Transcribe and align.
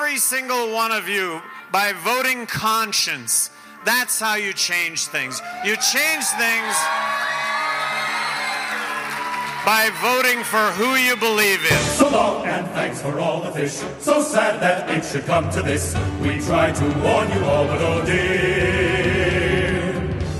every 0.00 0.16
single 0.16 0.72
one 0.72 0.90
of 0.92 1.10
you, 1.10 1.42
by 1.70 1.92
voting 1.92 2.46
conscience, 2.46 3.50
that's 3.84 4.18
how 4.18 4.34
you 4.34 4.54
change 4.54 5.04
things. 5.04 5.42
You 5.62 5.76
change 5.76 6.24
things 6.40 6.74
by 9.66 9.90
voting 10.00 10.42
for 10.42 10.72
who 10.78 10.94
you 10.94 11.16
believe 11.16 11.60
in. 11.70 11.78
So 11.98 12.08
long 12.08 12.46
and 12.46 12.66
thanks 12.68 13.02
for 13.02 13.20
all 13.20 13.42
the 13.42 13.50
fish. 13.50 13.74
So 13.98 14.22
sad 14.22 14.62
that 14.62 14.88
it 14.88 15.04
should 15.04 15.26
come 15.26 15.50
to 15.50 15.60
this. 15.60 15.94
We 16.22 16.40
tried 16.40 16.76
to 16.76 16.84
warn 17.04 17.30
you 17.32 17.44
all, 17.44 17.66
but 17.66 17.82
oh 17.82 18.02
dear. 18.06 19.70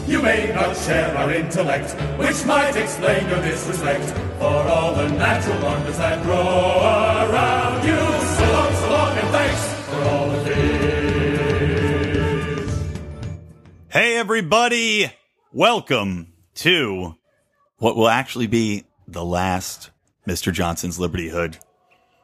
You 0.06 0.22
may 0.22 0.52
not 0.54 0.74
share 0.74 1.14
our 1.18 1.30
intellect, 1.32 1.90
which 2.18 2.46
might 2.46 2.76
explain 2.76 3.28
your 3.28 3.42
disrespect 3.42 4.08
for 4.38 4.62
all 4.72 4.94
the 4.94 5.08
natural 5.10 5.62
wonders 5.62 5.98
that 5.98 6.22
grow 6.22 6.48
around 7.28 7.69
Hey, 13.92 14.16
everybody. 14.16 15.12
Welcome 15.52 16.32
to 16.54 17.16
what 17.78 17.96
will 17.96 18.06
actually 18.06 18.46
be 18.46 18.84
the 19.08 19.24
last 19.24 19.90
Mr. 20.28 20.52
Johnson's 20.52 21.00
Liberty 21.00 21.28
Hood. 21.28 21.58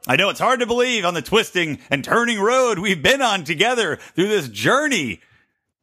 I 0.06 0.14
know 0.14 0.28
it's 0.28 0.38
hard 0.38 0.60
to 0.60 0.66
believe 0.66 1.04
on 1.04 1.14
the 1.14 1.22
twisting 1.22 1.80
and 1.90 2.04
turning 2.04 2.38
road 2.38 2.78
we've 2.78 3.02
been 3.02 3.20
on 3.20 3.42
together 3.42 3.96
through 3.96 4.28
this 4.28 4.48
journey. 4.48 5.20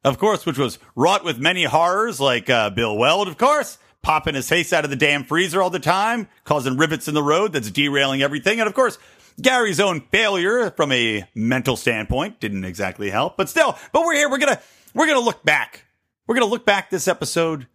Of 0.02 0.16
course, 0.16 0.46
which 0.46 0.56
was 0.56 0.78
wrought 0.96 1.22
with 1.22 1.38
many 1.38 1.64
horrors 1.64 2.18
like 2.18 2.48
uh, 2.48 2.70
Bill 2.70 2.96
Weld, 2.96 3.28
of 3.28 3.36
course, 3.36 3.76
popping 4.00 4.36
his 4.36 4.48
face 4.48 4.72
out 4.72 4.84
of 4.84 4.90
the 4.90 4.96
damn 4.96 5.22
freezer 5.24 5.60
all 5.60 5.68
the 5.68 5.78
time, 5.78 6.28
causing 6.44 6.78
rivets 6.78 7.08
in 7.08 7.14
the 7.14 7.22
road 7.22 7.52
that's 7.52 7.70
derailing 7.70 8.22
everything. 8.22 8.58
And 8.58 8.66
of 8.66 8.74
course, 8.74 8.96
Gary's 9.38 9.80
own 9.80 10.00
failure 10.00 10.70
from 10.70 10.92
a 10.92 11.28
mental 11.34 11.76
standpoint 11.76 12.40
didn't 12.40 12.64
exactly 12.64 13.10
help, 13.10 13.36
but 13.36 13.50
still, 13.50 13.76
but 13.92 14.02
we're 14.02 14.14
here. 14.14 14.30
We're 14.30 14.38
to, 14.38 14.60
we're 14.94 15.06
going 15.06 15.18
to 15.18 15.24
look 15.24 15.44
back. 15.44 15.84
We're 16.26 16.36
going 16.36 16.46
to 16.46 16.50
look 16.50 16.64
back 16.64 16.90
this 16.90 17.08
episode. 17.08 17.66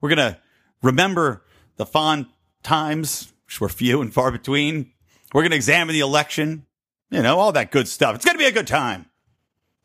We're 0.00 0.10
going 0.14 0.32
to 0.32 0.38
remember 0.82 1.44
the 1.76 1.86
fond 1.86 2.26
times, 2.62 3.32
which 3.46 3.60
were 3.60 3.68
few 3.68 4.02
and 4.02 4.12
far 4.12 4.30
between. 4.30 4.92
We're 5.32 5.42
going 5.42 5.50
to 5.50 5.56
examine 5.56 5.94
the 5.94 6.00
election, 6.00 6.66
you 7.10 7.22
know, 7.22 7.38
all 7.38 7.52
that 7.52 7.70
good 7.70 7.88
stuff. 7.88 8.14
It's 8.14 8.24
going 8.24 8.36
to 8.36 8.42
be 8.42 8.48
a 8.48 8.52
good 8.52 8.66
time. 8.66 9.06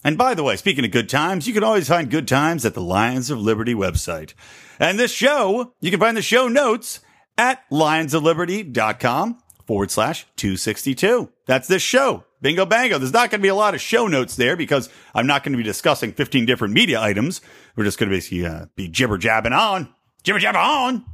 And 0.03 0.17
by 0.17 0.33
the 0.33 0.43
way, 0.43 0.55
speaking 0.55 0.85
of 0.85 0.91
good 0.91 1.09
times, 1.09 1.47
you 1.47 1.53
can 1.53 1.63
always 1.63 1.87
find 1.87 2.09
good 2.09 2.27
times 2.27 2.65
at 2.65 2.73
the 2.73 2.81
Lions 2.81 3.29
of 3.29 3.39
Liberty 3.39 3.73
website. 3.73 4.33
And 4.79 4.97
this 4.97 5.11
show, 5.11 5.73
you 5.81 5.91
can 5.91 5.99
find 5.99 6.15
the 6.15 6.21
show 6.21 6.47
notes 6.47 7.01
at 7.37 7.69
lionsofliberty.com 7.69 9.37
forward 9.69 9.91
slash 9.91 10.25
262. 10.37 11.29
That's 11.45 11.67
this 11.67 11.83
show. 11.83 12.23
Bingo 12.41 12.65
bango. 12.65 12.97
There's 12.97 13.13
not 13.13 13.29
going 13.29 13.39
to 13.39 13.43
be 13.43 13.49
a 13.49 13.55
lot 13.55 13.75
of 13.75 13.81
show 13.81 14.07
notes 14.07 14.35
there 14.35 14.57
because 14.57 14.89
I'm 15.13 15.27
not 15.27 15.43
going 15.43 15.53
to 15.53 15.57
be 15.57 15.63
discussing 15.63 16.11
15 16.11 16.47
different 16.47 16.73
media 16.73 16.99
items. 16.99 17.39
We're 17.75 17.83
just 17.83 17.99
going 17.99 18.09
to 18.09 18.15
basically 18.15 18.47
uh, 18.47 18.65
be 18.75 18.87
jibber 18.87 19.19
jabbing 19.19 19.53
on, 19.53 19.93
jibber 20.23 20.39
jabbing 20.39 20.59
on 20.59 21.05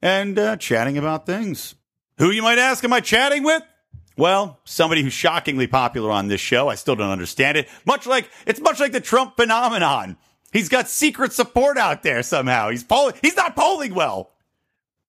and 0.00 0.38
uh, 0.38 0.56
chatting 0.56 0.96
about 0.98 1.26
things. 1.26 1.74
Who 2.18 2.30
you 2.30 2.44
might 2.44 2.58
ask, 2.58 2.84
am 2.84 2.92
I 2.92 3.00
chatting 3.00 3.42
with? 3.42 3.64
Well, 4.16 4.60
somebody 4.62 5.02
who's 5.02 5.12
shockingly 5.12 5.66
popular 5.66 6.12
on 6.12 6.28
this 6.28 6.40
show. 6.40 6.68
I 6.68 6.76
still 6.76 6.94
don't 6.94 7.10
understand 7.10 7.58
it. 7.58 7.68
Much 7.84 8.06
like 8.06 8.30
it's 8.46 8.60
much 8.60 8.78
like 8.78 8.92
the 8.92 9.00
Trump 9.00 9.34
phenomenon. 9.34 10.16
He's 10.52 10.68
got 10.68 10.88
secret 10.88 11.32
support 11.32 11.76
out 11.76 12.04
there 12.04 12.22
somehow. 12.22 12.70
He's 12.70 12.84
polling. 12.84 13.16
He's 13.20 13.34
not 13.34 13.56
polling 13.56 13.96
well, 13.96 14.30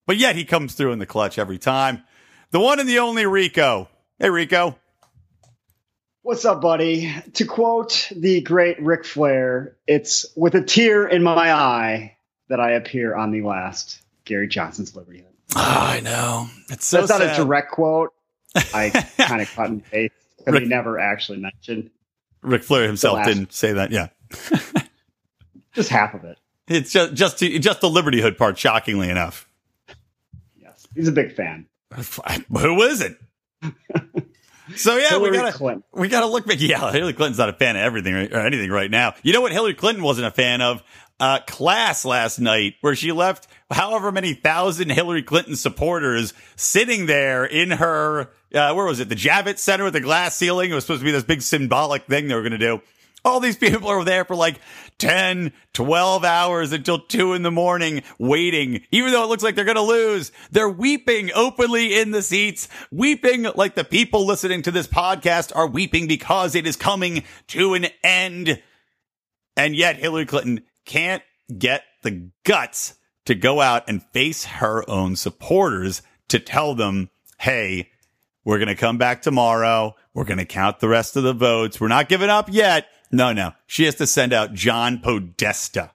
but 0.07 0.17
yet 0.17 0.35
he 0.35 0.45
comes 0.45 0.73
through 0.73 0.93
in 0.93 0.97
the 0.97 1.05
clutch 1.05 1.37
every 1.37 1.59
time. 1.59 2.01
The 2.51 2.59
one 2.59 2.79
and 2.79 2.87
the 2.87 2.99
only 2.99 3.25
Rico. 3.25 3.89
Hey, 4.19 4.29
Rico. 4.29 4.77
What's 6.21 6.45
up, 6.45 6.61
buddy? 6.61 7.13
To 7.33 7.45
quote 7.45 8.11
the 8.15 8.41
great 8.41 8.81
Ric 8.81 9.05
Flair, 9.05 9.75
it's 9.85 10.25
with 10.35 10.55
a 10.55 10.63
tear 10.63 11.07
in 11.07 11.21
my 11.21 11.53
eye 11.53 12.17
that 12.49 12.59
I 12.59 12.71
appear 12.71 13.15
on 13.15 13.31
the 13.31 13.41
last 13.41 14.01
Gary 14.23 14.47
Johnson's 14.47 14.95
Liberty 14.95 15.19
Hood. 15.19 15.33
Oh, 15.51 15.53
ah, 15.57 15.91
I 15.91 15.99
know. 15.99 16.47
It's 16.69 16.87
so 16.87 17.05
That's 17.05 17.19
not 17.19 17.21
a 17.21 17.35
direct 17.35 17.71
quote. 17.71 18.13
I 18.55 18.89
kind 19.17 19.41
of 19.41 19.51
cut 19.53 19.69
and 19.69 19.83
paste 19.83 20.13
because 20.37 20.53
Rick- 20.53 20.63
he 20.63 20.69
never 20.69 20.99
actually 20.99 21.39
mentioned 21.39 21.91
Ric 22.41 22.63
Flair 22.63 22.87
himself 22.87 23.25
didn't 23.25 23.53
say 23.53 23.73
that. 23.73 23.91
Yeah. 23.91 24.07
just 25.73 25.89
half 25.89 26.13
of 26.13 26.23
it. 26.23 26.37
It's 26.67 26.91
just, 26.91 27.13
just, 27.13 27.37
just 27.39 27.81
the 27.81 27.89
Liberty 27.89 28.21
Hood 28.21 28.37
part, 28.37 28.57
shockingly 28.57 29.09
enough. 29.09 29.47
Yes, 30.55 30.87
he's 30.95 31.07
a 31.07 31.11
big 31.11 31.35
fan. 31.35 31.67
Who 32.49 32.81
is 32.83 33.01
it? 33.01 33.17
so 34.75 34.97
yeah, 34.97 35.17
we 35.17 35.31
gotta 35.31 35.51
Clinton. 35.51 35.83
we 35.93 36.07
gotta 36.07 36.25
look 36.27 36.45
back. 36.45 36.57
Yeah, 36.59 36.91
Hillary 36.91 37.13
Clinton's 37.13 37.37
not 37.37 37.49
a 37.49 37.53
fan 37.53 37.75
of 37.75 37.81
everything 37.81 38.13
or 38.13 38.39
anything 38.39 38.69
right 38.69 38.91
now. 38.91 39.13
You 39.23 39.33
know 39.33 39.41
what 39.41 39.51
Hillary 39.51 39.73
Clinton 39.73 40.03
wasn't 40.03 40.27
a 40.27 40.31
fan 40.31 40.61
of? 40.61 40.83
Uh, 41.17 41.39
class 41.47 42.03
last 42.03 42.39
night 42.39 42.73
where 42.81 42.93
she 42.93 43.13
left 43.13 43.47
however 43.71 44.11
many 44.11 44.33
thousand 44.33 44.89
Hillary 44.89 45.23
Clinton 45.23 45.55
supporters 45.55 46.33
sitting 46.57 47.05
there 47.05 47.45
in 47.45 47.71
her, 47.71 48.31
uh, 48.53 48.73
where 48.73 48.85
was 48.85 48.99
it? 48.99 49.07
The 49.07 49.15
Javits 49.15 49.59
Center 49.59 49.85
with 49.85 49.93
the 49.93 50.01
glass 50.01 50.35
ceiling. 50.35 50.71
It 50.71 50.73
was 50.73 50.83
supposed 50.83 50.99
to 50.99 51.05
be 51.05 51.11
this 51.11 51.23
big 51.23 51.41
symbolic 51.41 52.05
thing 52.07 52.27
they 52.27 52.35
were 52.35 52.41
going 52.41 52.51
to 52.51 52.57
do. 52.57 52.81
All 53.25 53.39
these 53.39 53.57
people 53.57 53.87
are 53.89 54.03
there 54.03 54.23
for 54.23 54.35
like 54.35 54.59
10, 54.99 55.51
12 55.73 56.23
hours 56.23 56.71
until 56.71 56.99
two 56.99 57.33
in 57.33 57.41
the 57.41 57.49
morning 57.49 58.03
waiting, 58.19 58.83
even 58.91 59.11
though 59.11 59.23
it 59.23 59.27
looks 59.27 59.41
like 59.41 59.55
they're 59.55 59.65
going 59.65 59.75
to 59.75 59.81
lose. 59.81 60.31
They're 60.51 60.69
weeping 60.69 61.31
openly 61.33 61.99
in 61.99 62.11
the 62.11 62.21
seats, 62.21 62.69
weeping 62.91 63.47
like 63.55 63.73
the 63.73 63.83
people 63.83 64.27
listening 64.27 64.61
to 64.61 64.71
this 64.71 64.87
podcast 64.87 65.51
are 65.55 65.65
weeping 65.65 66.07
because 66.07 66.53
it 66.53 66.67
is 66.67 66.75
coming 66.75 67.23
to 67.47 67.73
an 67.73 67.87
end. 68.03 68.61
And 69.57 69.75
yet 69.75 69.97
Hillary 69.97 70.27
Clinton 70.27 70.61
can't 70.85 71.23
get 71.57 71.83
the 72.03 72.29
guts 72.43 72.93
to 73.25 73.33
go 73.33 73.59
out 73.59 73.89
and 73.89 74.03
face 74.13 74.45
her 74.45 74.87
own 74.87 75.15
supporters 75.15 76.03
to 76.27 76.39
tell 76.39 76.75
them, 76.75 77.09
Hey, 77.39 77.89
we're 78.43 78.59
going 78.59 78.67
to 78.67 78.75
come 78.75 78.99
back 78.99 79.23
tomorrow. 79.23 79.95
We're 80.13 80.25
going 80.25 80.37
to 80.37 80.45
count 80.45 80.79
the 80.79 80.87
rest 80.87 81.15
of 81.15 81.23
the 81.23 81.33
votes. 81.33 81.81
We're 81.81 81.87
not 81.87 82.07
giving 82.07 82.29
up 82.29 82.47
yet. 82.51 82.87
No, 83.11 83.33
no. 83.33 83.53
She 83.67 83.85
has 83.85 83.95
to 83.95 84.07
send 84.07 84.33
out 84.33 84.53
John 84.53 84.99
Podesta. 84.99 85.91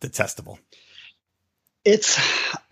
Detestable. 0.00 0.58
It's 1.84 2.18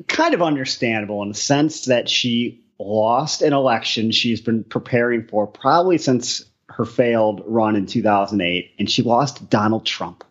kind 0.09 0.35
of 0.35 0.43
understandable 0.43 1.23
in 1.23 1.29
the 1.29 1.35
sense 1.35 1.87
that 1.87 2.09
she 2.09 2.63
lost 2.79 3.43
an 3.43 3.53
election 3.53 4.11
she's 4.11 4.41
been 4.41 4.65
preparing 4.65 5.27
for 5.27 5.47
probably 5.47 5.99
since 5.99 6.45
her 6.69 6.85
failed 6.85 7.43
run 7.47 7.77
in 7.77 7.87
2008, 7.87 8.73
and 8.79 8.91
she 8.91 9.03
lost 9.03 9.49
Donald 9.51 9.85
Trump. 9.85 10.25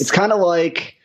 It's 0.00 0.10
kind 0.10 0.32
of 0.32 0.40
like 0.40 0.96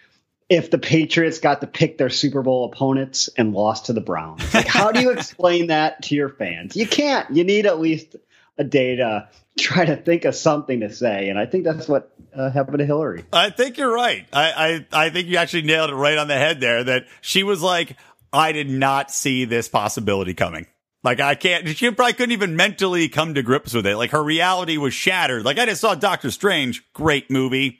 if 0.47 0.71
the 0.71 0.77
Patriots 0.77 1.39
got 1.39 1.61
to 1.61 1.67
pick 1.67 1.97
their 1.97 2.09
Super 2.09 2.41
Bowl 2.41 2.65
opponents 2.65 3.29
and 3.37 3.53
lost 3.53 3.87
to 3.87 3.93
the 3.93 4.01
Browns. 4.01 4.53
Like, 4.53 4.67
how 4.67 4.91
do 4.91 5.01
you 5.01 5.11
explain 5.17 5.67
that 5.67 6.03
to 6.03 6.15
your 6.15 6.29
fans? 6.29 6.75
You 6.75 6.87
can't. 6.87 7.29
You 7.35 7.43
need 7.43 7.65
at 7.65 7.79
least 7.79 8.15
a 8.59 8.63
day 8.63 8.97
to 8.97 9.27
try 9.57 9.85
to 9.85 9.95
think 9.95 10.25
of 10.25 10.35
something 10.35 10.81
to 10.81 10.93
say, 10.93 11.29
and 11.29 11.39
I 11.39 11.47
think 11.47 11.63
that's 11.63 11.87
what 11.87 12.11
uh, 12.35 12.51
happened 12.51 12.77
to 12.79 12.85
Hillary. 12.85 13.25
I 13.33 13.49
think 13.49 13.77
you're 13.77 13.93
right. 13.93 14.27
I, 14.31 14.85
I, 14.91 15.05
I 15.05 15.09
think 15.09 15.27
you 15.27 15.37
actually 15.37 15.63
nailed 15.63 15.89
it 15.89 15.95
right 15.95 16.17
on 16.17 16.27
the 16.27 16.35
head 16.35 16.59
there 16.59 16.83
that 16.83 17.07
she 17.21 17.43
was 17.43 17.61
like, 17.61 17.95
I 18.31 18.51
did 18.51 18.69
not 18.69 19.09
see 19.09 19.45
this 19.45 19.67
possibility 19.67 20.33
coming. 20.33 20.67
Like 21.03 21.19
I 21.19 21.35
can't, 21.35 21.67
she 21.67 21.89
probably 21.91 22.13
couldn't 22.13 22.33
even 22.33 22.55
mentally 22.55 23.07
come 23.07 23.33
to 23.33 23.41
grips 23.41 23.73
with 23.73 23.87
it. 23.87 23.95
Like 23.95 24.11
her 24.11 24.23
reality 24.23 24.77
was 24.77 24.93
shattered. 24.93 25.45
Like 25.45 25.57
I 25.57 25.65
just 25.65 25.81
saw 25.81 25.95
Doctor 25.95 26.29
Strange, 26.29 26.83
great 26.93 27.31
movie. 27.31 27.79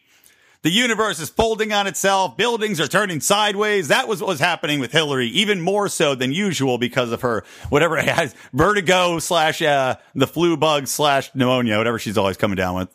The 0.62 0.70
universe 0.70 1.20
is 1.20 1.30
folding 1.30 1.72
on 1.72 1.88
itself. 1.88 2.36
Buildings 2.36 2.82
are 2.82 2.88
turning 2.88 3.22
sideways. 3.22 3.88
That 3.88 4.10
was 4.10 4.22
what 4.22 4.28
was 4.28 4.42
happening 4.42 4.82
with 4.82 4.92
Hillary, 4.92 5.28
even 5.28 5.62
more 5.62 5.88
so 5.88 6.16
than 6.16 6.34
usual 6.34 6.78
because 6.78 7.14
of 7.14 7.22
her, 7.22 7.46
whatever 7.70 7.98
it 7.98 8.06
has, 8.06 8.36
vertigo 8.52 9.20
slash, 9.20 9.62
uh, 9.62 9.96
the 10.16 10.28
flu 10.28 10.58
bug 10.58 10.88
slash 10.88 11.34
pneumonia, 11.34 11.78
whatever 11.78 11.98
she's 11.98 12.18
always 12.18 12.36
coming 12.36 12.58
down 12.58 12.76
with. 12.76 12.90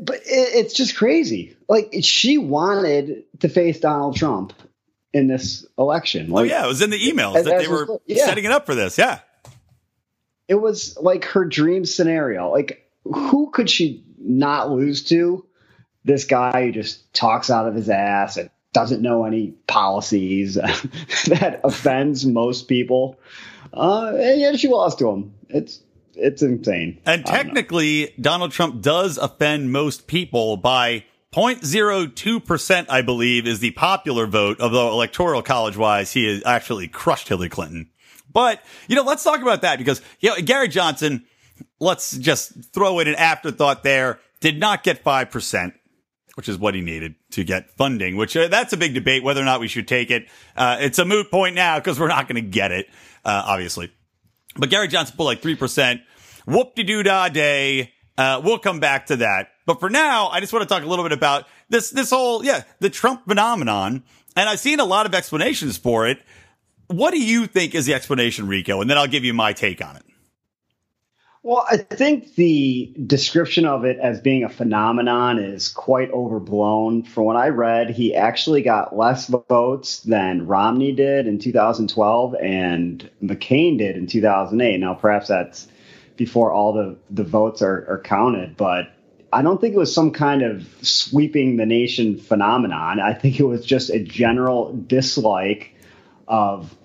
But 0.00 0.20
it's 0.24 0.72
just 0.74 0.96
crazy. 0.96 1.54
Like 1.68 1.94
she 2.00 2.38
wanted 2.38 3.24
to 3.40 3.48
face 3.50 3.78
Donald 3.78 4.16
Trump 4.16 4.54
in 5.12 5.28
this 5.28 5.64
election. 5.78 6.30
Oh 6.34 6.42
yeah, 6.42 6.64
it 6.64 6.66
was 6.66 6.80
in 6.82 6.90
the 6.90 6.98
emails 6.98 7.36
as- 7.36 7.44
that 7.44 7.58
they 7.58 7.68
were 7.68 8.00
yeah. 8.06 8.24
setting 8.24 8.44
it 8.44 8.50
up 8.50 8.64
for 8.66 8.74
this. 8.74 8.96
Yeah. 8.98 9.20
it 10.48 10.56
was 10.56 10.96
like 11.00 11.24
her 11.26 11.44
dream 11.44 11.84
scenario. 11.84 12.50
Like, 12.50 12.90
who 13.04 13.50
could 13.50 13.70
she 13.70 14.04
not 14.18 14.70
lose 14.70 15.04
to? 15.04 15.45
This 16.06 16.24
guy 16.24 16.66
who 16.66 16.72
just 16.72 17.12
talks 17.12 17.50
out 17.50 17.68
of 17.68 17.74
his 17.74 17.90
ass 17.90 18.38
and 18.38 18.48
doesn't 18.72 19.02
know 19.02 19.24
any 19.24 19.48
policies 19.66 20.54
that 20.54 21.60
offends 21.64 22.24
most 22.24 22.68
people. 22.68 23.18
Uh, 23.74 24.12
and 24.16 24.40
yet 24.40 24.58
she 24.58 24.68
lost 24.68 24.98
to 25.00 25.10
him. 25.10 25.34
It's 25.48 25.80
it's 26.14 26.42
insane. 26.42 26.98
And 27.04 27.08
I 27.08 27.16
don't 27.16 27.26
know. 27.26 27.32
technically, 27.32 28.14
Donald 28.20 28.52
Trump 28.52 28.80
does 28.80 29.18
offend 29.18 29.70
most 29.70 30.06
people 30.06 30.56
by 30.56 31.04
0.02%, 31.32 32.86
I 32.88 33.02
believe, 33.02 33.46
is 33.46 33.60
the 33.60 33.72
popular 33.72 34.26
vote, 34.26 34.58
although 34.60 34.88
electoral 34.88 35.42
college 35.42 35.76
wise, 35.76 36.12
he 36.12 36.26
has 36.26 36.42
actually 36.46 36.88
crushed 36.88 37.28
Hillary 37.28 37.50
Clinton. 37.50 37.90
But, 38.32 38.62
you 38.88 38.96
know, 38.96 39.02
let's 39.02 39.22
talk 39.22 39.42
about 39.42 39.62
that 39.62 39.78
because, 39.78 40.00
you 40.20 40.30
know, 40.30 40.36
Gary 40.36 40.68
Johnson, 40.68 41.26
let's 41.80 42.16
just 42.16 42.72
throw 42.72 42.98
in 43.00 43.08
an 43.08 43.14
afterthought 43.16 43.82
there. 43.82 44.18
Did 44.40 44.58
not 44.58 44.82
get 44.82 45.04
5%, 45.04 45.72
which 46.36 46.50
is 46.50 46.58
what 46.58 46.74
he 46.74 46.82
needed 46.82 47.14
to 47.30 47.42
get 47.44 47.70
funding, 47.78 48.14
which 48.14 48.36
uh, 48.36 48.46
that's 48.48 48.74
a 48.74 48.76
big 48.76 48.92
debate 48.92 49.24
whether 49.24 49.40
or 49.40 49.44
not 49.44 49.58
we 49.58 49.68
should 49.68 49.88
take 49.88 50.10
it. 50.10 50.28
Uh, 50.54 50.76
it's 50.80 50.98
a 50.98 51.04
moot 51.04 51.30
point 51.30 51.54
now 51.54 51.78
because 51.78 51.98
we're 51.98 52.08
not 52.08 52.28
going 52.28 52.42
to 52.42 52.48
get 52.48 52.72
it, 52.72 52.86
uh, 53.24 53.42
obviously. 53.46 53.90
But 54.54 54.68
Gary 54.68 54.86
Johnson 54.86 55.16
pulled 55.16 55.28
like 55.28 55.40
3%. 55.40 56.02
Whoop 56.46 56.74
de 56.74 56.84
doo 56.84 57.02
dah 57.02 57.30
day. 57.30 57.94
Uh, 58.18 58.42
we'll 58.44 58.58
come 58.58 58.80
back 58.80 59.06
to 59.06 59.16
that. 59.16 59.48
But 59.64 59.80
for 59.80 59.88
now, 59.88 60.28
I 60.28 60.40
just 60.40 60.52
want 60.52 60.62
to 60.62 60.68
talk 60.68 60.84
a 60.84 60.86
little 60.86 61.04
bit 61.06 61.12
about 61.12 61.46
this, 61.70 61.90
this 61.90 62.10
whole, 62.10 62.44
yeah, 62.44 62.64
the 62.80 62.90
Trump 62.90 63.26
phenomenon. 63.26 64.04
And 64.36 64.48
I've 64.48 64.60
seen 64.60 64.78
a 64.78 64.84
lot 64.84 65.06
of 65.06 65.14
explanations 65.14 65.78
for 65.78 66.06
it. 66.06 66.18
What 66.88 67.12
do 67.12 67.20
you 67.20 67.46
think 67.46 67.74
is 67.74 67.86
the 67.86 67.94
explanation, 67.94 68.46
Rico? 68.46 68.82
And 68.82 68.90
then 68.90 68.98
I'll 68.98 69.08
give 69.08 69.24
you 69.24 69.32
my 69.32 69.54
take 69.54 69.84
on 69.84 69.96
it. 69.96 70.05
Well, 71.46 71.64
I 71.70 71.76
think 71.76 72.34
the 72.34 72.92
description 73.06 73.66
of 73.66 73.84
it 73.84 74.00
as 74.00 74.20
being 74.20 74.42
a 74.42 74.48
phenomenon 74.48 75.38
is 75.38 75.68
quite 75.68 76.10
overblown. 76.10 77.04
From 77.04 77.22
what 77.22 77.36
I 77.36 77.50
read, 77.50 77.88
he 77.88 78.16
actually 78.16 78.62
got 78.62 78.96
less 78.96 79.28
votes 79.28 80.00
than 80.00 80.48
Romney 80.48 80.90
did 80.90 81.28
in 81.28 81.38
2012 81.38 82.34
and 82.42 83.08
McCain 83.22 83.78
did 83.78 83.96
in 83.96 84.08
2008. 84.08 84.80
Now, 84.80 84.94
perhaps 84.94 85.28
that's 85.28 85.68
before 86.16 86.50
all 86.50 86.72
the, 86.72 86.96
the 87.10 87.22
votes 87.22 87.62
are, 87.62 87.86
are 87.90 88.00
counted, 88.00 88.56
but 88.56 88.90
I 89.32 89.42
don't 89.42 89.60
think 89.60 89.76
it 89.76 89.78
was 89.78 89.94
some 89.94 90.10
kind 90.10 90.42
of 90.42 90.66
sweeping 90.82 91.58
the 91.58 91.66
nation 91.66 92.18
phenomenon. 92.18 92.98
I 92.98 93.14
think 93.14 93.38
it 93.38 93.44
was 93.44 93.64
just 93.64 93.90
a 93.90 94.00
general 94.00 94.72
dislike 94.72 95.76
of 96.26 96.76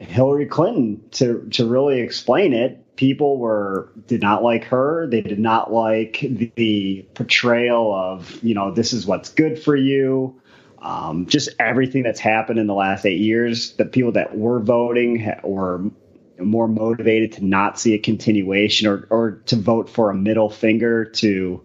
Hillary 0.00 0.46
Clinton 0.46 1.02
to 1.12 1.46
to 1.52 1.66
really 1.66 2.00
explain 2.00 2.52
it 2.52 2.84
people 2.96 3.38
were 3.38 3.90
did 4.06 4.20
not 4.20 4.42
like 4.42 4.64
her. 4.64 5.06
They 5.06 5.22
did 5.22 5.38
not 5.38 5.72
like 5.72 6.18
the, 6.20 6.52
the 6.56 7.06
portrayal 7.14 7.94
of 7.94 8.42
you 8.42 8.54
know 8.54 8.72
this 8.72 8.92
is 8.92 9.06
what's 9.06 9.30
good 9.30 9.62
for 9.62 9.76
you. 9.76 10.40
Um, 10.80 11.26
just 11.26 11.50
everything 11.58 12.02
that's 12.02 12.20
happened 12.20 12.58
in 12.58 12.66
the 12.66 12.74
last 12.74 13.04
eight 13.04 13.20
years. 13.20 13.72
The 13.72 13.84
people 13.84 14.12
that 14.12 14.36
were 14.36 14.60
voting 14.60 15.30
were 15.44 15.90
more 16.38 16.68
motivated 16.68 17.32
to 17.32 17.44
not 17.44 17.78
see 17.78 17.94
a 17.94 17.98
continuation 17.98 18.86
or 18.88 19.06
or 19.10 19.32
to 19.46 19.56
vote 19.56 19.90
for 19.90 20.10
a 20.10 20.14
middle 20.14 20.48
finger 20.48 21.04
to 21.04 21.62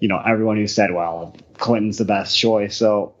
you 0.00 0.08
know 0.08 0.20
everyone 0.24 0.56
who 0.56 0.66
said 0.68 0.92
well 0.92 1.36
Clinton's 1.58 1.98
the 1.98 2.04
best 2.04 2.38
choice. 2.38 2.76
So 2.76 3.15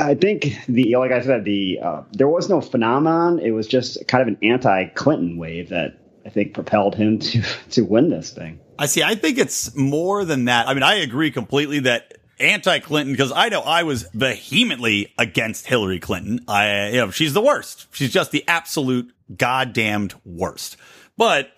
I 0.00 0.14
think 0.14 0.58
the 0.68 0.96
like 0.96 1.12
I 1.12 1.22
said 1.22 1.44
the 1.44 1.78
uh, 1.82 2.02
there 2.12 2.28
was 2.28 2.48
no 2.48 2.60
phenomenon. 2.60 3.38
It 3.38 3.52
was 3.52 3.66
just 3.66 4.06
kind 4.08 4.22
of 4.22 4.28
an 4.28 4.38
anti-Clinton 4.42 5.36
wave 5.36 5.68
that 5.70 5.98
I 6.26 6.30
think 6.30 6.54
propelled 6.54 6.94
him 6.94 7.18
to 7.20 7.42
to 7.70 7.82
win 7.82 8.10
this 8.10 8.30
thing. 8.30 8.60
I 8.78 8.86
see. 8.86 9.02
I 9.02 9.14
think 9.14 9.38
it's 9.38 9.74
more 9.76 10.24
than 10.24 10.46
that. 10.46 10.68
I 10.68 10.74
mean, 10.74 10.82
I 10.82 10.96
agree 10.96 11.30
completely 11.30 11.80
that 11.80 12.14
anti-Clinton 12.40 13.12
because 13.12 13.30
I 13.30 13.48
know 13.48 13.60
I 13.60 13.84
was 13.84 14.08
vehemently 14.14 15.12
against 15.18 15.66
Hillary 15.66 16.00
Clinton. 16.00 16.40
I, 16.48 16.88
you 16.88 16.96
know, 16.96 17.10
she's 17.10 17.34
the 17.34 17.40
worst. 17.40 17.86
She's 17.92 18.12
just 18.12 18.32
the 18.32 18.44
absolute 18.48 19.14
goddamned 19.36 20.14
worst. 20.24 20.76
But 21.16 21.52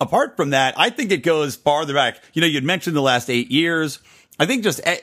apart 0.00 0.36
from 0.36 0.50
that, 0.50 0.74
I 0.76 0.90
think 0.90 1.12
it 1.12 1.22
goes 1.22 1.56
farther 1.56 1.94
back. 1.94 2.20
You 2.32 2.40
know, 2.40 2.48
you'd 2.48 2.64
mentioned 2.64 2.96
the 2.96 3.02
last 3.02 3.30
eight 3.30 3.50
years. 3.50 4.00
I 4.38 4.46
think 4.46 4.64
just 4.64 4.80
eh, 4.84 4.98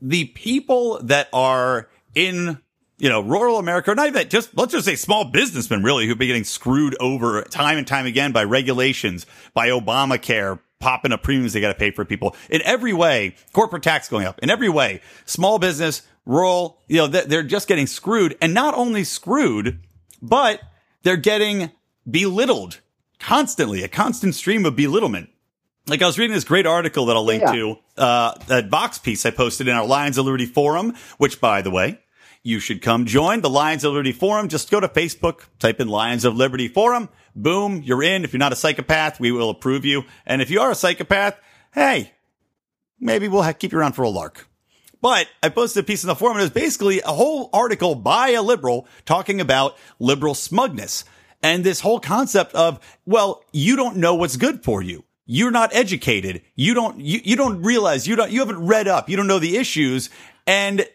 the 0.00 0.26
people 0.26 1.00
that 1.02 1.28
are 1.32 1.88
in 2.16 2.58
you 2.98 3.10
know, 3.10 3.20
rural 3.20 3.58
America, 3.58 3.92
or 3.92 3.94
not 3.94 4.08
even 4.08 4.28
just, 4.28 4.56
let's 4.56 4.72
just 4.72 4.86
say 4.86 4.96
small 4.96 5.24
businessmen 5.24 5.82
really 5.82 6.06
who've 6.06 6.18
been 6.18 6.28
getting 6.28 6.44
screwed 6.44 6.96
over 6.98 7.42
time 7.42 7.76
and 7.76 7.86
time 7.86 8.06
again 8.06 8.32
by 8.32 8.42
regulations, 8.42 9.26
by 9.52 9.68
Obamacare, 9.68 10.58
popping 10.80 11.12
up 11.12 11.22
premiums 11.22 11.52
they 11.52 11.60
got 11.60 11.68
to 11.68 11.78
pay 11.78 11.90
for 11.90 12.04
people 12.04 12.34
in 12.48 12.62
every 12.62 12.92
way, 12.92 13.34
corporate 13.52 13.82
tax 13.82 14.08
going 14.08 14.26
up 14.26 14.38
in 14.42 14.50
every 14.50 14.68
way, 14.68 15.00
small 15.26 15.58
business, 15.58 16.02
rural, 16.24 16.78
you 16.88 16.96
know, 16.96 17.06
they're 17.06 17.42
just 17.42 17.68
getting 17.68 17.86
screwed 17.86 18.36
and 18.40 18.54
not 18.54 18.74
only 18.74 19.04
screwed, 19.04 19.78
but 20.22 20.60
they're 21.02 21.16
getting 21.16 21.70
belittled 22.10 22.80
constantly, 23.18 23.82
a 23.82 23.88
constant 23.88 24.34
stream 24.34 24.64
of 24.64 24.74
belittlement. 24.74 25.28
Like 25.86 26.02
I 26.02 26.06
was 26.06 26.18
reading 26.18 26.34
this 26.34 26.44
great 26.44 26.66
article 26.66 27.06
that 27.06 27.16
I'll 27.16 27.24
link 27.24 27.42
yeah. 27.42 27.52
to, 27.52 27.76
uh, 27.96 28.34
that 28.48 28.68
Vox 28.70 28.98
piece 28.98 29.24
I 29.24 29.30
posted 29.30 29.68
in 29.68 29.74
our 29.74 29.86
Lions 29.86 30.18
of 30.18 30.24
Liberty 30.24 30.46
forum, 30.46 30.94
which 31.18 31.40
by 31.40 31.62
the 31.62 31.70
way, 31.70 32.00
you 32.46 32.60
should 32.60 32.80
come 32.80 33.06
join 33.06 33.40
the 33.40 33.50
Lions 33.50 33.82
of 33.82 33.92
Liberty 33.92 34.12
Forum. 34.12 34.48
Just 34.48 34.70
go 34.70 34.78
to 34.78 34.86
Facebook, 34.86 35.40
type 35.58 35.80
in 35.80 35.88
Lions 35.88 36.24
of 36.24 36.36
Liberty 36.36 36.68
Forum. 36.68 37.08
Boom, 37.34 37.82
you're 37.82 38.04
in. 38.04 38.22
If 38.22 38.32
you're 38.32 38.38
not 38.38 38.52
a 38.52 38.56
psychopath, 38.56 39.18
we 39.18 39.32
will 39.32 39.50
approve 39.50 39.84
you. 39.84 40.04
And 40.24 40.40
if 40.40 40.48
you 40.48 40.60
are 40.60 40.70
a 40.70 40.74
psychopath, 40.76 41.38
hey, 41.74 42.12
maybe 43.00 43.26
we'll 43.26 43.42
have, 43.42 43.58
keep 43.58 43.72
you 43.72 43.78
around 43.78 43.94
for 43.94 44.02
a 44.02 44.08
lark. 44.08 44.48
But 45.02 45.26
I 45.42 45.48
posted 45.48 45.82
a 45.82 45.86
piece 45.86 46.04
in 46.04 46.08
the 46.08 46.14
forum. 46.14 46.36
And 46.36 46.42
it 46.42 46.44
was 46.44 46.62
basically 46.62 47.00
a 47.00 47.08
whole 47.08 47.50
article 47.52 47.96
by 47.96 48.30
a 48.30 48.42
liberal 48.42 48.86
talking 49.04 49.40
about 49.40 49.76
liberal 49.98 50.34
smugness 50.34 51.04
and 51.42 51.64
this 51.64 51.80
whole 51.80 52.00
concept 52.00 52.54
of, 52.54 52.78
well, 53.04 53.42
you 53.52 53.74
don't 53.74 53.96
know 53.96 54.14
what's 54.14 54.36
good 54.36 54.62
for 54.62 54.82
you. 54.82 55.04
You're 55.26 55.50
not 55.50 55.74
educated. 55.74 56.42
You 56.54 56.74
don't, 56.74 57.00
you, 57.00 57.20
you 57.24 57.34
don't 57.34 57.62
realize 57.62 58.06
you 58.06 58.14
don't, 58.14 58.30
you 58.30 58.38
haven't 58.38 58.64
read 58.64 58.86
up. 58.86 59.10
You 59.10 59.16
don't 59.16 59.26
know 59.26 59.40
the 59.40 59.56
issues. 59.56 60.10
And 60.46 60.86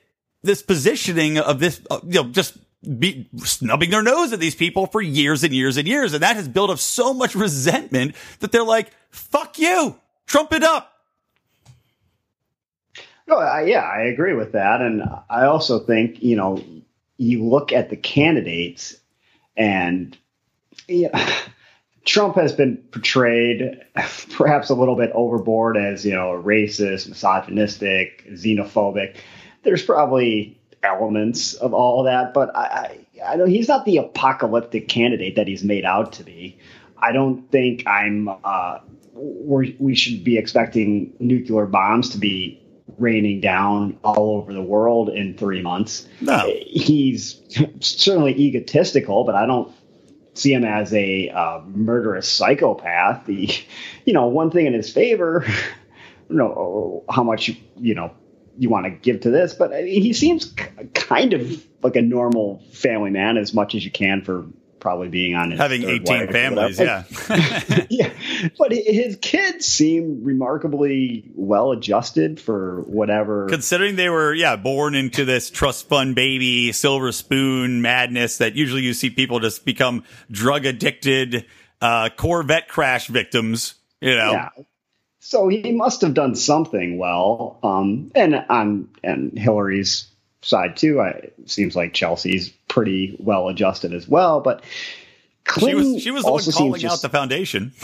this 0.44 0.62
positioning 0.62 1.38
of 1.38 1.60
this, 1.60 1.82
uh, 1.90 2.00
you 2.04 2.24
know, 2.24 2.30
just 2.30 2.58
be 2.98 3.30
snubbing 3.38 3.92
their 3.92 4.02
nose 4.02 4.34
at 4.34 4.40
these 4.40 4.56
people 4.56 4.88
for 4.88 5.02
years 5.02 5.44
and 5.44 5.54
years 5.54 5.78
and 5.78 5.88
years. 5.88 6.14
And 6.14 6.24
that 6.24 6.36
has 6.36 6.48
built 6.48 6.70
up 6.70 6.80
so 6.80 7.14
much 7.14 7.36
resentment 7.36 8.16
that 8.40 8.52
they're 8.52 8.64
like, 8.64 8.92
fuck 9.12 9.60
you, 9.60 10.00
trump 10.26 10.52
it 10.52 10.64
up. 10.64 10.88
No, 13.28 13.38
I, 13.38 13.64
yeah, 13.66 13.82
I 13.82 14.04
agree 14.04 14.34
with 14.34 14.54
that. 14.54 14.82
And 14.82 15.04
I 15.30 15.46
also 15.46 15.80
think, 15.80 16.24
you 16.24 16.36
know, 16.36 16.62
you 17.18 17.46
look 17.46 17.72
at 17.72 17.90
the 17.90 17.96
candidates 17.96 18.96
and, 19.56 20.18
yeah, 20.88 21.32
Trump 22.06 22.36
has 22.36 22.52
been 22.52 22.78
portrayed 22.78 23.80
perhaps 24.32 24.72
a 24.72 24.74
little 24.74 24.96
bit 24.96 25.12
overboard 25.14 25.78
as, 25.78 26.04
you 26.04 26.14
know, 26.14 26.42
racist, 26.44 27.08
misogynistic, 27.08 28.26
xenophobic 28.32 29.18
there's 29.64 29.84
probably 29.84 30.60
elements 30.84 31.54
of 31.54 31.74
all 31.74 32.04
that, 32.04 32.34
but 32.34 32.56
I, 32.56 33.06
I, 33.22 33.34
I 33.34 33.36
know 33.36 33.46
he's 33.46 33.68
not 33.68 33.86
the 33.86 33.98
apocalyptic 33.98 34.88
candidate 34.88 35.36
that 35.36 35.48
he's 35.48 35.64
made 35.64 35.86
out 35.86 36.14
to 36.14 36.24
be. 36.24 36.58
I 36.98 37.12
don't 37.12 37.50
think 37.52 37.88
I'm. 37.88 38.30
Uh, 38.44 38.80
we 39.14 39.94
should 39.94 40.24
be 40.24 40.38
expecting 40.38 41.14
nuclear 41.20 41.66
bombs 41.66 42.10
to 42.12 42.18
be 42.18 42.62
raining 42.98 43.42
down 43.42 43.98
all 44.04 44.38
over 44.38 44.54
the 44.54 44.62
world 44.62 45.10
in 45.10 45.38
three 45.38 45.62
months. 45.62 46.08
No, 46.22 46.52
he's 46.66 47.42
certainly 47.80 48.38
egotistical, 48.40 49.24
but 49.24 49.36
I 49.36 49.46
don't 49.46 49.74
see 50.34 50.54
him 50.54 50.64
as 50.64 50.94
a 50.94 51.30
uh, 51.30 51.62
murderous 51.66 52.28
psychopath. 52.28 53.26
The, 53.26 53.50
you 54.06 54.14
know, 54.14 54.28
one 54.28 54.52
thing 54.52 54.66
in 54.66 54.74
his 54.74 54.92
favor, 54.92 55.46
you 56.30 56.36
know, 56.36 57.04
how 57.10 57.24
much 57.24 57.52
you 57.80 57.96
know 57.96 58.12
you 58.58 58.70
want 58.70 58.86
to 58.86 58.92
give 58.92 59.22
to 59.22 59.30
this, 59.30 59.54
but 59.54 59.74
I 59.74 59.84
mean, 59.84 60.02
he 60.02 60.14
seems 60.14 60.54
kind 60.94 61.34
of 61.34 61.66
like 61.84 61.96
a 61.96 62.02
normal 62.02 62.64
family 62.72 63.10
man 63.10 63.38
as 63.38 63.54
much 63.54 63.76
as 63.76 63.84
you 63.84 63.92
can 63.92 64.22
for 64.22 64.48
probably 64.80 65.10
being 65.10 65.36
on 65.36 65.52
having 65.52 65.84
18 65.84 66.32
families 66.32 66.80
yeah. 66.80 67.04
Yeah 67.90 68.12
but 68.58 68.72
his 68.72 69.16
kids 69.22 69.68
seem 69.68 70.24
remarkably 70.24 71.30
well 71.36 71.72
adjusted 71.72 72.40
for 72.40 72.82
whatever 72.88 73.48
considering 73.48 73.96
they 73.96 74.10
were 74.10 74.34
yeah 74.34 74.56
born 74.56 74.96
into 74.96 75.24
this 75.24 75.52
trust 75.52 75.88
fund 75.88 76.16
baby 76.16 76.72
silver 76.72 77.12
spoon 77.12 77.84
madness 77.84 78.40
that 78.40 78.56
usually 78.56 78.82
you 78.82 78.96
see 78.96 79.12
people 79.12 79.40
just 79.40 79.66
become 79.66 80.04
drug 80.32 80.66
addicted 80.66 81.46
uh, 81.80 82.10
corvette 82.18 82.68
crash 82.68 83.06
victims 83.06 83.76
you 84.02 84.16
know. 84.16 84.32
Yeah 84.32 84.50
so 85.22 85.48
he 85.48 85.72
must 85.72 86.02
have 86.02 86.16
done 86.16 86.34
something 86.36 86.98
well. 86.98 87.60
Um, 87.62 88.12
and 88.16 88.36
on 88.50 88.90
and 89.04 89.38
Hillary's 89.38 90.08
side 90.42 90.76
too, 90.76 91.00
I, 91.00 91.10
it 91.10 91.36
seems 91.46 91.76
like 91.76 91.94
Chelsea's 91.94 92.50
pretty 92.68 93.16
well 93.20 93.48
adjusted 93.48 93.94
as 93.94 94.08
well. 94.08 94.42
But 94.42 94.64
Clinton 95.46 95.84
she 95.84 95.94
was 95.94 96.04
she 96.04 96.12
was 96.12 96.24
the 96.24 96.32
one 96.32 96.44
calling 96.44 96.82
just, 96.82 96.94
out 96.96 97.02
the 97.04 97.16
foundation. 97.16 97.72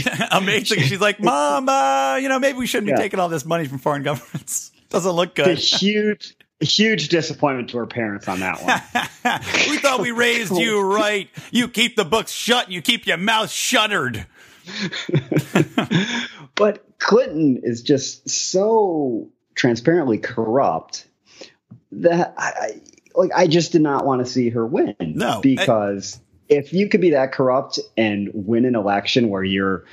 Amazing. 0.30 0.80
She's 0.80 1.00
like, 1.00 1.20
Mom, 1.20 1.68
uh, 1.68 2.16
you 2.16 2.30
know, 2.30 2.38
maybe 2.38 2.58
we 2.58 2.66
shouldn't 2.66 2.88
yeah. 2.88 2.96
be 2.96 3.02
taking 3.02 3.20
all 3.20 3.28
this 3.28 3.44
money 3.44 3.66
from 3.66 3.78
foreign 3.78 4.02
governments. 4.02 4.72
Doesn't 4.88 5.12
look 5.12 5.34
good. 5.34 5.48
A 5.48 5.54
huge 5.54 6.34
huge 6.60 7.08
disappointment 7.10 7.68
to 7.70 7.76
her 7.76 7.86
parents 7.86 8.26
on 8.28 8.40
that 8.40 8.62
one. 8.62 9.42
we 9.68 9.76
thought 9.76 10.00
we 10.00 10.10
raised 10.10 10.52
you 10.52 10.80
right. 10.80 11.28
You 11.50 11.68
keep 11.68 11.96
the 11.96 12.06
books 12.06 12.32
shut. 12.32 12.70
You 12.70 12.80
keep 12.80 13.06
your 13.06 13.18
mouth 13.18 13.50
shuttered. 13.50 14.26
But 16.58 16.84
Clinton 16.98 17.60
is 17.62 17.82
just 17.82 18.28
so 18.28 19.30
transparently 19.54 20.18
corrupt 20.18 21.08
that 21.92 22.34
I, 22.36 22.44
I 22.44 22.80
like 23.14 23.30
I 23.34 23.46
just 23.46 23.72
did 23.72 23.82
not 23.82 24.04
want 24.04 24.24
to 24.24 24.30
see 24.30 24.50
her 24.50 24.66
win. 24.66 24.94
No, 25.00 25.40
because 25.40 26.16
I, 26.50 26.54
if 26.54 26.72
you 26.72 26.88
could 26.88 27.00
be 27.00 27.10
that 27.10 27.32
corrupt 27.32 27.78
and 27.96 28.30
win 28.34 28.64
an 28.64 28.74
election 28.74 29.30
where 29.30 29.44
you're 29.44 29.84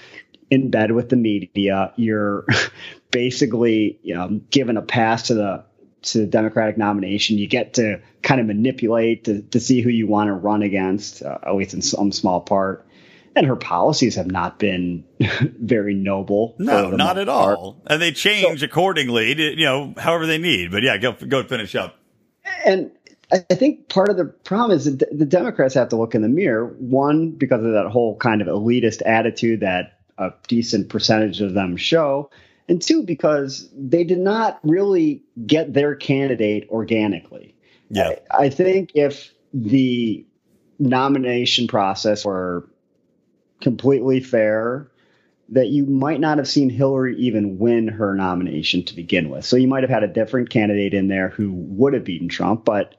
in 0.49 0.69
bed 0.69 0.91
with 0.91 1.09
the 1.09 1.15
media. 1.15 1.93
You're 1.95 2.45
basically 3.11 3.99
you 4.03 4.15
know, 4.15 4.41
given 4.49 4.77
a 4.77 4.81
pass 4.81 5.23
to 5.27 5.33
the 5.33 5.65
to 6.03 6.19
the 6.19 6.27
Democratic 6.27 6.77
nomination. 6.77 7.37
You 7.37 7.47
get 7.47 7.75
to 7.75 8.01
kind 8.21 8.39
of 8.39 8.47
manipulate 8.47 9.25
to, 9.25 9.41
to 9.41 9.59
see 9.59 9.81
who 9.81 9.89
you 9.89 10.07
want 10.07 10.27
to 10.27 10.33
run 10.33 10.61
against, 10.61 11.23
uh, 11.23 11.39
at 11.43 11.55
least 11.55 11.73
in 11.73 11.81
some 11.81 12.11
small 12.11 12.41
part. 12.41 12.84
And 13.35 13.45
her 13.45 13.55
policies 13.55 14.15
have 14.15 14.31
not 14.31 14.59
been 14.59 15.03
very 15.59 15.93
noble. 15.93 16.55
No, 16.57 16.91
not 16.91 17.17
at 17.17 17.27
part. 17.27 17.57
all. 17.57 17.81
And 17.87 18.01
they 18.01 18.11
change 18.11 18.61
so, 18.61 18.65
accordingly, 18.65 19.35
to, 19.35 19.59
you 19.59 19.65
know, 19.65 19.93
however 19.97 20.25
they 20.25 20.37
need. 20.37 20.71
But 20.71 20.83
yeah, 20.83 20.97
go 20.97 21.11
go 21.11 21.43
finish 21.43 21.75
up. 21.75 21.97
And 22.65 22.91
I 23.31 23.39
think 23.39 23.89
part 23.89 24.09
of 24.09 24.17
the 24.17 24.25
problem 24.25 24.77
is 24.77 24.85
that 24.85 25.17
the 25.17 25.25
Democrats 25.25 25.73
have 25.73 25.89
to 25.89 25.95
look 25.95 26.15
in 26.15 26.21
the 26.21 26.29
mirror. 26.29 26.67
One, 26.79 27.31
because 27.31 27.63
of 27.63 27.73
that 27.73 27.87
whole 27.87 28.15
kind 28.17 28.41
of 28.41 28.47
elitist 28.47 29.01
attitude 29.05 29.59
that 29.59 29.99
a 30.17 30.31
decent 30.47 30.89
percentage 30.89 31.41
of 31.41 31.53
them 31.53 31.75
show 31.75 32.29
and 32.67 32.81
two 32.81 33.03
because 33.03 33.69
they 33.75 34.03
did 34.03 34.19
not 34.19 34.59
really 34.63 35.23
get 35.45 35.73
their 35.73 35.95
candidate 35.95 36.67
organically. 36.69 37.55
Yeah, 37.89 38.15
I, 38.31 38.45
I 38.45 38.49
think 38.49 38.91
if 38.95 39.31
the 39.53 40.25
nomination 40.79 41.67
process 41.67 42.25
were 42.25 42.67
completely 43.65 44.19
fair, 44.19 44.91
that 45.49 45.69
you 45.69 45.87
might 45.87 46.19
not 46.19 46.37
have 46.37 46.47
seen 46.47 46.69
Hillary 46.69 47.17
even 47.17 47.57
win 47.57 47.87
her 47.87 48.13
nomination 48.13 48.85
to 48.85 48.95
begin 48.95 49.31
with. 49.31 49.43
So 49.43 49.55
you 49.57 49.67
might 49.67 49.81
have 49.81 49.89
had 49.89 50.03
a 50.03 50.07
different 50.07 50.51
candidate 50.51 50.93
in 50.93 51.07
there 51.07 51.29
who 51.29 51.51
would 51.51 51.95
have 51.95 52.03
beaten 52.03 52.29
Trump, 52.29 52.63
but 52.63 52.93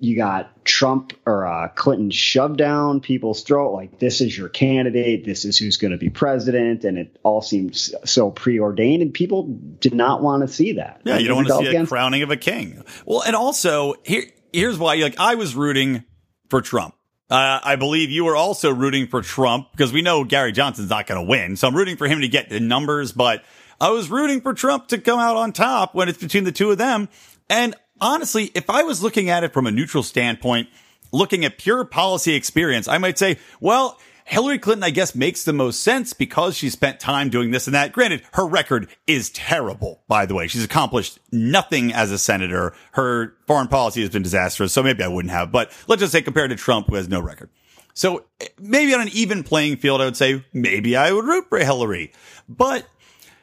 you 0.00 0.14
got 0.14 0.66
Trump 0.66 1.14
or 1.24 1.46
uh, 1.46 1.68
Clinton 1.68 2.10
shoved 2.10 2.58
down 2.58 3.00
people's 3.00 3.42
throat 3.42 3.72
like 3.72 3.98
this 3.98 4.20
is 4.20 4.36
your 4.36 4.50
candidate, 4.50 5.24
this 5.24 5.46
is 5.46 5.56
who's 5.56 5.78
going 5.78 5.92
to 5.92 5.96
be 5.96 6.10
president, 6.10 6.84
and 6.84 6.98
it 6.98 7.16
all 7.22 7.40
seems 7.40 7.94
so 8.04 8.30
preordained, 8.30 9.00
and 9.00 9.14
people 9.14 9.44
did 9.80 9.94
not 9.94 10.20
want 10.22 10.46
to 10.46 10.52
see 10.52 10.74
that. 10.74 11.00
Yeah, 11.04 11.16
you 11.16 11.28
don't 11.28 11.36
want 11.36 11.48
to 11.48 11.56
see 11.56 11.68
against- 11.68 11.90
a 11.90 11.94
crowning 11.94 12.22
of 12.22 12.30
a 12.30 12.36
king. 12.36 12.84
Well, 13.06 13.22
and 13.22 13.34
also 13.34 13.94
here, 14.04 14.24
here's 14.52 14.78
why. 14.78 14.96
Like 14.96 15.18
I 15.18 15.36
was 15.36 15.54
rooting 15.54 16.04
for 16.50 16.60
Trump. 16.60 16.94
Uh, 17.32 17.60
I 17.64 17.76
believe 17.76 18.10
you 18.10 18.26
were 18.26 18.36
also 18.36 18.70
rooting 18.70 19.06
for 19.06 19.22
Trump 19.22 19.72
because 19.72 19.92
we 19.92 20.02
know 20.02 20.22
Gary 20.22 20.52
Johnson's 20.52 20.90
not 20.90 21.06
going 21.06 21.18
to 21.18 21.26
win, 21.26 21.56
so 21.56 21.66
I'm 21.66 21.74
rooting 21.74 21.96
for 21.96 22.06
him 22.06 22.20
to 22.20 22.28
get 22.28 22.48
the 22.50 22.60
numbers, 22.60 23.12
but. 23.12 23.42
I 23.80 23.90
was 23.90 24.08
rooting 24.08 24.42
for 24.42 24.54
Trump 24.54 24.86
to 24.88 24.98
come 24.98 25.18
out 25.18 25.36
on 25.36 25.50
top 25.50 25.92
when 25.92 26.08
it's 26.08 26.18
between 26.18 26.44
the 26.44 26.52
two 26.52 26.70
of 26.70 26.78
them. 26.78 27.08
And 27.50 27.74
honestly, 28.00 28.52
if 28.54 28.70
I 28.70 28.84
was 28.84 29.02
looking 29.02 29.28
at 29.28 29.42
it 29.42 29.52
from 29.52 29.66
a 29.66 29.72
neutral 29.72 30.04
standpoint, 30.04 30.68
looking 31.10 31.44
at 31.44 31.58
pure 31.58 31.84
policy 31.84 32.34
experience, 32.34 32.86
I 32.86 32.98
might 32.98 33.18
say, 33.18 33.38
well, 33.60 33.98
Hillary 34.32 34.58
Clinton, 34.58 34.82
I 34.82 34.88
guess, 34.88 35.14
makes 35.14 35.44
the 35.44 35.52
most 35.52 35.82
sense 35.82 36.14
because 36.14 36.56
she 36.56 36.70
spent 36.70 36.98
time 36.98 37.28
doing 37.28 37.50
this 37.50 37.66
and 37.66 37.74
that. 37.74 37.92
Granted, 37.92 38.22
her 38.32 38.46
record 38.46 38.88
is 39.06 39.28
terrible, 39.28 40.04
by 40.08 40.24
the 40.24 40.34
way. 40.34 40.46
She's 40.46 40.64
accomplished 40.64 41.18
nothing 41.30 41.92
as 41.92 42.10
a 42.10 42.16
senator. 42.16 42.74
Her 42.92 43.34
foreign 43.46 43.68
policy 43.68 44.00
has 44.00 44.08
been 44.08 44.22
disastrous. 44.22 44.72
So 44.72 44.82
maybe 44.82 45.04
I 45.04 45.08
wouldn't 45.08 45.32
have, 45.32 45.52
but 45.52 45.70
let's 45.86 46.00
just 46.00 46.12
say 46.12 46.22
compared 46.22 46.48
to 46.48 46.56
Trump, 46.56 46.86
who 46.86 46.94
has 46.94 47.10
no 47.10 47.20
record. 47.20 47.50
So 47.92 48.24
maybe 48.58 48.94
on 48.94 49.02
an 49.02 49.10
even 49.12 49.44
playing 49.44 49.76
field, 49.76 50.00
I 50.00 50.06
would 50.06 50.16
say 50.16 50.42
maybe 50.54 50.96
I 50.96 51.12
would 51.12 51.26
root 51.26 51.50
for 51.50 51.58
Hillary, 51.58 52.14
but 52.48 52.86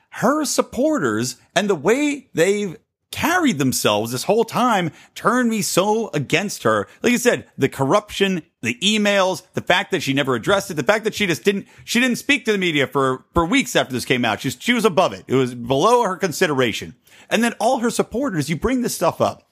her 0.09 0.43
supporters 0.43 1.35
and 1.55 1.69
the 1.69 1.75
way 1.75 2.29
they've 2.33 2.77
carried 3.19 3.57
themselves 3.57 4.13
this 4.13 4.23
whole 4.23 4.45
time 4.45 4.91
turned 5.13 5.49
me 5.49 5.61
so 5.61 6.09
against 6.13 6.63
her. 6.63 6.87
Like 7.03 7.11
I 7.11 7.17
said, 7.17 7.49
the 7.57 7.67
corruption, 7.67 8.43
the 8.61 8.75
emails, 8.75 9.41
the 9.55 9.61
fact 9.61 9.91
that 9.91 10.01
she 10.01 10.13
never 10.13 10.35
addressed 10.35 10.71
it, 10.71 10.75
the 10.75 10.83
fact 10.83 11.03
that 11.03 11.13
she 11.13 11.27
just 11.27 11.43
didn't, 11.43 11.67
she 11.83 11.99
didn't 11.99 12.15
speak 12.15 12.45
to 12.45 12.53
the 12.53 12.57
media 12.57 12.87
for, 12.87 13.25
for 13.33 13.45
weeks 13.45 13.75
after 13.75 13.91
this 13.91 14.05
came 14.05 14.23
out. 14.23 14.39
She, 14.39 14.51
she 14.51 14.71
was 14.71 14.85
above 14.85 15.11
it. 15.11 15.25
It 15.27 15.35
was 15.35 15.53
below 15.53 16.03
her 16.03 16.15
consideration. 16.15 16.95
And 17.29 17.43
then 17.43 17.55
all 17.59 17.79
her 17.79 17.89
supporters, 17.89 18.49
you 18.49 18.55
bring 18.55 18.83
this 18.83 18.95
stuff 18.95 19.19
up. 19.19 19.49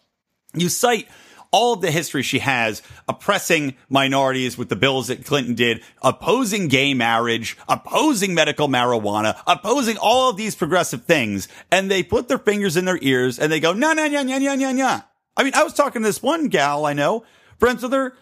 You 0.53 0.69
cite 0.69 1.09
all 1.51 1.73
of 1.73 1.81
the 1.81 1.91
history 1.91 2.23
she 2.23 2.39
has 2.39 2.81
oppressing 3.07 3.75
minorities 3.89 4.57
with 4.57 4.69
the 4.69 4.75
bills 4.75 5.07
that 5.07 5.25
Clinton 5.25 5.55
did, 5.55 5.83
opposing 6.01 6.67
gay 6.67 6.93
marriage, 6.93 7.57
opposing 7.67 8.33
medical 8.33 8.67
marijuana, 8.67 9.39
opposing 9.47 9.97
all 9.97 10.29
of 10.29 10.37
these 10.37 10.55
progressive 10.55 11.03
things. 11.05 11.47
And 11.71 11.89
they 11.89 12.03
put 12.03 12.27
their 12.27 12.37
fingers 12.37 12.77
in 12.77 12.85
their 12.85 12.99
ears 13.01 13.39
and 13.39 13.51
they 13.51 13.59
go, 13.59 13.73
no, 13.73 13.93
no, 13.93 14.07
no, 14.07 14.23
no, 14.23 14.37
no, 14.37 14.55
no, 14.55 14.71
no. 14.71 15.01
I 15.35 15.43
mean, 15.43 15.53
I 15.55 15.63
was 15.63 15.73
talking 15.73 16.01
to 16.01 16.07
this 16.07 16.23
one 16.23 16.47
gal 16.47 16.85
I 16.85 16.93
know, 16.93 17.23
friends 17.59 17.83
with 17.83 17.93
her. 17.93 18.15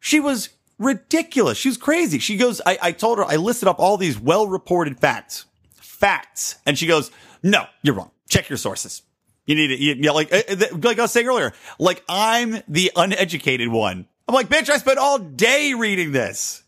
She 0.00 0.20
was 0.20 0.50
ridiculous. 0.78 1.58
She 1.58 1.68
was 1.68 1.76
crazy. 1.76 2.18
She 2.18 2.36
goes, 2.36 2.60
I, 2.64 2.78
I 2.80 2.92
told 2.92 3.18
her, 3.18 3.24
I 3.24 3.36
listed 3.36 3.68
up 3.68 3.80
all 3.80 3.96
these 3.96 4.18
well 4.18 4.46
reported 4.46 5.00
facts, 5.00 5.46
facts. 5.74 6.56
And 6.66 6.78
she 6.78 6.86
goes, 6.86 7.10
no, 7.42 7.64
you're 7.82 7.94
wrong. 7.94 8.10
Check 8.28 8.48
your 8.48 8.58
sources. 8.58 9.02
You 9.48 9.54
need 9.54 9.70
it. 9.70 9.98
Know, 9.98 10.12
like, 10.12 10.30
uh, 10.30 10.42
uh, 10.46 10.76
like 10.82 10.98
I 10.98 11.02
was 11.02 11.12
saying 11.12 11.26
earlier, 11.26 11.54
like 11.78 12.04
I'm 12.06 12.62
the 12.68 12.92
uneducated 12.94 13.68
one. 13.68 14.06
I'm 14.28 14.34
like, 14.34 14.50
bitch, 14.50 14.68
I 14.68 14.76
spent 14.76 14.98
all 14.98 15.18
day 15.18 15.72
reading 15.72 16.12
this. 16.12 16.62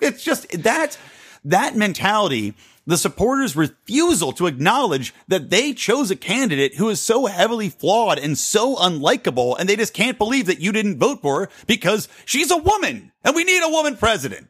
It's 0.00 0.24
just 0.24 0.50
that, 0.64 0.98
that 1.44 1.76
mentality, 1.76 2.54
the 2.84 2.98
supporters' 2.98 3.54
refusal 3.54 4.32
to 4.32 4.48
acknowledge 4.48 5.14
that 5.28 5.50
they 5.50 5.72
chose 5.72 6.10
a 6.10 6.16
candidate 6.16 6.74
who 6.74 6.88
is 6.88 7.00
so 7.00 7.26
heavily 7.26 7.68
flawed 7.68 8.18
and 8.18 8.36
so 8.36 8.74
unlikable, 8.74 9.56
and 9.56 9.68
they 9.68 9.76
just 9.76 9.94
can't 9.94 10.18
believe 10.18 10.46
that 10.46 10.58
you 10.58 10.72
didn't 10.72 10.98
vote 10.98 11.22
for 11.22 11.42
her 11.42 11.50
because 11.68 12.08
she's 12.24 12.50
a 12.50 12.56
woman 12.56 13.12
and 13.22 13.36
we 13.36 13.44
need 13.44 13.62
a 13.62 13.70
woman 13.70 13.96
president. 13.96 14.48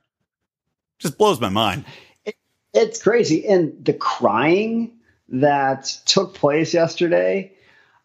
Just 0.99 1.19
blows 1.19 1.39
my 1.43 1.51
mind. 1.51 1.85
it's 2.73 3.03
crazy. 3.03 3.47
And 3.47 3.85
the 3.85 3.93
crying 3.93 4.94
that 5.29 5.85
took 6.07 6.35
place 6.35 6.75
yesterday, 6.75 7.53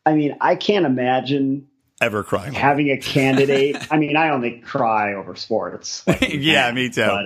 I 0.05 0.13
mean, 0.13 0.37
I 0.41 0.55
can't 0.55 0.85
imagine 0.85 1.67
ever 2.01 2.23
crying 2.23 2.53
having 2.53 2.89
a 2.89 2.97
candidate. 2.97 3.77
I 3.91 3.97
mean, 3.97 4.15
I 4.15 4.29
only 4.29 4.59
cry 4.59 5.13
over 5.13 5.35
sports. 5.35 6.03
Like 6.07 6.33
yeah, 6.33 6.71
me 6.71 6.89
too. 6.89 7.25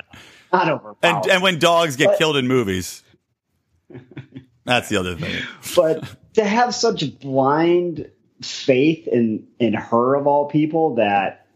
not 0.51 0.69
over. 0.69 0.95
And, 1.01 1.25
and 1.27 1.43
when 1.43 1.59
dogs 1.59 1.95
get 1.95 2.07
but, 2.07 2.17
killed 2.17 2.37
in 2.37 2.47
movies, 2.47 3.03
that's 4.65 4.89
the 4.89 4.97
other 4.97 5.15
thing. 5.15 5.43
But 5.75 6.03
to 6.33 6.43
have 6.43 6.75
such 6.75 7.19
blind 7.19 8.09
faith 8.41 9.07
in 9.07 9.47
in 9.59 9.73
her 9.73 10.15
of 10.15 10.27
all 10.27 10.49
people 10.49 10.95
that 10.95 11.47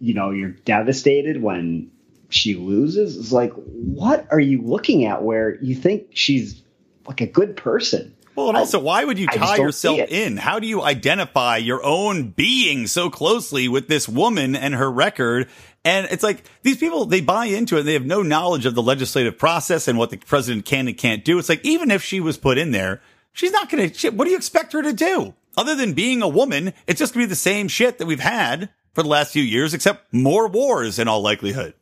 you 0.00 0.14
know 0.14 0.30
you're 0.30 0.50
devastated 0.50 1.40
when 1.40 1.90
she 2.30 2.54
loses 2.54 3.16
is 3.16 3.32
like 3.32 3.52
what 3.52 4.26
are 4.30 4.40
you 4.40 4.60
looking 4.62 5.04
at 5.04 5.22
where 5.22 5.56
you 5.62 5.74
think 5.74 6.08
she's 6.14 6.61
like 7.06 7.20
a 7.20 7.26
good 7.26 7.56
person. 7.56 8.14
Well, 8.34 8.48
and 8.48 8.56
also, 8.56 8.80
why 8.80 9.04
would 9.04 9.18
you 9.18 9.26
tie 9.26 9.56
yourself 9.56 9.98
in? 9.98 10.38
How 10.38 10.58
do 10.58 10.66
you 10.66 10.80
identify 10.80 11.58
your 11.58 11.84
own 11.84 12.30
being 12.30 12.86
so 12.86 13.10
closely 13.10 13.68
with 13.68 13.88
this 13.88 14.08
woman 14.08 14.56
and 14.56 14.74
her 14.74 14.90
record? 14.90 15.48
And 15.84 16.06
it's 16.10 16.22
like 16.22 16.44
these 16.62 16.78
people, 16.78 17.04
they 17.04 17.20
buy 17.20 17.46
into 17.46 17.76
it. 17.76 17.82
They 17.82 17.92
have 17.92 18.06
no 18.06 18.22
knowledge 18.22 18.64
of 18.64 18.74
the 18.74 18.82
legislative 18.82 19.36
process 19.36 19.86
and 19.86 19.98
what 19.98 20.08
the 20.08 20.16
president 20.16 20.64
can 20.64 20.88
and 20.88 20.96
can't 20.96 21.24
do. 21.26 21.38
It's 21.38 21.50
like, 21.50 21.64
even 21.64 21.90
if 21.90 22.02
she 22.02 22.20
was 22.20 22.38
put 22.38 22.56
in 22.56 22.70
there, 22.70 23.02
she's 23.32 23.52
not 23.52 23.68
going 23.68 23.90
to, 23.90 24.10
what 24.10 24.24
do 24.24 24.30
you 24.30 24.36
expect 24.36 24.72
her 24.72 24.82
to 24.82 24.94
do? 24.94 25.34
Other 25.54 25.74
than 25.74 25.92
being 25.92 26.22
a 26.22 26.28
woman, 26.28 26.72
it's 26.86 26.98
just 26.98 27.12
going 27.12 27.24
to 27.24 27.28
be 27.28 27.32
the 27.32 27.36
same 27.36 27.68
shit 27.68 27.98
that 27.98 28.06
we've 28.06 28.18
had 28.18 28.70
for 28.94 29.02
the 29.02 29.10
last 29.10 29.32
few 29.32 29.42
years, 29.42 29.74
except 29.74 30.10
more 30.12 30.48
wars 30.48 30.98
in 30.98 31.06
all 31.06 31.20
likelihood. 31.20 31.74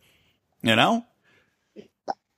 You 0.63 0.75
know? 0.75 1.07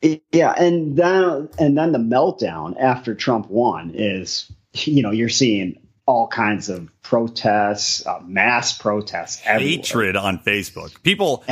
Yeah, 0.02 0.52
and 0.56 0.96
then 0.96 1.48
and 1.58 1.78
then 1.78 1.92
the 1.92 1.98
meltdown 1.98 2.76
after 2.78 3.14
Trump 3.14 3.48
won 3.48 3.92
is, 3.94 4.50
you 4.72 5.02
know, 5.02 5.10
you're 5.10 5.28
seeing 5.28 5.78
all 6.06 6.26
kinds 6.26 6.68
of 6.68 6.90
protests, 7.02 8.04
uh, 8.04 8.18
mass 8.24 8.76
protests, 8.76 9.40
everywhere. 9.44 9.76
hatred 9.76 10.16
on 10.16 10.38
Facebook. 10.40 11.00
People, 11.02 11.44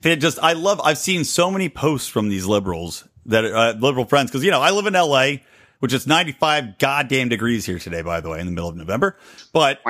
they 0.00 0.16
just 0.16 0.38
I 0.42 0.54
love. 0.54 0.80
I've 0.82 0.98
seen 0.98 1.24
so 1.24 1.50
many 1.50 1.68
posts 1.68 2.08
from 2.08 2.28
these 2.28 2.46
liberals 2.46 3.06
that 3.26 3.44
uh, 3.44 3.74
liberal 3.78 4.06
friends 4.06 4.30
because 4.30 4.42
you 4.44 4.50
know 4.50 4.60
I 4.60 4.70
live 4.70 4.86
in 4.86 4.96
L.A 4.96 5.42
which 5.82 5.92
is 5.92 6.06
95 6.06 6.78
goddamn 6.78 7.28
degrees 7.28 7.66
here 7.66 7.80
today, 7.80 8.02
by 8.02 8.20
the 8.20 8.28
way, 8.28 8.38
in 8.38 8.46
the 8.46 8.52
middle 8.52 8.68
of 8.68 8.76
November. 8.76 9.16
But 9.52 9.80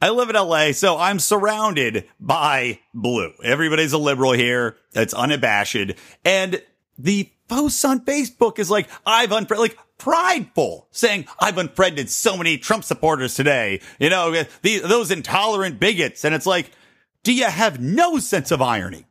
I 0.00 0.08
live 0.08 0.30
in 0.30 0.34
LA, 0.34 0.72
so 0.72 0.96
I'm 0.96 1.18
surrounded 1.18 2.08
by 2.18 2.80
blue. 2.94 3.34
Everybody's 3.44 3.92
a 3.92 3.98
liberal 3.98 4.32
here. 4.32 4.78
It's 4.94 5.12
unabashed. 5.12 5.92
And 6.24 6.62
the 6.96 7.30
posts 7.50 7.84
on 7.84 8.06
Facebook 8.06 8.58
is 8.58 8.70
like, 8.70 8.88
I've 9.04 9.30
unfriended, 9.30 9.60
like 9.60 9.78
prideful 9.98 10.88
saying, 10.90 11.26
I've 11.38 11.58
unfriended 11.58 12.08
so 12.08 12.34
many 12.38 12.56
Trump 12.56 12.82
supporters 12.82 13.34
today. 13.34 13.82
You 13.98 14.08
know, 14.08 14.42
the, 14.62 14.78
those 14.78 15.10
intolerant 15.10 15.78
bigots. 15.78 16.24
And 16.24 16.34
it's 16.34 16.46
like, 16.46 16.70
do 17.24 17.34
you 17.34 17.44
have 17.44 17.78
no 17.78 18.18
sense 18.18 18.50
of 18.50 18.62
irony? 18.62 19.04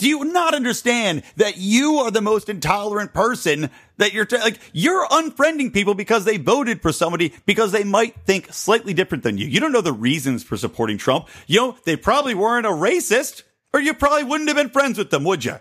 Do 0.00 0.08
you 0.08 0.24
not 0.24 0.54
understand 0.54 1.24
that 1.36 1.58
you 1.58 1.98
are 1.98 2.10
the 2.10 2.22
most 2.22 2.48
intolerant 2.48 3.12
person 3.12 3.68
that 3.98 4.14
you're 4.14 4.24
t- 4.24 4.38
like 4.38 4.58
you're 4.72 5.06
unfriending 5.08 5.74
people 5.74 5.92
because 5.92 6.24
they 6.24 6.38
voted 6.38 6.80
for 6.80 6.90
somebody 6.90 7.34
because 7.44 7.70
they 7.70 7.84
might 7.84 8.16
think 8.24 8.50
slightly 8.50 8.94
different 8.94 9.24
than 9.24 9.36
you. 9.36 9.46
You 9.46 9.60
don't 9.60 9.72
know 9.72 9.82
the 9.82 9.92
reasons 9.92 10.42
for 10.42 10.56
supporting 10.56 10.96
Trump. 10.96 11.28
You 11.46 11.60
know, 11.60 11.76
they 11.84 11.96
probably 11.96 12.34
weren't 12.34 12.64
a 12.64 12.70
racist 12.70 13.42
or 13.74 13.80
you 13.80 13.92
probably 13.92 14.24
wouldn't 14.24 14.48
have 14.48 14.56
been 14.56 14.70
friends 14.70 14.96
with 14.96 15.10
them, 15.10 15.22
would 15.24 15.44
you? 15.44 15.56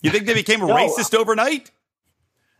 You 0.00 0.10
think 0.10 0.24
they 0.24 0.32
became 0.32 0.62
a 0.62 0.66
no. 0.66 0.74
racist 0.74 1.14
overnight? 1.14 1.70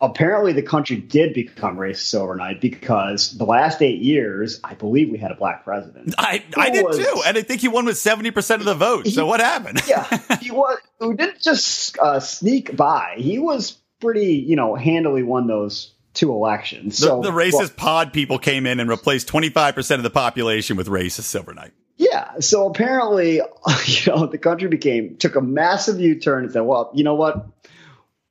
Apparently 0.05 0.53
the 0.53 0.61
country 0.61 0.97
did 0.97 1.33
become 1.33 1.77
racist 1.77 2.13
overnight 2.15 2.61
because 2.61 3.37
the 3.37 3.45
last 3.45 3.81
eight 3.81 4.01
years, 4.01 4.59
I 4.63 4.75
believe 4.75 5.09
we 5.09 5.17
had 5.17 5.31
a 5.31 5.35
black 5.35 5.63
president. 5.63 6.15
I, 6.17 6.43
I 6.55 6.69
did 6.69 6.85
was, 6.85 6.97
too, 6.97 7.21
and 7.25 7.37
I 7.37 7.41
think 7.41 7.61
he 7.61 7.67
won 7.67 7.85
with 7.85 7.97
seventy 7.97 8.31
percent 8.31 8.61
of 8.61 8.65
the 8.65 8.75
vote. 8.75 9.05
He, 9.05 9.11
so 9.11 9.25
what 9.25 9.39
happened? 9.39 9.81
yeah, 9.87 10.05
he 10.41 10.51
was. 10.51 10.79
Who 10.99 11.15
didn't 11.15 11.41
just 11.41 11.97
uh, 11.99 12.19
sneak 12.19 12.75
by. 12.75 13.15
He 13.17 13.39
was 13.39 13.77
pretty, 13.99 14.35
you 14.35 14.55
know, 14.55 14.75
handily 14.75 15.23
won 15.23 15.47
those 15.47 15.93
two 16.13 16.31
elections. 16.31 16.97
So 16.97 17.21
the, 17.21 17.31
the 17.31 17.37
racist 17.37 17.53
well, 17.53 17.69
pod 17.75 18.13
people 18.13 18.39
came 18.39 18.65
in 18.65 18.79
and 18.79 18.89
replaced 18.89 19.27
twenty 19.27 19.49
five 19.49 19.75
percent 19.75 19.99
of 19.99 20.03
the 20.03 20.09
population 20.09 20.77
with 20.77 20.87
racists 20.87 21.37
overnight. 21.37 21.71
Yeah. 21.97 22.39
So 22.39 22.67
apparently, 22.67 23.35
you 23.85 24.11
know, 24.11 24.25
the 24.27 24.37
country 24.37 24.67
became 24.67 25.17
took 25.17 25.35
a 25.35 25.41
massive 25.41 25.99
U 25.99 26.19
turn 26.19 26.43
and 26.43 26.53
said, 26.53 26.61
"Well, 26.61 26.91
you 26.93 27.03
know 27.03 27.15
what? 27.15 27.47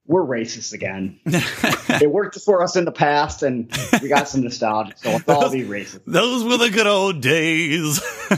We're 0.07 0.25
racist 0.25 0.73
again. 0.73 1.19
it 1.27 2.11
worked 2.11 2.39
for 2.41 2.63
us 2.63 2.77
in 2.77 2.85
the 2.85 2.93
past, 2.93 3.43
and 3.43 3.73
we 4.03 4.09
got 4.09 4.29
some 4.29 4.43
nostalgia, 4.43 4.93
so 4.97 5.11
let's 5.11 5.29
all 5.29 5.51
be 5.51 5.63
racist. 5.65 6.03
Those 6.07 6.45
were 6.45 6.59
the 6.59 6.71
good 6.71 6.87
old 6.87 7.21
days. 7.21 8.01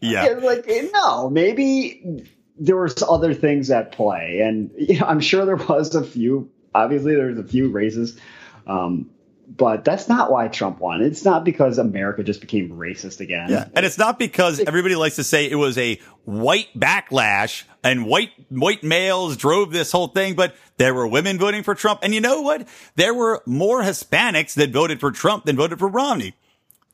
yeah. 0.00 0.24
yeah, 0.24 0.30
like 0.42 0.66
no, 0.92 1.28
maybe 1.28 2.26
there 2.58 2.76
were 2.76 2.88
other 3.08 3.34
things 3.34 3.70
at 3.70 3.92
play, 3.92 4.40
and 4.40 4.70
you 4.76 4.98
know, 5.00 5.06
I'm 5.06 5.20
sure 5.20 5.44
there 5.44 5.56
was 5.56 5.94
a 5.94 6.04
few. 6.04 6.50
Obviously, 6.74 7.14
there's 7.14 7.38
a 7.38 7.44
few 7.44 7.70
races. 7.70 8.18
Um, 8.66 9.10
but 9.56 9.84
that's 9.84 10.08
not 10.08 10.30
why 10.30 10.48
Trump 10.48 10.80
won. 10.80 11.02
It's 11.02 11.24
not 11.24 11.44
because 11.44 11.76
America 11.76 12.22
just 12.22 12.40
became 12.40 12.70
racist 12.70 13.20
again. 13.20 13.50
Yeah. 13.50 13.68
And 13.74 13.84
it's 13.84 13.98
not 13.98 14.18
because 14.18 14.60
everybody 14.60 14.94
likes 14.94 15.16
to 15.16 15.24
say 15.24 15.50
it 15.50 15.56
was 15.56 15.76
a 15.76 16.00
white 16.24 16.68
backlash 16.74 17.64
and 17.84 18.06
white, 18.06 18.30
white 18.48 18.82
males 18.82 19.36
drove 19.36 19.70
this 19.70 19.92
whole 19.92 20.08
thing, 20.08 20.34
but 20.34 20.54
there 20.78 20.94
were 20.94 21.06
women 21.06 21.38
voting 21.38 21.62
for 21.62 21.74
Trump. 21.74 22.00
And 22.02 22.14
you 22.14 22.20
know 22.20 22.40
what? 22.40 22.66
There 22.96 23.12
were 23.12 23.42
more 23.44 23.82
Hispanics 23.82 24.54
that 24.54 24.70
voted 24.70 25.00
for 25.00 25.10
Trump 25.10 25.44
than 25.44 25.56
voted 25.56 25.78
for 25.78 25.88
Romney. 25.88 26.34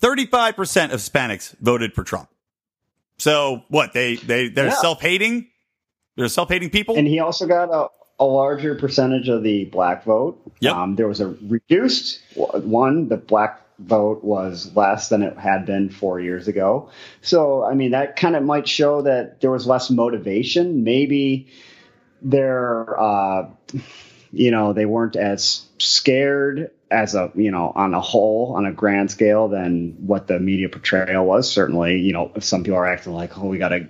35% 0.01 0.93
of 0.93 1.01
Hispanics 1.01 1.55
voted 1.61 1.95
for 1.95 2.03
Trump. 2.03 2.29
So 3.19 3.63
what? 3.69 3.93
They, 3.93 4.17
they, 4.17 4.49
they're 4.49 4.69
yeah. 4.69 4.75
self-hating. 4.75 5.49
They're 6.17 6.29
self-hating 6.29 6.71
people. 6.71 6.97
And 6.97 7.07
he 7.07 7.21
also 7.21 7.47
got 7.47 7.71
a, 7.71 7.89
a 8.19 8.25
larger 8.25 8.75
percentage 8.75 9.29
of 9.29 9.43
the 9.43 9.65
black 9.67 10.05
vote. 10.05 10.41
Yep. 10.61 10.75
Um, 10.75 10.97
there 10.97 11.07
was 11.07 11.21
a 11.21 11.29
reduced 11.29 12.21
one. 12.35 13.09
The 13.09 13.17
black 13.17 13.63
vote 13.79 14.25
was 14.25 14.75
less 14.75 15.09
than 15.09 15.23
it 15.23 15.39
had 15.39 15.65
been 15.65 15.89
four 15.89 16.19
years 16.19 16.49
ago. 16.49 16.91
So, 17.23 17.65
I 17.65 17.75
mean, 17.75 17.93
that 17.93 18.17
kind 18.17 18.35
of 18.35 18.43
might 18.43 18.67
show 18.67 19.03
that 19.03 19.41
there 19.41 19.51
was 19.51 19.67
less 19.67 19.89
motivation. 19.89 20.83
Maybe 20.83 21.49
they're, 22.21 23.01
uh, 23.01 23.51
you 24.33 24.51
know, 24.51 24.73
they 24.73 24.85
weren't 24.85 25.15
as 25.15 25.65
scared 25.79 26.73
as 26.91 27.15
a, 27.15 27.31
you 27.37 27.53
know, 27.53 27.71
on 27.75 27.95
a 27.95 28.01
whole, 28.01 28.55
on 28.57 28.67
a 28.67 28.73
grand 28.73 29.13
scale 29.13 29.47
than 29.47 29.95
what 30.07 30.27
the 30.27 30.41
media 30.41 30.69
portrayal 30.69 31.25
was. 31.25 31.49
Certainly, 31.49 31.99
you 31.99 32.13
know, 32.13 32.33
some 32.41 32.65
people 32.65 32.79
are 32.79 32.87
acting 32.89 33.13
like, 33.13 33.39
oh, 33.39 33.47
we 33.47 33.59
got 33.59 33.69
to 33.69 33.89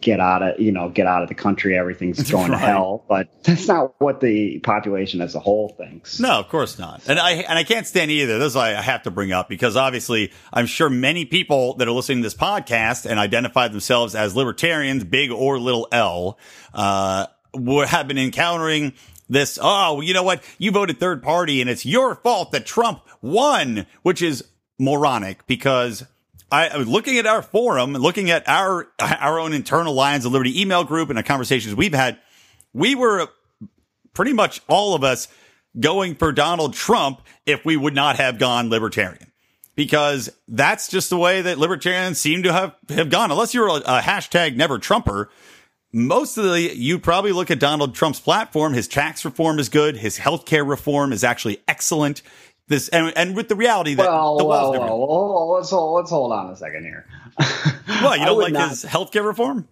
get 0.00 0.20
out 0.20 0.42
of 0.42 0.60
you 0.60 0.72
know 0.72 0.88
get 0.88 1.06
out 1.06 1.22
of 1.22 1.28
the 1.28 1.34
country 1.34 1.76
everything's 1.76 2.30
going 2.30 2.50
right. 2.50 2.58
to 2.58 2.66
hell. 2.66 3.04
But 3.08 3.28
that's 3.42 3.66
not 3.66 3.94
what 4.00 4.20
the 4.20 4.58
population 4.60 5.20
as 5.20 5.34
a 5.34 5.40
whole 5.40 5.70
thinks. 5.70 6.20
No 6.20 6.38
of 6.40 6.48
course 6.48 6.78
not. 6.78 7.02
And 7.08 7.18
i 7.18 7.32
and 7.32 7.58
i 7.58 7.64
can't 7.64 7.86
stand 7.86 8.10
either. 8.10 8.38
This 8.38 8.52
is 8.52 8.56
i 8.56 8.70
have 8.70 9.02
to 9.04 9.10
bring 9.10 9.32
up 9.32 9.48
because 9.48 9.76
obviously 9.76 10.32
i'm 10.52 10.66
sure 10.66 10.90
many 10.90 11.24
people 11.24 11.74
that 11.74 11.88
are 11.88 11.92
listening 11.92 12.18
to 12.18 12.26
this 12.26 12.34
podcast 12.34 13.06
and 13.06 13.18
identify 13.18 13.68
themselves 13.68 14.14
as 14.14 14.36
libertarians 14.36 15.04
big 15.04 15.30
or 15.30 15.58
little 15.58 15.88
l 15.92 16.38
uh 16.74 17.26
have 17.86 18.08
been 18.08 18.18
encountering 18.18 18.92
this 19.28 19.58
oh 19.60 20.00
you 20.00 20.14
know 20.14 20.22
what? 20.22 20.42
You 20.58 20.70
voted 20.70 20.98
third 20.98 21.22
party 21.22 21.60
and 21.60 21.68
it's 21.68 21.84
your 21.84 22.16
fault 22.16 22.52
that 22.52 22.66
trump 22.66 23.02
won 23.20 23.86
which 24.02 24.22
is 24.22 24.44
moronic 24.78 25.46
because 25.46 26.04
I, 26.50 26.76
was 26.76 26.88
looking 26.88 27.18
at 27.18 27.26
our 27.26 27.42
forum 27.42 27.92
looking 27.92 28.30
at 28.30 28.48
our 28.48 28.88
our 28.98 29.38
own 29.38 29.52
internal 29.52 29.94
Lions 29.94 30.24
of 30.24 30.32
Liberty 30.32 30.60
email 30.60 30.84
group 30.84 31.08
and 31.10 31.18
the 31.18 31.22
conversations 31.22 31.74
we've 31.74 31.94
had. 31.94 32.18
We 32.72 32.94
were 32.94 33.28
pretty 34.14 34.32
much 34.32 34.60
all 34.68 34.94
of 34.94 35.04
us 35.04 35.28
going 35.78 36.14
for 36.14 36.32
Donald 36.32 36.74
Trump 36.74 37.22
if 37.46 37.64
we 37.64 37.76
would 37.76 37.94
not 37.94 38.16
have 38.16 38.38
gone 38.38 38.70
libertarian. 38.70 39.32
Because 39.74 40.28
that's 40.48 40.88
just 40.88 41.08
the 41.08 41.16
way 41.16 41.40
that 41.40 41.58
libertarians 41.58 42.20
seem 42.20 42.42
to 42.42 42.52
have, 42.52 42.74
have 42.88 43.10
gone. 43.10 43.30
Unless 43.30 43.54
you're 43.54 43.68
a, 43.68 43.74
a 43.74 44.00
hashtag 44.00 44.56
never 44.56 44.78
Trumper, 44.78 45.30
most 45.92 46.36
of 46.36 46.44
the, 46.44 46.76
you 46.76 46.98
probably 46.98 47.30
look 47.30 47.50
at 47.50 47.60
Donald 47.60 47.94
Trump's 47.94 48.18
platform. 48.18 48.72
His 48.72 48.88
tax 48.88 49.24
reform 49.24 49.60
is 49.60 49.68
good. 49.68 49.96
His 49.96 50.18
healthcare 50.18 50.68
reform 50.68 51.12
is 51.12 51.22
actually 51.22 51.62
excellent 51.68 52.22
this 52.68 52.88
and, 52.88 53.12
and 53.16 53.34
with 53.34 53.48
the 53.48 53.56
reality 53.56 53.94
that 53.94 54.06
well, 54.06 54.36
the 54.36 54.44
well, 54.44 54.72
well, 54.72 55.08
well, 55.08 55.52
let's 55.54 55.70
hold, 55.70 55.96
let's 55.96 56.10
hold 56.10 56.32
on 56.32 56.50
a 56.50 56.56
second 56.56 56.84
here. 56.84 57.06
What 58.02 58.20
you 58.20 58.24
don't 58.26 58.38
like 58.38 58.52
not, 58.52 58.70
his 58.70 58.84
healthcare 58.84 59.24
reform? 59.24 59.68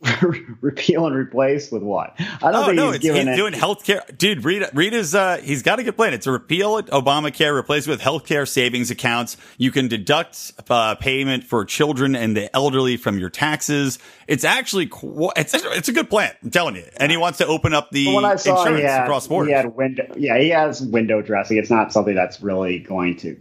repeal 0.60 1.06
and 1.06 1.16
replace 1.16 1.72
with 1.72 1.82
what? 1.82 2.14
I 2.20 2.52
don't 2.52 2.54
oh, 2.54 2.64
think 2.66 2.76
no, 2.76 2.86
he's, 2.92 3.04
it's, 3.04 3.26
he's 3.26 3.36
doing 3.36 3.52
healthcare. 3.52 4.16
Dude, 4.16 4.44
read 4.44 4.68
read 4.72 4.92
his. 4.92 5.12
Uh, 5.12 5.38
he's 5.38 5.62
got 5.62 5.80
a 5.80 5.82
good 5.82 5.96
plan. 5.96 6.14
It's 6.14 6.26
a 6.28 6.30
repeal 6.30 6.80
Obamacare, 6.82 7.52
replace 7.52 7.88
with 7.88 8.00
healthcare 8.00 8.46
savings 8.46 8.92
accounts. 8.92 9.36
You 9.56 9.72
can 9.72 9.88
deduct 9.88 10.52
uh, 10.70 10.94
payment 10.94 11.44
for 11.44 11.64
children 11.64 12.14
and 12.14 12.36
the 12.36 12.54
elderly 12.54 12.96
from 12.96 13.18
your 13.18 13.30
taxes. 13.30 13.98
It's 14.28 14.44
actually 14.44 14.88
it's 15.36 15.54
it's 15.54 15.88
a 15.88 15.92
good 15.92 16.08
plan. 16.08 16.32
I'm 16.44 16.50
telling 16.50 16.76
you. 16.76 16.84
And 16.98 17.10
he 17.10 17.16
wants 17.16 17.38
to 17.38 17.46
open 17.46 17.74
up 17.74 17.90
the 17.90 18.04
saw 18.04 18.30
insurance 18.30 18.82
had, 18.82 19.02
across 19.02 19.26
borders. 19.26 19.48
He 19.48 19.54
had 19.54 19.74
window. 19.74 20.06
Yeah, 20.16 20.38
he 20.38 20.50
has 20.50 20.80
window 20.80 21.22
dressing. 21.22 21.56
It's 21.56 21.70
not 21.70 21.92
something 21.92 22.14
that's 22.14 22.40
really 22.40 22.78
going 22.78 23.16
to 23.18 23.40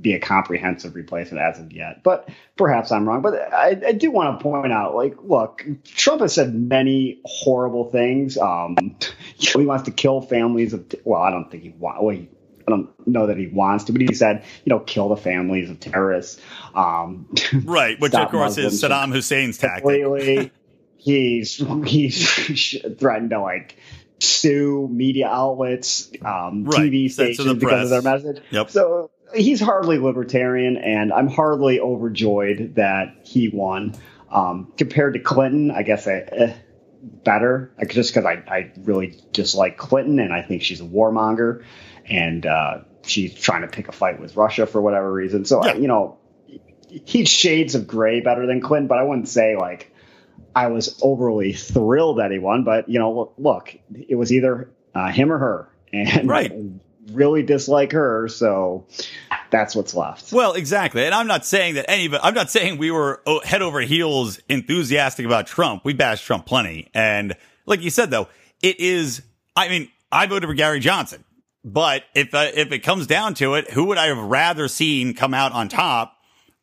be 0.00 0.14
a 0.14 0.20
comprehensive 0.20 0.94
replacement 0.94 1.42
as 1.42 1.58
of 1.58 1.72
yet. 1.72 2.02
But 2.02 2.28
perhaps 2.56 2.92
I'm 2.92 3.08
wrong. 3.08 3.22
But 3.22 3.52
I, 3.52 3.80
I, 3.86 3.92
do 3.92 4.10
want 4.10 4.38
to 4.38 4.42
point 4.42 4.72
out, 4.72 4.94
like, 4.94 5.16
look, 5.22 5.64
Trump 5.84 6.20
has 6.22 6.34
said 6.34 6.54
many 6.54 7.20
horrible 7.24 7.90
things. 7.90 8.38
Um, 8.38 8.96
he 9.36 9.64
wants 9.64 9.84
to 9.84 9.90
kill 9.90 10.20
families 10.20 10.72
of. 10.72 10.84
Well, 11.04 11.20
I 11.20 11.30
don't 11.30 11.50
think 11.50 11.62
he 11.62 11.70
wants. 11.70 12.02
Well, 12.02 12.14
he, 12.14 12.28
I 12.66 12.70
don't 12.70 13.08
know 13.08 13.26
that 13.28 13.38
he 13.38 13.46
wants 13.46 13.84
to, 13.84 13.92
but 13.92 14.02
he 14.02 14.14
said, 14.14 14.44
you 14.64 14.70
know, 14.70 14.80
kill 14.80 15.08
the 15.08 15.16
families 15.16 15.70
of 15.70 15.80
terrorists. 15.80 16.40
Um, 16.74 17.28
right, 17.64 17.98
which 17.98 18.14
of 18.14 18.30
course 18.30 18.56
Muslims 18.56 18.74
is 18.74 18.82
Saddam 18.82 19.12
Hussein's 19.12 19.58
tactic. 19.58 20.52
he's 20.98 21.56
he's 21.86 22.76
threatened 22.98 23.30
to 23.30 23.40
like 23.40 23.76
sue 24.20 24.88
media 24.90 25.28
outlets, 25.28 26.10
um, 26.22 26.64
right. 26.64 26.80
TV 26.80 27.10
stations 27.10 27.54
because 27.54 27.90
of 27.90 28.02
their 28.02 28.12
message. 28.12 28.42
Yep. 28.50 28.70
So 28.70 29.10
he's 29.34 29.60
hardly 29.60 29.98
libertarian, 29.98 30.76
and 30.76 31.12
I'm 31.12 31.28
hardly 31.28 31.80
overjoyed 31.80 32.74
that 32.76 33.16
he 33.24 33.48
won. 33.48 33.94
Um, 34.30 34.72
compared 34.76 35.14
to 35.14 35.20
Clinton, 35.20 35.70
I 35.70 35.82
guess 35.82 36.06
I, 36.06 36.12
eh, 36.12 36.54
better, 37.02 37.72
like, 37.78 37.90
just 37.90 38.12
because 38.12 38.26
I, 38.26 38.42
I 38.46 38.72
really 38.78 39.18
dislike 39.32 39.76
Clinton, 39.76 40.18
and 40.18 40.32
I 40.32 40.42
think 40.42 40.62
she's 40.62 40.80
a 40.80 40.84
warmonger, 40.84 41.64
and 42.06 42.44
uh, 42.44 42.80
she's 43.04 43.34
trying 43.34 43.62
to 43.62 43.68
pick 43.68 43.88
a 43.88 43.92
fight 43.92 44.20
with 44.20 44.36
Russia 44.36 44.66
for 44.66 44.80
whatever 44.82 45.10
reason. 45.10 45.44
So, 45.44 45.64
yeah. 45.64 45.72
I, 45.72 45.74
you 45.76 45.88
know, 45.88 46.18
he's 46.88 47.28
shades 47.28 47.74
of 47.74 47.86
gray 47.86 48.20
better 48.20 48.46
than 48.46 48.60
Clinton, 48.60 48.88
but 48.88 48.98
I 48.98 49.02
wouldn't 49.02 49.28
say 49.28 49.56
like 49.56 49.92
I 50.54 50.68
was 50.68 50.98
overly 51.02 51.52
thrilled 51.52 52.18
that 52.18 52.30
he 52.30 52.38
won. 52.38 52.64
But 52.64 52.88
you 52.88 52.98
know, 52.98 53.32
look, 53.38 53.74
it 53.94 54.14
was 54.14 54.32
either 54.32 54.70
uh, 54.94 55.10
him 55.10 55.32
or 55.32 55.38
her, 55.38 55.68
and 55.92 56.28
right 56.28 56.52
really 57.12 57.42
dislike 57.42 57.92
her, 57.92 58.28
so 58.28 58.86
that's 59.50 59.74
what's 59.74 59.94
left. 59.94 60.32
Well, 60.32 60.54
exactly. 60.54 61.04
And 61.04 61.14
I'm 61.14 61.26
not 61.26 61.44
saying 61.44 61.74
that 61.74 61.90
any, 61.90 62.10
I'm 62.22 62.34
not 62.34 62.50
saying 62.50 62.78
we 62.78 62.90
were 62.90 63.22
oh, 63.26 63.40
head 63.40 63.62
over 63.62 63.80
heels 63.80 64.40
enthusiastic 64.48 65.26
about 65.26 65.46
Trump. 65.46 65.84
We 65.84 65.94
bashed 65.94 66.24
Trump 66.24 66.46
plenty. 66.46 66.90
And 66.94 67.36
like 67.66 67.82
you 67.82 67.90
said, 67.90 68.10
though, 68.10 68.28
it 68.62 68.80
is, 68.80 69.22
I 69.56 69.68
mean, 69.68 69.90
I 70.10 70.26
voted 70.26 70.48
for 70.48 70.54
Gary 70.54 70.80
Johnson, 70.80 71.24
but 71.64 72.04
if, 72.14 72.34
uh, 72.34 72.50
if 72.54 72.72
it 72.72 72.80
comes 72.80 73.06
down 73.06 73.34
to 73.34 73.54
it, 73.54 73.70
who 73.70 73.86
would 73.86 73.98
I 73.98 74.06
have 74.06 74.18
rather 74.18 74.68
seen 74.68 75.14
come 75.14 75.34
out 75.34 75.52
on 75.52 75.68
top? 75.68 76.14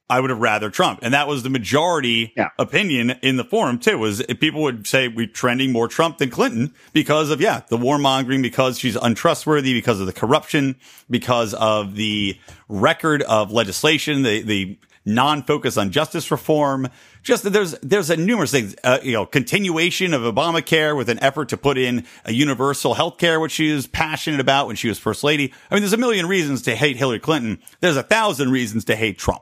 I 0.09 0.19
would 0.19 0.29
have 0.29 0.39
rather 0.39 0.69
Trump. 0.69 0.99
And 1.01 1.13
that 1.13 1.27
was 1.27 1.41
the 1.41 1.49
majority 1.49 2.33
yeah. 2.37 2.49
opinion 2.59 3.11
in 3.23 3.37
the 3.37 3.43
forum 3.43 3.79
too, 3.79 3.97
was 3.97 4.21
people 4.39 4.61
would 4.61 4.85
say 4.85 5.07
we're 5.07 5.25
trending 5.25 5.71
more 5.71 5.87
Trump 5.87 6.19
than 6.19 6.29
Clinton 6.29 6.73
because 6.93 7.31
of, 7.31 7.41
yeah, 7.41 7.61
the 7.69 7.77
warmongering, 7.77 8.43
because 8.43 8.77
she's 8.77 8.95
untrustworthy, 8.95 9.73
because 9.73 9.99
of 9.99 10.05
the 10.05 10.13
corruption, 10.13 10.75
because 11.09 11.55
of 11.55 11.95
the 11.95 12.37
record 12.69 13.23
of 13.23 13.51
legislation, 13.51 14.21
the, 14.21 14.41
the 14.43 14.77
non-focus 15.05 15.77
on 15.77 15.91
justice 15.91 16.29
reform. 16.29 16.87
Just 17.23 17.51
there's, 17.51 17.71
there's 17.79 18.11
a 18.11 18.17
numerous 18.17 18.51
things, 18.51 18.75
uh, 18.83 18.99
you 19.01 19.13
know, 19.13 19.25
continuation 19.25 20.13
of 20.13 20.21
Obamacare 20.21 20.95
with 20.95 21.09
an 21.09 21.17
effort 21.23 21.49
to 21.49 21.57
put 21.57 21.79
in 21.79 22.05
a 22.25 22.33
universal 22.33 22.93
health 22.93 23.17
care, 23.17 23.39
which 23.39 23.53
she 23.53 23.71
was 23.71 23.87
passionate 23.87 24.39
about 24.39 24.67
when 24.67 24.75
she 24.75 24.87
was 24.87 24.99
first 24.99 25.23
lady. 25.23 25.51
I 25.71 25.75
mean, 25.75 25.81
there's 25.81 25.93
a 25.93 25.97
million 25.97 26.27
reasons 26.27 26.61
to 26.63 26.75
hate 26.75 26.97
Hillary 26.97 27.19
Clinton. 27.19 27.59
There's 27.81 27.97
a 27.97 28.03
thousand 28.03 28.51
reasons 28.51 28.85
to 28.85 28.95
hate 28.95 29.17
Trump. 29.17 29.41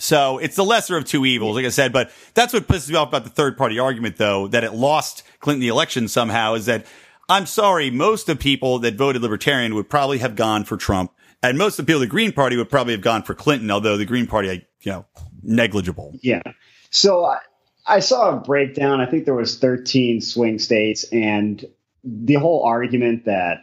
So 0.00 0.38
it's 0.38 0.56
the 0.56 0.64
lesser 0.64 0.96
of 0.96 1.04
two 1.04 1.26
evils, 1.26 1.56
like 1.56 1.66
I 1.66 1.68
said. 1.68 1.92
But 1.92 2.10
that's 2.32 2.54
what 2.54 2.66
pisses 2.66 2.88
me 2.88 2.96
off 2.96 3.08
about 3.08 3.24
the 3.24 3.30
third 3.30 3.58
party 3.58 3.78
argument, 3.78 4.16
though, 4.16 4.48
that 4.48 4.64
it 4.64 4.72
lost 4.72 5.22
Clinton 5.40 5.60
the 5.60 5.68
election 5.68 6.08
somehow 6.08 6.54
is 6.54 6.66
that 6.66 6.86
I'm 7.28 7.46
sorry, 7.46 7.90
most 7.90 8.28
of 8.28 8.38
the 8.38 8.42
people 8.42 8.80
that 8.80 8.94
voted 8.94 9.22
Libertarian 9.22 9.74
would 9.74 9.90
probably 9.90 10.18
have 10.18 10.36
gone 10.36 10.64
for 10.64 10.76
Trump, 10.76 11.12
and 11.42 11.58
most 11.58 11.78
of 11.78 11.86
the 11.86 11.90
people, 11.90 12.00
the 12.00 12.06
Green 12.06 12.32
Party 12.32 12.56
would 12.56 12.70
probably 12.70 12.94
have 12.94 13.02
gone 13.02 13.22
for 13.22 13.34
Clinton, 13.34 13.70
although 13.70 13.96
the 13.96 14.06
Green 14.06 14.26
Party, 14.26 14.66
you 14.80 14.92
know, 14.92 15.06
negligible. 15.42 16.14
Yeah. 16.22 16.42
So 16.90 17.24
I, 17.26 17.38
I 17.86 18.00
saw 18.00 18.36
a 18.36 18.40
breakdown. 18.40 19.00
I 19.00 19.06
think 19.06 19.26
there 19.26 19.34
was 19.34 19.58
13 19.58 20.22
swing 20.22 20.58
states, 20.58 21.04
and 21.12 21.64
the 22.02 22.34
whole 22.34 22.64
argument 22.64 23.26
that 23.26 23.58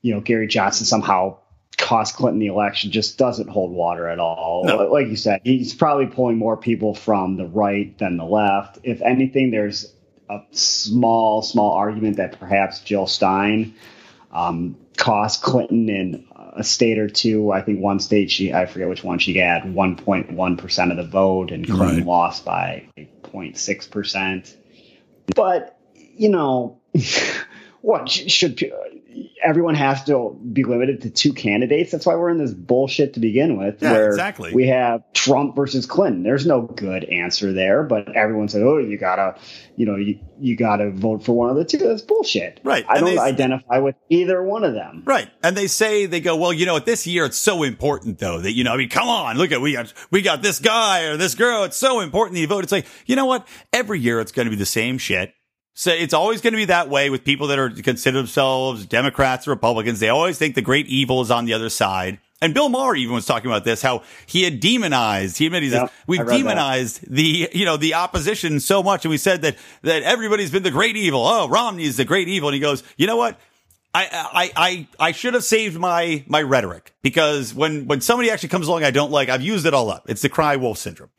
you 0.00 0.14
know 0.14 0.20
Gary 0.20 0.46
Johnson 0.46 0.86
somehow 0.86 1.38
cost 1.78 2.16
Clinton 2.16 2.38
the 2.40 2.46
election 2.46 2.90
just 2.90 3.18
doesn't 3.18 3.48
hold 3.48 3.70
water 3.72 4.08
at 4.08 4.18
all. 4.18 4.64
No. 4.64 4.76
Like 4.90 5.08
you 5.08 5.16
said, 5.16 5.40
he's 5.44 5.74
probably 5.74 6.06
pulling 6.06 6.38
more 6.38 6.56
people 6.56 6.94
from 6.94 7.36
the 7.36 7.46
right 7.46 7.96
than 7.98 8.16
the 8.16 8.24
left. 8.24 8.78
If 8.82 9.02
anything, 9.02 9.50
there's 9.50 9.92
a 10.30 10.40
small, 10.50 11.42
small 11.42 11.74
argument 11.74 12.16
that 12.16 12.38
perhaps 12.40 12.80
Jill 12.80 13.06
Stein 13.06 13.74
um, 14.32 14.76
cost 14.96 15.42
Clinton 15.42 15.88
in 15.88 16.26
a 16.56 16.64
state 16.64 16.98
or 16.98 17.08
two. 17.08 17.52
I 17.52 17.60
think 17.62 17.80
one 17.80 18.00
state 18.00 18.30
she, 18.30 18.52
I 18.52 18.66
forget 18.66 18.88
which 18.88 19.04
one 19.04 19.18
she 19.18 19.34
got 19.34 19.62
1.1 19.62 20.58
percent 20.58 20.90
of 20.90 20.96
the 20.96 21.04
vote, 21.04 21.50
and 21.52 21.66
Clinton 21.66 21.98
Right. 21.98 22.06
lost 22.06 22.44
by 22.44 22.88
0.6 22.96 23.90
percent. 23.90 24.56
But 25.34 25.78
you 25.94 26.28
know, 26.30 26.80
what 27.82 28.08
sh- 28.08 28.30
should 28.32 28.56
everyone 29.44 29.74
has 29.74 30.04
to 30.04 30.38
be 30.52 30.64
limited 30.64 31.02
to 31.02 31.10
two 31.10 31.32
candidates? 31.32 31.92
That's 31.92 32.06
why 32.06 32.14
we're 32.16 32.30
in 32.30 32.38
this 32.38 32.52
bullshit 32.52 33.14
to 33.14 33.20
begin 33.20 33.56
with. 33.58 33.82
Yeah, 33.82 33.92
where 33.92 34.08
exactly. 34.08 34.54
We 34.54 34.68
have 34.68 35.02
Trump 35.12 35.56
versus 35.56 35.86
Clinton. 35.86 36.22
There's 36.22 36.46
no 36.46 36.62
good 36.62 37.04
answer 37.04 37.52
there, 37.52 37.82
but 37.82 38.14
everyone 38.16 38.48
said, 38.48 38.62
"Oh, 38.62 38.78
you 38.78 38.98
gotta, 38.98 39.38
you 39.76 39.86
know, 39.86 39.96
you, 39.96 40.18
you 40.38 40.56
gotta 40.56 40.90
vote 40.90 41.24
for 41.24 41.32
one 41.32 41.50
of 41.50 41.56
the 41.56 41.64
two. 41.64 41.78
That's 41.78 42.02
bullshit. 42.02 42.60
Right, 42.64 42.84
I 42.88 42.96
and 42.96 43.06
don't 43.06 43.14
they- 43.14 43.20
identify 43.20 43.78
with 43.78 43.96
either 44.08 44.42
one 44.42 44.64
of 44.64 44.74
them. 44.74 45.02
Right. 45.04 45.30
And 45.42 45.56
they 45.56 45.66
say, 45.66 46.06
they 46.06 46.20
go, 46.20 46.36
well, 46.36 46.52
you 46.52 46.66
know, 46.66 46.74
what, 46.74 46.86
this 46.86 47.06
year 47.06 47.24
it's 47.24 47.36
so 47.38 47.62
important 47.62 48.18
though 48.18 48.40
that, 48.40 48.52
you 48.52 48.64
know, 48.64 48.72
I 48.72 48.76
mean, 48.76 48.88
come 48.88 49.08
on, 49.08 49.36
look 49.36 49.52
at, 49.52 49.60
we 49.60 49.72
got, 49.72 49.92
we 50.10 50.22
got 50.22 50.42
this 50.42 50.58
guy 50.58 51.04
or 51.04 51.16
this 51.16 51.34
girl. 51.34 51.64
It's 51.64 51.76
so 51.76 52.00
important 52.00 52.34
that 52.34 52.40
you 52.40 52.46
vote. 52.46 52.64
It's 52.64 52.72
like, 52.72 52.86
you 53.06 53.16
know 53.16 53.26
what? 53.26 53.46
Every 53.72 54.00
year 54.00 54.20
it's 54.20 54.32
going 54.32 54.46
to 54.46 54.50
be 54.50 54.56
the 54.56 54.66
same 54.66 54.98
shit. 54.98 55.32
So 55.78 55.90
it's 55.90 56.14
always 56.14 56.40
going 56.40 56.54
to 56.54 56.56
be 56.56 56.64
that 56.64 56.88
way 56.88 57.10
with 57.10 57.22
people 57.22 57.48
that 57.48 57.58
are 57.58 57.68
consider 57.68 58.16
themselves 58.16 58.86
Democrats 58.86 59.46
or 59.46 59.50
Republicans. 59.50 60.00
They 60.00 60.08
always 60.08 60.38
think 60.38 60.54
the 60.54 60.62
great 60.62 60.86
evil 60.86 61.20
is 61.20 61.30
on 61.30 61.44
the 61.44 61.52
other 61.52 61.68
side. 61.68 62.18
And 62.40 62.54
Bill 62.54 62.70
Maher 62.70 62.96
even 62.96 63.14
was 63.14 63.26
talking 63.26 63.50
about 63.50 63.64
this, 63.64 63.82
how 63.82 64.02
he 64.24 64.42
had 64.44 64.58
demonized, 64.58 65.36
he 65.36 65.44
admitted, 65.46 65.72
Yep, 65.72 65.92
we've 66.06 66.20
I 66.20 66.24
that. 66.24 66.32
demonized 66.32 67.10
the, 67.10 67.50
you 67.52 67.66
know, 67.66 67.76
the 67.76 67.92
opposition 67.92 68.58
so 68.58 68.82
much. 68.82 69.04
And 69.04 69.10
we 69.10 69.18
said 69.18 69.42
that, 69.42 69.58
that 69.82 70.02
everybody's 70.02 70.50
been 70.50 70.62
the 70.62 70.70
great 70.70 70.96
evil. 70.96 71.26
Oh, 71.26 71.46
Romney 71.46 71.84
is 71.84 71.98
the 71.98 72.06
great 72.06 72.28
evil. 72.28 72.48
And 72.48 72.54
he 72.54 72.60
goes, 72.60 72.82
you 72.96 73.06
know 73.06 73.18
what? 73.18 73.38
I, 73.92 74.08
I, 74.12 74.52
I, 74.56 74.88
I 75.08 75.12
should 75.12 75.34
have 75.34 75.44
saved 75.44 75.78
my, 75.78 76.24
my 76.26 76.40
rhetoric 76.40 76.94
because 77.02 77.52
when, 77.52 77.86
when 77.86 78.00
somebody 78.00 78.30
actually 78.30 78.48
comes 78.48 78.66
along 78.66 78.82
I 78.82 78.90
don't 78.90 79.10
like, 79.12 79.28
I've 79.28 79.42
used 79.42 79.66
it 79.66 79.74
all 79.74 79.90
up. 79.90 80.08
It's 80.08 80.22
the 80.22 80.30
cry 80.30 80.56
wolf 80.56 80.78
syndrome. 80.78 81.10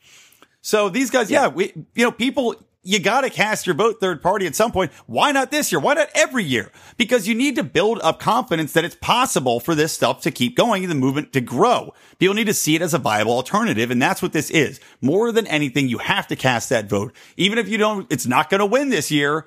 So 0.61 0.89
these 0.89 1.11
guys, 1.11 1.29
yeah, 1.29 1.47
we, 1.47 1.73
you 1.93 2.03
know, 2.03 2.11
people, 2.11 2.55
you 2.87 2.99
got 2.99 3.21
to 3.21 3.29
cast 3.29 3.67
your 3.67 3.75
vote 3.75 3.99
third 3.99 4.21
party 4.21 4.47
at 4.47 4.55
some 4.55 4.71
point. 4.71 4.93
Why 5.07 5.33
not 5.33 5.51
this 5.51 5.71
year? 5.71 5.79
Why 5.81 5.93
not 5.93 6.07
every 6.15 6.43
year? 6.45 6.71
Because 6.95 7.27
you 7.27 7.35
need 7.35 7.57
to 7.57 7.63
build 7.63 7.99
up 8.01 8.17
confidence 8.19 8.71
that 8.73 8.85
it's 8.85 8.95
possible 8.95 9.59
for 9.59 9.75
this 9.75 9.91
stuff 9.91 10.21
to 10.21 10.31
keep 10.31 10.55
going 10.55 10.83
and 10.83 10.91
the 10.91 10.95
movement 10.95 11.33
to 11.33 11.41
grow. 11.41 11.93
People 12.17 12.35
need 12.35 12.47
to 12.47 12.53
see 12.53 12.75
it 12.75 12.81
as 12.81 12.93
a 12.93 12.97
viable 12.97 13.33
alternative. 13.33 13.91
And 13.91 14.01
that's 14.01 14.21
what 14.21 14.31
this 14.31 14.49
is. 14.49 14.79
More 15.01 15.33
than 15.33 15.45
anything, 15.47 15.89
you 15.89 15.97
have 15.97 16.27
to 16.27 16.37
cast 16.37 16.69
that 16.69 16.89
vote. 16.89 17.13
Even 17.35 17.57
if 17.57 17.67
you 17.67 17.77
don't, 17.77 18.09
it's 18.09 18.25
not 18.25 18.49
going 18.49 18.59
to 18.59 18.65
win 18.65 18.87
this 18.89 19.11
year. 19.11 19.45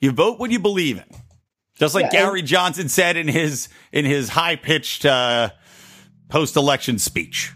You 0.00 0.12
vote 0.12 0.38
what 0.38 0.50
you 0.50 0.58
believe 0.58 0.98
in. 0.98 1.04
Just 1.76 1.94
like 1.94 2.12
Yeah, 2.12 2.18
and- 2.20 2.26
Gary 2.26 2.42
Johnson 2.42 2.90
said 2.90 3.16
in 3.16 3.26
his, 3.26 3.68
in 3.90 4.04
his 4.04 4.28
high 4.28 4.56
pitched, 4.56 5.06
uh, 5.06 5.48
post 6.28 6.56
election 6.56 6.98
speech. 6.98 7.52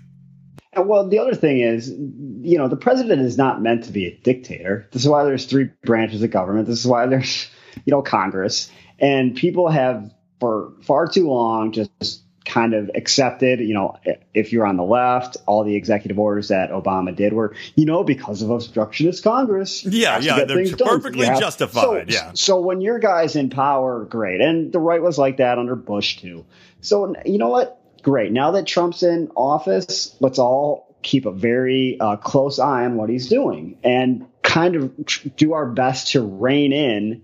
Well, 0.77 1.09
the 1.09 1.19
other 1.19 1.35
thing 1.35 1.61
is, 1.61 1.89
you 1.91 2.59
know, 2.59 2.69
the 2.69 2.77
president 2.77 3.23
is 3.23 3.37
not 3.39 3.61
meant 3.63 3.85
to 3.85 3.93
be 3.93 4.07
a 4.07 4.17
dictator. 4.17 4.89
This 4.93 5.03
is 5.03 5.09
why 5.09 5.25
there's 5.25 5.47
three 5.47 5.71
branches 5.85 6.23
of 6.23 6.31
government. 6.31 6.67
This 6.69 6.81
is 6.81 6.87
why 6.87 7.07
there's, 7.07 7.49
you 7.85 7.91
know, 7.91 8.03
Congress. 8.03 8.71
And 8.99 9.35
people 9.37 9.69
have 9.69 10.13
for 10.41 10.73
far 10.83 11.07
too 11.09 11.29
long 11.29 11.73
just 11.73 12.23
kind 12.45 12.75
of 12.75 12.91
accepted, 12.95 13.59
you 13.59 13.75
know, 13.75 13.97
if 14.33 14.53
you're 14.53 14.65
on 14.65 14.77
the 14.77 14.85
left, 14.85 15.37
all 15.47 15.65
the 15.65 15.75
executive 15.75 16.17
orders 16.19 16.49
that 16.49 16.71
Obama 16.71 17.15
did 17.15 17.33
were, 17.33 17.55
you 17.75 17.85
know, 17.85 18.05
because 18.05 18.41
of 18.41 18.51
obstructionist 18.51 19.25
Congress. 19.25 19.85
Yeah, 19.85 20.19
yeah, 20.21 20.45
they're 20.45 20.77
perfectly 20.77 21.27
justified, 21.27 21.83
so- 21.83 22.15
yeah. 22.15 22.31
So 22.35 22.61
when 22.61 22.81
your 22.81 23.01
guy's 23.01 23.35
in 23.35 23.51
power, 23.51 24.05
great. 24.05 24.41
And 24.41 24.73
the 24.73 24.79
right 24.79 25.03
was 25.03 25.19
like 25.19 25.39
that 25.39 25.59
under 25.59 25.75
Bush 25.75 26.19
too. 26.19 26.47
So 26.83 27.15
you 27.25 27.39
know 27.39 27.49
what? 27.49 27.81
Great. 28.07 28.31
Now 28.31 28.53
that 28.53 28.69
Trump's 28.69 29.03
in 29.03 29.33
office, 29.35 30.15
let's 30.21 30.39
all 30.39 30.95
keep 31.03 31.27
a 31.27 31.33
very 31.33 31.99
uh, 31.99 32.15
close 32.15 32.61
eye 32.61 32.85
on 32.85 32.97
what 32.97 33.09
he's 33.09 33.29
doing 33.29 33.79
and 33.83 34.27
kind 34.45 34.77
of 34.77 34.93
tr- 35.07 35.29
do 35.31 35.55
our 35.55 35.67
best 35.67 36.13
to 36.13 36.25
rein 36.25 36.73
in 36.73 37.23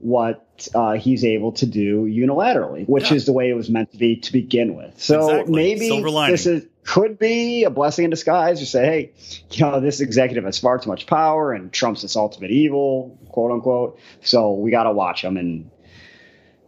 what 0.00 0.68
uh, 0.74 0.92
he's 0.96 1.24
able 1.24 1.52
to 1.52 1.64
do 1.64 2.04
unilaterally, 2.04 2.86
which 2.86 3.10
Yeah. 3.10 3.16
is 3.16 3.24
the 3.24 3.32
way 3.32 3.48
it 3.48 3.54
was 3.54 3.70
meant 3.70 3.92
to 3.92 3.96
be 3.96 4.16
to 4.16 4.30
begin 4.30 4.76
with. 4.76 5.00
So 5.02 5.30
Exactly. 5.30 5.54
maybe 5.54 6.02
this 6.30 6.44
is 6.44 6.66
could 6.84 7.18
be 7.18 7.64
a 7.64 7.70
blessing 7.70 8.04
in 8.04 8.10
disguise. 8.10 8.60
You 8.60 8.66
say, 8.66 8.84
hey, 8.84 9.12
you 9.52 9.64
know, 9.64 9.80
this 9.80 10.00
executive 10.02 10.44
has 10.44 10.58
far 10.58 10.78
too 10.78 10.90
much 10.90 11.06
power, 11.06 11.54
and 11.54 11.72
Trump's 11.72 12.02
this 12.02 12.16
ultimate 12.16 12.50
evil, 12.50 13.18
quote 13.30 13.50
unquote. 13.50 13.98
So 14.20 14.52
we 14.52 14.70
got 14.72 14.82
to 14.82 14.92
watch 14.92 15.24
him, 15.24 15.38
and 15.38 15.70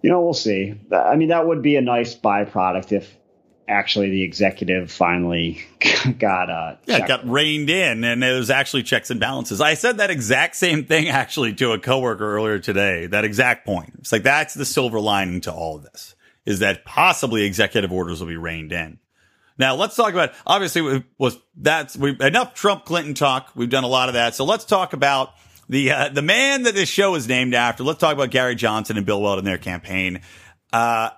you 0.01 0.09
know, 0.09 0.23
we'll 0.23 0.33
see. 0.33 0.81
I 0.91 1.17
mean, 1.17 1.29
that 1.29 1.47
would 1.47 1.61
be 1.61 1.77
a 1.77 1.83
nice 1.83 2.15
byproduct 2.15 2.93
if 2.93 3.20
actually 3.71 4.11
the 4.11 4.23
executive 4.23 4.91
finally 4.91 5.63
got 6.19 6.51
uh 6.51 6.77
Yeah, 6.87 6.99
checked. 6.99 7.09
got 7.09 7.29
reined 7.29 7.71
in 7.71 8.05
and 8.05 8.23
it 8.23 8.33
was 8.33 8.51
actually 8.51 8.83
checks 8.83 9.11
and 9.11 9.21
balances. 9.21 9.61
I 9.61 9.75
said 9.75 9.99
that 9.99 10.11
exact 10.11 10.57
same 10.57 10.85
thing 10.85 11.09
actually 11.09 11.55
to 11.55 11.73
a 11.73 11.79
coworker 11.79 12.37
earlier 12.37 12.59
today, 12.59 13.07
that 13.07 13.25
exact 13.25 13.65
point. 13.65 13.93
It's 13.99 14.13
like 14.13 14.25
that's 14.25 14.55
the 14.55 14.65
silver 14.65 15.01
lining 15.01 15.41
to 15.43 15.53
all 15.53 15.77
of 15.77 15.83
this 15.85 16.15
is 16.47 16.59
that 16.61 16.85
possibly 16.85 17.45
executive 17.45 17.93
orders 17.93 18.21
will 18.21 18.27
be 18.27 18.37
reined 18.37 18.73
in. 18.73 18.99
Now 19.59 19.75
let's 19.77 19.95
talk 19.95 20.13
about, 20.13 20.33
obviously 20.47 21.05
was, 21.19 21.39
that's, 21.55 21.97
we 21.97 22.17
enough 22.21 22.55
Trump 22.55 22.85
Clinton 22.87 23.15
talk. 23.15 23.51
We've 23.55 23.69
done 23.71 23.85
a 23.85 23.89
lot 23.89 24.09
of 24.09 24.15
that. 24.15 24.35
So 24.35 24.45
let's 24.45 24.65
talk 24.65 24.95
about 24.95 25.35
the, 25.69 25.91
uh, 25.93 26.09
the 26.09 26.23
man 26.23 26.63
that 26.65 26.75
this 26.75 26.89
show 26.89 27.15
is 27.15 27.29
named 27.29 27.55
after. 27.55 27.85
Let's 27.85 28.01
talk 28.01 28.15
about 28.15 28.31
Gary 28.31 28.55
Johnson 28.55 28.97
and 28.97 29.05
Bill 29.05 29.21
Weld 29.21 29.39
and 29.39 29.47
their 29.47 29.59
campaign. 29.59 30.23
Uh, 30.73 31.11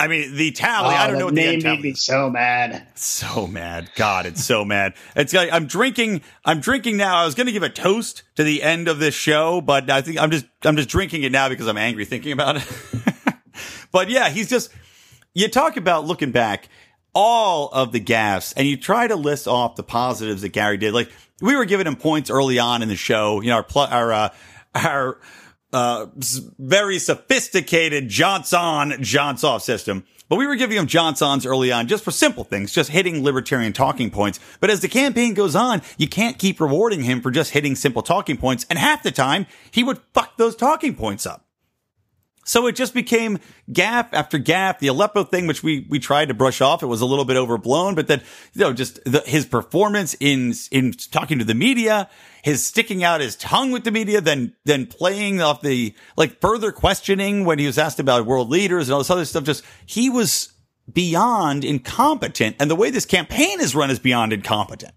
I 0.00 0.08
mean, 0.08 0.34
the 0.34 0.50
tally, 0.52 0.94
Oh, 0.94 0.98
I 0.98 1.06
don't 1.06 1.18
know 1.18 1.26
what 1.26 1.34
the 1.34 1.42
end 1.42 1.62
tally 1.62 1.76
made 1.76 1.84
me 1.84 1.92
so 1.94 2.30
mad. 2.30 2.86
so 2.94 3.46
mad. 3.46 3.90
God, 3.96 4.24
it's 4.24 4.42
so 4.42 4.64
mad. 4.64 4.94
It's 5.14 5.34
like 5.34 5.52
I'm 5.52 5.66
drinking. 5.66 6.22
I'm 6.44 6.60
drinking 6.60 6.96
now. 6.96 7.16
I 7.18 7.26
was 7.26 7.34
going 7.34 7.46
to 7.48 7.52
give 7.52 7.62
a 7.62 7.68
toast 7.68 8.22
to 8.36 8.42
the 8.42 8.62
end 8.62 8.88
of 8.88 8.98
this 8.98 9.14
show, 9.14 9.60
but 9.60 9.90
I 9.90 10.00
think 10.00 10.18
I'm 10.18 10.30
just 10.30 10.46
I'm 10.64 10.76
just 10.76 10.88
drinking 10.88 11.22
it 11.22 11.32
now 11.32 11.48
because 11.50 11.68
I'm 11.68 11.76
angry 11.78 12.06
thinking 12.06 12.32
about 12.32 12.56
it. 12.56 12.66
but 13.92 14.08
yeah, 14.08 14.30
he's 14.30 14.48
just. 14.48 14.70
You 15.34 15.46
talk 15.48 15.76
about 15.76 16.06
looking 16.06 16.32
back, 16.32 16.68
all 17.14 17.68
of 17.68 17.92
the 17.92 18.00
gaffes, 18.00 18.52
and 18.56 18.66
you 18.66 18.76
try 18.76 19.06
to 19.06 19.14
list 19.16 19.46
off 19.46 19.76
the 19.76 19.82
positives 19.84 20.42
that 20.42 20.48
Gary 20.48 20.76
did. 20.76 20.92
Like 20.94 21.10
we 21.40 21.54
were 21.56 21.66
giving 21.66 21.86
him 21.86 21.96
points 21.96 22.30
early 22.30 22.58
on 22.58 22.82
in 22.82 22.88
the 22.88 22.96
show. 22.96 23.40
You 23.40 23.50
know, 23.50 23.56
our 23.56 23.62
pl- 23.62 23.82
our 23.82 24.12
uh, 24.12 24.28
our 24.74 25.20
uh, 25.72 26.06
very 26.58 26.98
sophisticated 26.98 28.08
Johnson 28.08 29.02
Johnson 29.02 29.48
off 29.48 29.62
system. 29.62 30.04
But 30.28 30.36
we 30.36 30.46
were 30.46 30.54
giving 30.54 30.78
him 30.78 30.86
Johnsons 30.86 31.44
early 31.44 31.72
on 31.72 31.88
just 31.88 32.04
for 32.04 32.12
simple 32.12 32.44
things, 32.44 32.72
just 32.72 32.90
hitting 32.90 33.24
libertarian 33.24 33.72
talking 33.72 34.12
points. 34.12 34.38
But 34.60 34.70
as 34.70 34.80
the 34.80 34.86
campaign 34.86 35.34
goes 35.34 35.56
on, 35.56 35.82
you 35.98 36.06
can't 36.06 36.38
keep 36.38 36.60
rewarding 36.60 37.02
him 37.02 37.20
for 37.20 37.32
just 37.32 37.50
hitting 37.50 37.74
simple 37.74 38.02
talking 38.02 38.36
points. 38.36 38.64
And 38.70 38.78
half 38.78 39.02
the 39.02 39.10
time, 39.10 39.46
he 39.72 39.82
would 39.82 39.98
fuck 40.14 40.36
those 40.36 40.54
talking 40.54 40.94
points 40.94 41.26
up. 41.26 41.44
So 42.50 42.66
it 42.66 42.74
just 42.74 42.94
became 42.94 43.38
gap 43.72 44.12
after 44.12 44.36
gap. 44.36 44.80
The 44.80 44.88
Aleppo 44.88 45.22
thing, 45.22 45.46
which 45.46 45.62
we, 45.62 45.86
we 45.88 46.00
tried 46.00 46.30
to 46.30 46.34
brush 46.34 46.60
off, 46.60 46.82
it 46.82 46.86
was 46.86 47.00
a 47.00 47.06
little 47.06 47.24
bit 47.24 47.36
overblown, 47.36 47.94
but 47.94 48.08
then, 48.08 48.22
you 48.54 48.62
know, 48.62 48.72
just 48.72 48.98
the, 49.04 49.22
his 49.24 49.46
performance 49.46 50.16
in, 50.18 50.54
in 50.72 50.90
talking 50.90 51.38
to 51.38 51.44
the 51.44 51.54
media, 51.54 52.10
his 52.42 52.64
sticking 52.64 53.04
out 53.04 53.20
his 53.20 53.36
tongue 53.36 53.70
with 53.70 53.84
the 53.84 53.92
media, 53.92 54.20
then, 54.20 54.56
then 54.64 54.86
playing 54.86 55.40
off 55.40 55.62
the, 55.62 55.94
like 56.16 56.40
further 56.40 56.72
questioning 56.72 57.44
when 57.44 57.60
he 57.60 57.66
was 57.66 57.78
asked 57.78 58.00
about 58.00 58.26
world 58.26 58.48
leaders 58.48 58.88
and 58.88 58.94
all 58.94 58.98
this 58.98 59.10
other 59.10 59.24
stuff. 59.24 59.44
Just, 59.44 59.64
he 59.86 60.10
was 60.10 60.52
beyond 60.92 61.64
incompetent. 61.64 62.56
And 62.58 62.68
the 62.68 62.74
way 62.74 62.90
this 62.90 63.06
campaign 63.06 63.60
is 63.60 63.76
run 63.76 63.92
is 63.92 64.00
beyond 64.00 64.32
incompetent. 64.32 64.92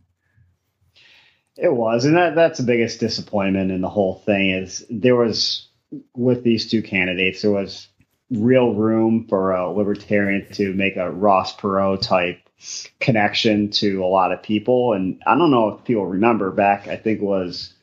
It 1.55 1.71
was, 1.71 2.05
and 2.05 2.17
that 2.17 2.33
that's 2.33 2.57
the 2.57 2.65
biggest 2.65 2.99
disappointment 2.99 3.69
in 3.69 3.81
the 3.81 3.89
whole 3.89 4.15
thing 4.25 4.49
is 4.49 4.83
there 4.89 5.15
was 5.15 5.69
with 6.15 6.43
these 6.43 6.69
two 6.69 6.81
candidates 6.81 7.41
there 7.41 7.51
was 7.51 7.87
real 8.31 8.73
room 8.73 9.27
for 9.27 9.51
a 9.51 9.71
libertarian 9.71 10.47
to 10.53 10.73
make 10.73 10.95
a 10.95 11.11
Ross 11.11 11.55
Perot 11.55 12.01
type 12.01 12.39
connection 12.99 13.69
to 13.69 14.03
a 14.03 14.07
lot 14.07 14.31
of 14.31 14.41
people, 14.41 14.93
and 14.93 15.21
I 15.25 15.37
don't 15.37 15.51
know 15.51 15.69
if 15.69 15.83
people 15.83 16.05
remember 16.05 16.51
back. 16.51 16.87
I 16.87 16.95
think 16.95 17.19
it 17.19 17.25
was 17.25 17.73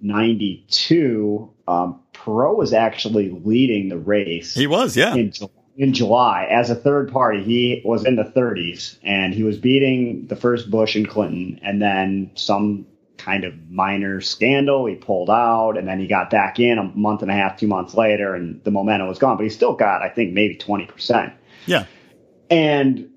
ninety 0.00 0.66
two. 0.68 1.50
Um, 1.68 2.00
Perot 2.12 2.56
was 2.56 2.72
actually 2.72 3.30
leading 3.30 3.88
the 3.88 3.98
race. 3.98 4.54
He 4.54 4.66
was, 4.66 4.96
yeah. 4.96 5.14
In, 5.14 5.32
in 5.76 5.94
July, 5.94 6.46
as 6.50 6.68
a 6.68 6.74
third 6.74 7.10
party, 7.10 7.42
he 7.42 7.80
was 7.84 8.04
in 8.04 8.16
the 8.16 8.24
30s 8.24 8.98
and 9.02 9.32
he 9.32 9.42
was 9.42 9.56
beating 9.56 10.26
the 10.26 10.36
first 10.36 10.70
Bush 10.70 10.96
and 10.96 11.08
Clinton, 11.08 11.58
and 11.62 11.80
then 11.80 12.30
some 12.34 12.86
kind 13.20 13.44
of 13.44 13.54
minor 13.70 14.20
scandal. 14.20 14.86
He 14.86 14.94
pulled 14.94 15.30
out 15.30 15.72
and 15.76 15.86
then 15.86 16.00
he 16.00 16.06
got 16.06 16.30
back 16.30 16.58
in 16.58 16.78
a 16.78 16.84
month 16.84 17.22
and 17.22 17.30
a 17.30 17.34
half, 17.34 17.58
two 17.58 17.66
months 17.66 17.94
later, 17.94 18.34
and 18.34 18.62
the 18.64 18.70
momentum 18.70 19.08
was 19.08 19.18
gone. 19.18 19.36
But 19.36 19.44
he 19.44 19.50
still 19.50 19.74
got, 19.74 20.02
I 20.02 20.08
think, 20.08 20.32
maybe 20.32 20.56
20%. 20.56 21.32
Yeah. 21.66 21.86
And, 22.50 23.10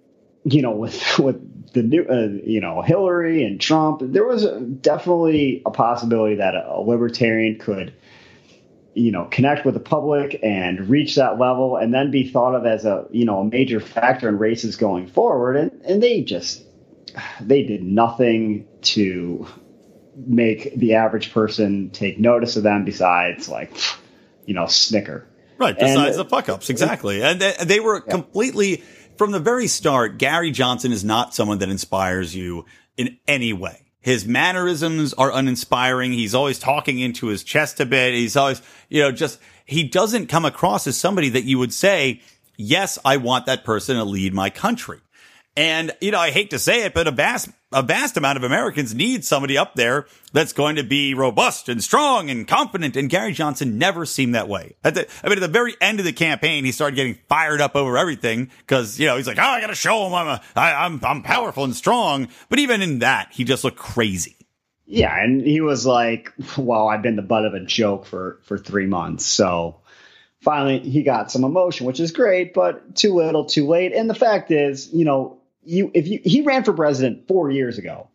you 0.43 0.61
know, 0.61 0.71
with, 0.71 1.19
with 1.19 1.73
the 1.73 1.83
new, 1.83 2.05
uh, 2.05 2.43
you 2.45 2.61
know, 2.61 2.81
Hillary 2.81 3.43
and 3.43 3.59
Trump, 3.59 4.01
there 4.03 4.25
was 4.25 4.43
a, 4.43 4.59
definitely 4.59 5.61
a 5.65 5.71
possibility 5.71 6.35
that 6.35 6.55
a, 6.55 6.75
a 6.75 6.81
libertarian 6.81 7.57
could 7.57 7.93
you 8.95 9.11
know 9.11 9.25
connect 9.31 9.65
with 9.65 9.73
the 9.73 9.79
public 9.79 10.39
and 10.43 10.87
reach 10.87 11.15
that 11.15 11.39
level 11.39 11.77
and 11.77 11.91
then 11.91 12.11
be 12.11 12.29
thought 12.29 12.53
of 12.53 12.67
as 12.67 12.85
a 12.85 13.07
you 13.09 13.25
know 13.25 13.39
a 13.39 13.45
major 13.45 13.79
factor 13.79 14.29
in 14.29 14.37
races 14.37 14.75
going 14.75 15.07
forward 15.07 15.55
and 15.55 15.71
and 15.81 16.03
they 16.03 16.21
just 16.21 16.63
they 17.41 17.63
did 17.63 17.83
nothing 17.83 18.67
to 18.81 19.47
make 20.15 20.75
the 20.75 20.95
average 20.95 21.31
person 21.31 21.89
take 21.89 22.19
notice 22.19 22.55
of 22.55 22.63
them 22.63 22.85
besides 22.85 23.49
like 23.49 23.75
you 24.45 24.53
know 24.53 24.67
snicker 24.67 25.27
right 25.57 25.77
besides 25.77 26.17
and, 26.17 26.25
the 26.25 26.29
fuck 26.29 26.49
ups 26.49 26.69
exactly 26.69 27.23
and 27.23 27.39
they, 27.39 27.53
they 27.63 27.79
were 27.79 28.03
yeah. 28.05 28.11
completely 28.11 28.83
from 29.17 29.31
the 29.31 29.39
very 29.39 29.67
start 29.67 30.17
gary 30.17 30.51
johnson 30.51 30.91
is 30.91 31.03
not 31.03 31.33
someone 31.33 31.57
that 31.59 31.69
inspires 31.69 32.35
you 32.35 32.65
in 32.97 33.17
any 33.27 33.53
way 33.53 33.83
his 34.03 34.25
mannerisms 34.25 35.13
are 35.13 35.31
uninspiring. 35.31 36.11
He's 36.11 36.35
always 36.35 36.59
talking 36.59 36.99
into 36.99 37.27
his 37.27 37.41
chest 37.41 37.79
a 37.79 37.85
bit. 37.85 38.13
He's 38.13 38.35
always, 38.35 38.61
you 38.89 39.01
know, 39.01 39.13
just, 39.13 39.39
he 39.65 39.87
doesn't 39.87 40.27
come 40.27 40.43
across 40.43 40.85
as 40.87 40.97
somebody 40.97 41.29
that 41.29 41.45
you 41.45 41.57
would 41.57 41.73
say, 41.73 42.19
yes, 42.57 42.99
I 43.05 43.15
want 43.15 43.45
that 43.45 43.63
person 43.63 43.95
to 43.95 44.03
lead 44.03 44.33
my 44.33 44.49
country. 44.49 44.99
And, 45.55 45.91
you 46.01 46.09
know, 46.09 46.19
I 46.19 46.31
hate 46.31 46.49
to 46.49 46.59
say 46.59 46.83
it, 46.83 46.95
but 46.95 47.07
a 47.07 47.11
vast, 47.11 47.47
a 47.71 47.83
vast 47.83 48.17
amount 48.17 48.37
of 48.37 48.43
Americans 48.43 48.95
need 48.95 49.23
somebody 49.23 49.55
up 49.55 49.75
there 49.75 50.07
that's 50.31 50.51
going 50.51 50.77
to 50.77 50.83
be 50.83 51.13
robust 51.13 51.69
and 51.69 51.83
strong 51.83 52.31
and 52.31 52.47
confident. 52.47 52.95
And 52.97 53.07
Gary 53.07 53.33
Johnson 53.33 53.77
never 53.77 54.05
seemed 54.07 54.33
that 54.33 54.47
way. 54.47 54.75
The, 54.81 55.07
I 55.23 55.29
mean, 55.29 55.37
at 55.37 55.41
the 55.41 55.47
very 55.47 55.75
end 55.79 55.99
of 55.99 56.05
the 56.05 56.13
campaign, 56.13 56.65
he 56.65 56.71
started 56.71 56.95
getting 56.95 57.19
fired 57.29 57.61
up 57.61 57.75
over 57.75 57.99
everything 57.99 58.49
because, 58.59 58.99
you 58.99 59.05
know, 59.05 59.15
he's 59.15 59.27
like, 59.27 59.37
oh, 59.37 59.43
I 59.43 59.61
got 59.61 59.67
to 59.67 59.75
show 59.75 60.07
him 60.07 60.15
I'm, 60.15 60.27
a, 60.27 60.41
I, 60.55 60.85
I'm, 60.85 60.99
I'm 61.05 61.21
powerful 61.21 61.63
and 61.63 61.75
strong. 61.75 62.29
But 62.49 62.57
even 62.57 62.81
in 62.81 62.99
that, 62.99 63.29
he 63.31 63.43
just 63.43 63.63
looked 63.63 63.77
crazy. 63.77 64.35
Yeah. 64.87 65.15
And 65.15 65.45
he 65.45 65.61
was 65.61 65.85
like, 65.85 66.33
well, 66.57 66.87
I've 66.87 67.03
been 67.03 67.15
the 67.15 67.21
butt 67.21 67.45
of 67.45 67.53
a 67.53 67.63
joke 67.63 68.07
for, 68.07 68.39
for 68.45 68.57
three 68.57 68.87
months. 68.87 69.25
So, 69.25 69.81
finally 70.41 70.79
he 70.79 71.03
got 71.03 71.31
some 71.31 71.45
emotion, 71.45 71.87
which 71.87 71.99
is 71.99 72.11
great, 72.11 72.53
but 72.53 72.95
too 72.95 73.15
little, 73.15 73.45
too 73.45 73.65
late. 73.65 73.93
And 73.93 74.09
the 74.09 74.15
fact 74.15 74.51
is, 74.51 74.91
you 74.91 75.05
know, 75.05 75.39
you 75.65 75.91
if 75.93 76.07
you 76.07 76.19
he 76.23 76.41
ran 76.41 76.63
for 76.63 76.73
president 76.73 77.27
four 77.27 77.51
years 77.51 77.77
ago. 77.77 78.09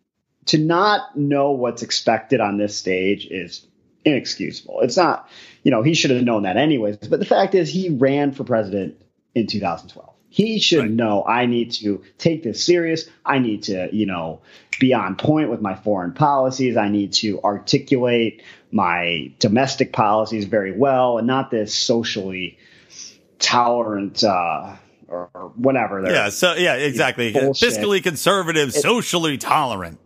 To 0.46 0.56
not 0.56 1.14
know 1.14 1.50
what's 1.50 1.82
expected 1.82 2.40
on 2.40 2.56
this 2.56 2.74
stage 2.74 3.26
is 3.26 3.66
inexcusable. 4.06 4.80
It's 4.80 4.96
not, 4.96 5.28
you 5.62 5.70
know, 5.70 5.82
he 5.82 5.92
should 5.92 6.10
have 6.10 6.22
known 6.22 6.44
that 6.44 6.56
anyways. 6.56 6.96
But 6.96 7.20
the 7.20 7.26
fact 7.26 7.54
is, 7.54 7.68
he 7.68 7.90
ran 7.90 8.32
for 8.32 8.44
president 8.44 9.00
in 9.34 9.46
2012. 9.46 10.08
He 10.30 10.58
should 10.58 10.80
right. 10.80 10.90
know 10.90 11.24
I 11.26 11.46
need 11.46 11.72
to 11.72 12.02
take 12.18 12.42
this 12.42 12.64
serious. 12.64 13.08
I 13.24 13.38
need 13.38 13.64
to, 13.64 13.88
you 13.92 14.06
know, 14.06 14.40
be 14.78 14.94
on 14.94 15.16
point 15.16 15.50
with 15.50 15.60
my 15.60 15.74
foreign 15.74 16.12
policies. 16.12 16.76
I 16.76 16.88
need 16.88 17.12
to 17.14 17.40
articulate 17.42 18.42
my 18.70 19.32
domestic 19.38 19.92
policies 19.92 20.44
very 20.44 20.72
well 20.72 21.18
and 21.18 21.26
not 21.26 21.50
this 21.50 21.74
socially 21.74 22.58
tolerant, 23.38 24.22
uh, 24.22 24.76
or, 25.08 25.30
or 25.34 25.52
whatever. 25.56 26.02
yeah. 26.08 26.28
So 26.28 26.54
yeah, 26.54 26.74
exactly. 26.74 27.32
Fiscally 27.32 28.02
conservative, 28.02 28.68
it, 28.68 28.72
socially 28.72 29.38
tolerant. 29.38 29.98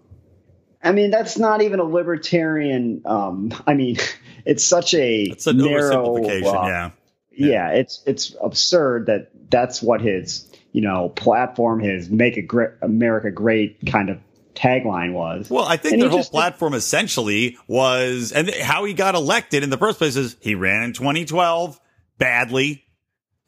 I 0.83 0.93
mean, 0.93 1.11
that's 1.11 1.39
not 1.39 1.63
even 1.63 1.81
a 1.81 1.85
libertarian. 1.85 3.03
Um, 3.05 3.53
I 3.67 3.75
mean, 3.75 3.99
it's 4.45 4.65
such 4.65 4.95
a 4.95 5.23
it's 5.25 5.47
an 5.47 5.59
narrow, 5.59 6.17
oversimplification. 6.17 6.65
Uh, 6.65 6.67
yeah. 6.67 6.91
yeah. 7.31 7.47
yeah, 7.47 7.69
it's 7.71 8.03
it's 8.07 8.37
absurd 8.43 9.07
that 9.07 9.31
that's 9.51 9.83
what 9.83 10.01
his 10.01 10.51
you 10.73 10.81
know 10.81 11.09
platform, 11.11 11.81
his 11.81 12.11
"Make 12.11 12.37
a 12.37 12.43
great 12.43 12.71
America 12.81 13.31
Great" 13.31 13.79
kind 13.87 14.11
of 14.11 14.19
tagline 14.55 15.13
was. 15.13 15.49
Well, 15.51 15.65
I 15.65 15.77
think 15.77 15.95
and 15.95 16.03
their 16.03 16.11
whole 16.11 16.25
platform 16.25 16.75
essentially 16.75 17.57
was, 17.67 18.33
and 18.33 18.51
how 18.51 18.85
he 18.85 18.95
got 18.95 19.15
elected 19.15 19.63
in 19.63 19.71
the 19.71 19.79
first 19.79 19.99
place 19.99 20.17
is 20.17 20.37
he 20.41 20.55
ran 20.55 20.83
in 20.83 20.93
2012 20.93 21.81
badly 22.19 22.85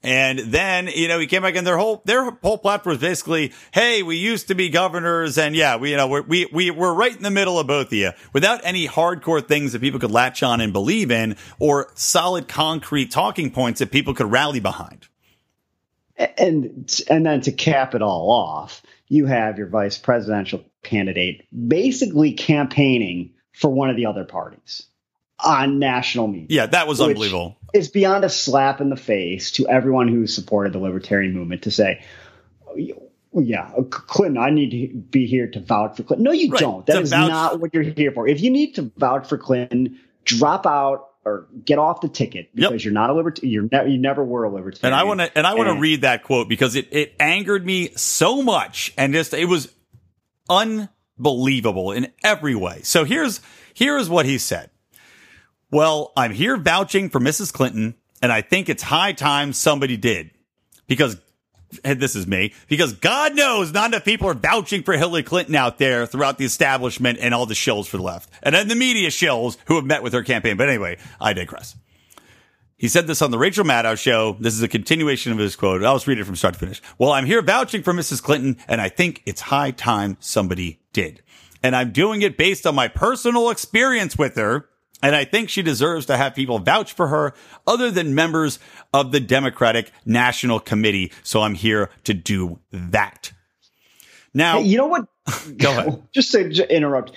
and 0.05 0.39
then, 0.39 0.89
you 0.89 1.09
know, 1.09 1.19
he 1.19 1.27
came 1.27 1.43
back 1.43 1.57
and 1.57 1.67
their 1.67 1.79
whole, 1.79 2.03
their 2.05 2.31
whole 2.31 2.59
platform 2.59 2.93
was 2.93 3.01
basically, 3.01 3.53
Hey, 3.73 4.03
we 4.03 4.17
used 4.17 4.49
to 4.49 4.55
be 4.55 4.69
governors 4.69 5.39
and 5.39 5.57
yeah, 5.57 5.77
we, 5.77 5.93
you 5.93 5.97
know, 5.97 6.07
we're, 6.07 6.23
we, 6.23 6.47
we, 6.53 6.71
we're 6.71 6.93
right 6.93 7.17
in 7.17 7.23
the 7.23 7.31
middle 7.31 7.59
of 7.59 7.67
both 7.67 7.87
of 7.87 7.93
you 7.95 8.11
without 8.35 8.61
any 8.65 8.87
hardcore 8.87 9.47
things 9.47 9.73
that 9.73 9.81
people 9.81 9.99
could 9.99 10.11
latch 10.11 10.43
on 10.43 10.61
and 10.61 10.75
believe 10.75 11.11
in 11.11 11.37
or 11.59 11.91
solid 11.95 12.49
concrete 12.49 13.11
talking 13.11 13.51
points 13.51 13.79
that 13.79 13.91
people 13.91 14.13
could 14.13 14.31
rally 14.31 14.61
behind. 14.61 15.09
And, 16.17 16.93
and 17.09 17.25
then 17.25 17.41
to 17.41 17.53
cap 17.53 17.95
it 17.95 18.03
all 18.03 18.31
off, 18.31 18.83
you 19.09 19.25
have 19.27 19.57
your 19.57 19.69
vice 19.69 19.97
presidential 19.97 20.65
candidate 20.83 21.47
basically 21.67 22.33
campaigning 22.33 23.33
for 23.53 23.71
one 23.71 23.89
of 23.89 23.97
the 23.97 24.07
other 24.07 24.25
parties 24.25 24.87
on 25.39 25.79
national 25.79 26.29
media. 26.29 26.47
Yeah, 26.51 26.67
that 26.67 26.87
was 26.87 27.01
unbelievable. 27.01 27.57
It's 27.73 27.89
beyond 27.89 28.25
a 28.25 28.29
slap 28.29 28.81
in 28.81 28.89
the 28.89 28.97
face 28.97 29.53
to 29.53 29.69
everyone 29.69 30.09
who 30.09 30.27
supported 30.27 30.73
the 30.73 30.79
libertarian 30.79 31.35
movement 31.35 31.63
to 31.63 31.71
say, 31.71 32.05
yeah, 32.77 33.73
Clinton, 33.91 34.39
I 34.39 34.51
need 34.51 34.71
to 34.71 34.97
be 34.97 35.27
here 35.27 35.49
to 35.49 35.61
vouch 35.61 35.97
for 35.97 36.05
Clinton. 36.05 36.25
No, 36.25 36.33
you 36.33 36.51
right. 36.51 36.61
don't. 36.61 36.87
That 36.87 37.03
is 37.03 37.11
vouch- 37.11 37.29
not 37.29 37.61
what 37.61 37.75
you're 37.75 37.83
here 37.83 38.13
for. 38.13 38.29
If 38.29 38.41
you 38.41 38.51
need 38.51 38.77
to 38.77 38.93
vouch 38.97 39.29
for 39.29 39.39
Clinton, 39.39 39.99
drop 40.25 40.67
out 40.67 41.11
or 41.25 41.47
get 41.65 41.79
off 41.79 42.01
the 42.01 42.09
ticket 42.09 42.55
because 42.55 42.73
yep. 42.73 42.85
you're 42.85 42.93
not 42.93 43.11
a 43.11 43.15
libertarian. 43.15 43.53
You're 43.53 43.85
ne- 43.85 43.93
you 43.93 43.99
never 43.99 44.23
were 44.23 44.45
a 44.45 44.51
libertarian. 44.51 44.93
And 44.93 44.95
I 44.95 45.05
want 45.05 45.21
to 45.21 45.37
and 45.37 45.47
I 45.47 45.55
want 45.55 45.69
to 45.69 45.81
read 45.81 46.03
that 46.03 46.23
quote 46.23 46.49
because 46.49 46.77
it 46.77 46.89
it 46.93 47.15
angered 47.19 47.65
me 47.65 47.91
so 47.97 48.43
much 48.43 48.93
and 48.97 49.13
just 49.13 49.35
it 49.35 49.47
was 49.47 49.73
unbelievable 50.49 51.93
in 51.93 52.13
every 52.23 52.55
way. 52.55 52.83
So 52.83 53.05
here's 53.05 53.41
here's 53.73 54.09
what 54.09 54.27
he 54.27 54.39
said. 54.39 54.71
Well, 55.75 56.13
I'm 56.17 56.31
here 56.31 56.57
vouching 56.57 57.11
for 57.11 57.19
Mrs. 57.19 57.53
Clinton, 57.53 57.97
and 58.23 58.31
I 58.31 58.43
think 58.43 58.69
it's 58.69 58.85
high 58.85 59.11
time 59.11 59.53
somebody 59.53 59.97
did. 59.97 60.31
Because 60.87 61.17
this 61.83 62.15
is 62.15 62.29
me, 62.29 62.55
because 62.69 62.93
God 62.93 63.35
knows 63.35 63.73
not 63.73 63.91
enough 63.91 64.05
people 64.05 64.29
are 64.29 64.35
vouching 64.35 64.85
for 64.85 64.97
Hillary 64.97 65.25
Clinton 65.25 65.57
out 65.57 65.79
there 65.79 66.07
throughout 66.07 66.39
the 66.39 66.45
establishment 66.45 67.19
and 67.21 67.35
all 67.35 67.45
the 67.45 67.55
shills 67.55 67.89
for 67.89 67.97
the 67.97 68.05
left. 68.05 68.31
And 68.45 68.55
then 68.55 68.69
the 68.69 68.77
media 68.77 69.09
shills 69.09 69.57
who 69.65 69.75
have 69.75 69.85
met 69.85 70.05
with 70.05 70.13
her 70.13 70.23
campaign. 70.23 70.57
But 70.57 70.69
anyway, 70.69 70.97
I 71.21 71.33
digress. 71.33 71.75
He 72.77 72.87
said 72.87 73.09
this 73.09 73.21
on 73.21 73.33
the 73.33 73.39
Rachel 73.39 73.65
Maddow 73.65 73.99
show. 73.99 74.37
This 74.39 74.55
is 74.55 74.63
a 74.63 74.69
continuation 74.69 75.33
of 75.33 75.39
his 75.39 75.57
quote. 75.57 75.83
I'll 75.83 75.97
just 75.97 76.07
read 76.07 76.21
it 76.21 76.25
from 76.25 76.37
start 76.37 76.55
to 76.55 76.61
finish. 76.61 76.81
Well, 76.99 77.11
I'm 77.11 77.27
here 77.27 77.43
vouching 77.43 77.83
for 77.83 77.93
Mrs. 77.93 78.23
Clinton, 78.23 78.59
and 78.69 78.81
I 78.81 78.91
think 78.91 79.25
it's 79.27 79.41
high 79.41 79.73
time 79.73 80.19
somebody 80.21 80.79
did. 80.93 81.21
And 81.65 81.75
I'm 81.75 81.91
doing 81.91 82.23
it 82.23 82.39
based 82.39 82.65
on 82.65 82.77
my 82.77 82.87
personal 82.87 83.51
experience 83.51 84.17
with 84.17 84.37
her 84.37 84.69
and 85.05 85.15
I 85.15 85.25
think 85.25 85.51
she 85.51 85.61
deserves 85.61 86.07
to 86.07 86.17
have 86.17 86.35
people 86.35 86.59
vouch 86.59 86.95
for 86.95 87.09
her 87.09 87.35
other 87.67 87.91
than 87.91 88.15
members 88.15 88.59
of 88.95 89.13
the 89.13 89.21
Democratic 89.21 89.93
National 90.07 90.59
Committee. 90.59 91.13
So 91.23 91.43
I'm 91.43 91.55
here 91.55 91.91
to 92.05 92.15
do 92.15 92.59
that. 92.73 93.31
Now, 94.33 94.61
hey, 94.61 94.65
you 94.65 94.79
know 94.79 94.87
what? 94.87 95.07
go 95.59 95.71
ahead. 95.79 96.03
Just 96.15 96.33
to 96.33 96.75
interrupt. 96.75 97.13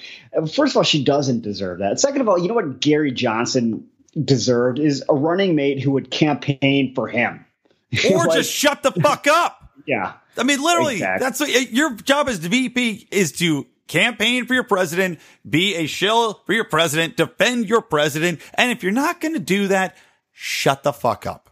First 0.54 0.74
of 0.74 0.78
all, 0.78 0.84
she 0.84 1.02
doesn't 1.04 1.42
deserve 1.42 1.80
that. 1.80 1.98
Second 2.02 2.20
of 2.20 2.28
all, 2.28 2.38
you 2.38 2.50
know 2.50 2.56
what 2.56 2.82
Gary 2.82 3.14
Johnson 3.14 3.88
deserved 4.22 4.80
is 4.80 5.06
a 5.08 5.16
running 5.16 5.56
mate 5.56 5.82
who 5.82 5.92
would 5.92 6.12
campaign 6.12 6.94
for 6.94 7.08
him. 7.08 7.46
Or 8.12 8.26
like, 8.26 8.40
just 8.40 8.52
shut 8.52 8.84
the 8.84 8.92
fuck 8.92 9.28
up. 9.28 9.72
Yeah. 9.86 10.16
I 10.38 10.44
mean, 10.44 10.62
literally, 10.62 10.96
exactly. 10.96 11.54
that's 11.54 11.72
your 11.72 11.96
job 11.96 12.28
as 12.28 12.42
the 12.42 12.50
VP 12.50 13.08
is 13.12 13.32
to 13.34 13.66
campaign 13.88 14.46
for 14.46 14.54
your 14.54 14.64
president, 14.64 15.20
be 15.48 15.76
a 15.76 15.88
shill 15.88 16.42
for 16.46 16.54
your 16.54 16.66
president, 16.66 17.18
defend 17.18 17.68
your 17.68 17.82
president. 17.82 18.42
And 18.54 18.72
if 18.72 18.84
you're 18.84 18.92
not 18.92 19.22
going 19.22 19.34
to 19.34 19.40
do 19.40 19.68
that, 19.68 19.96
shut 20.32 20.84
the 20.84 20.94
fuck 20.94 21.26
up. 21.26 21.50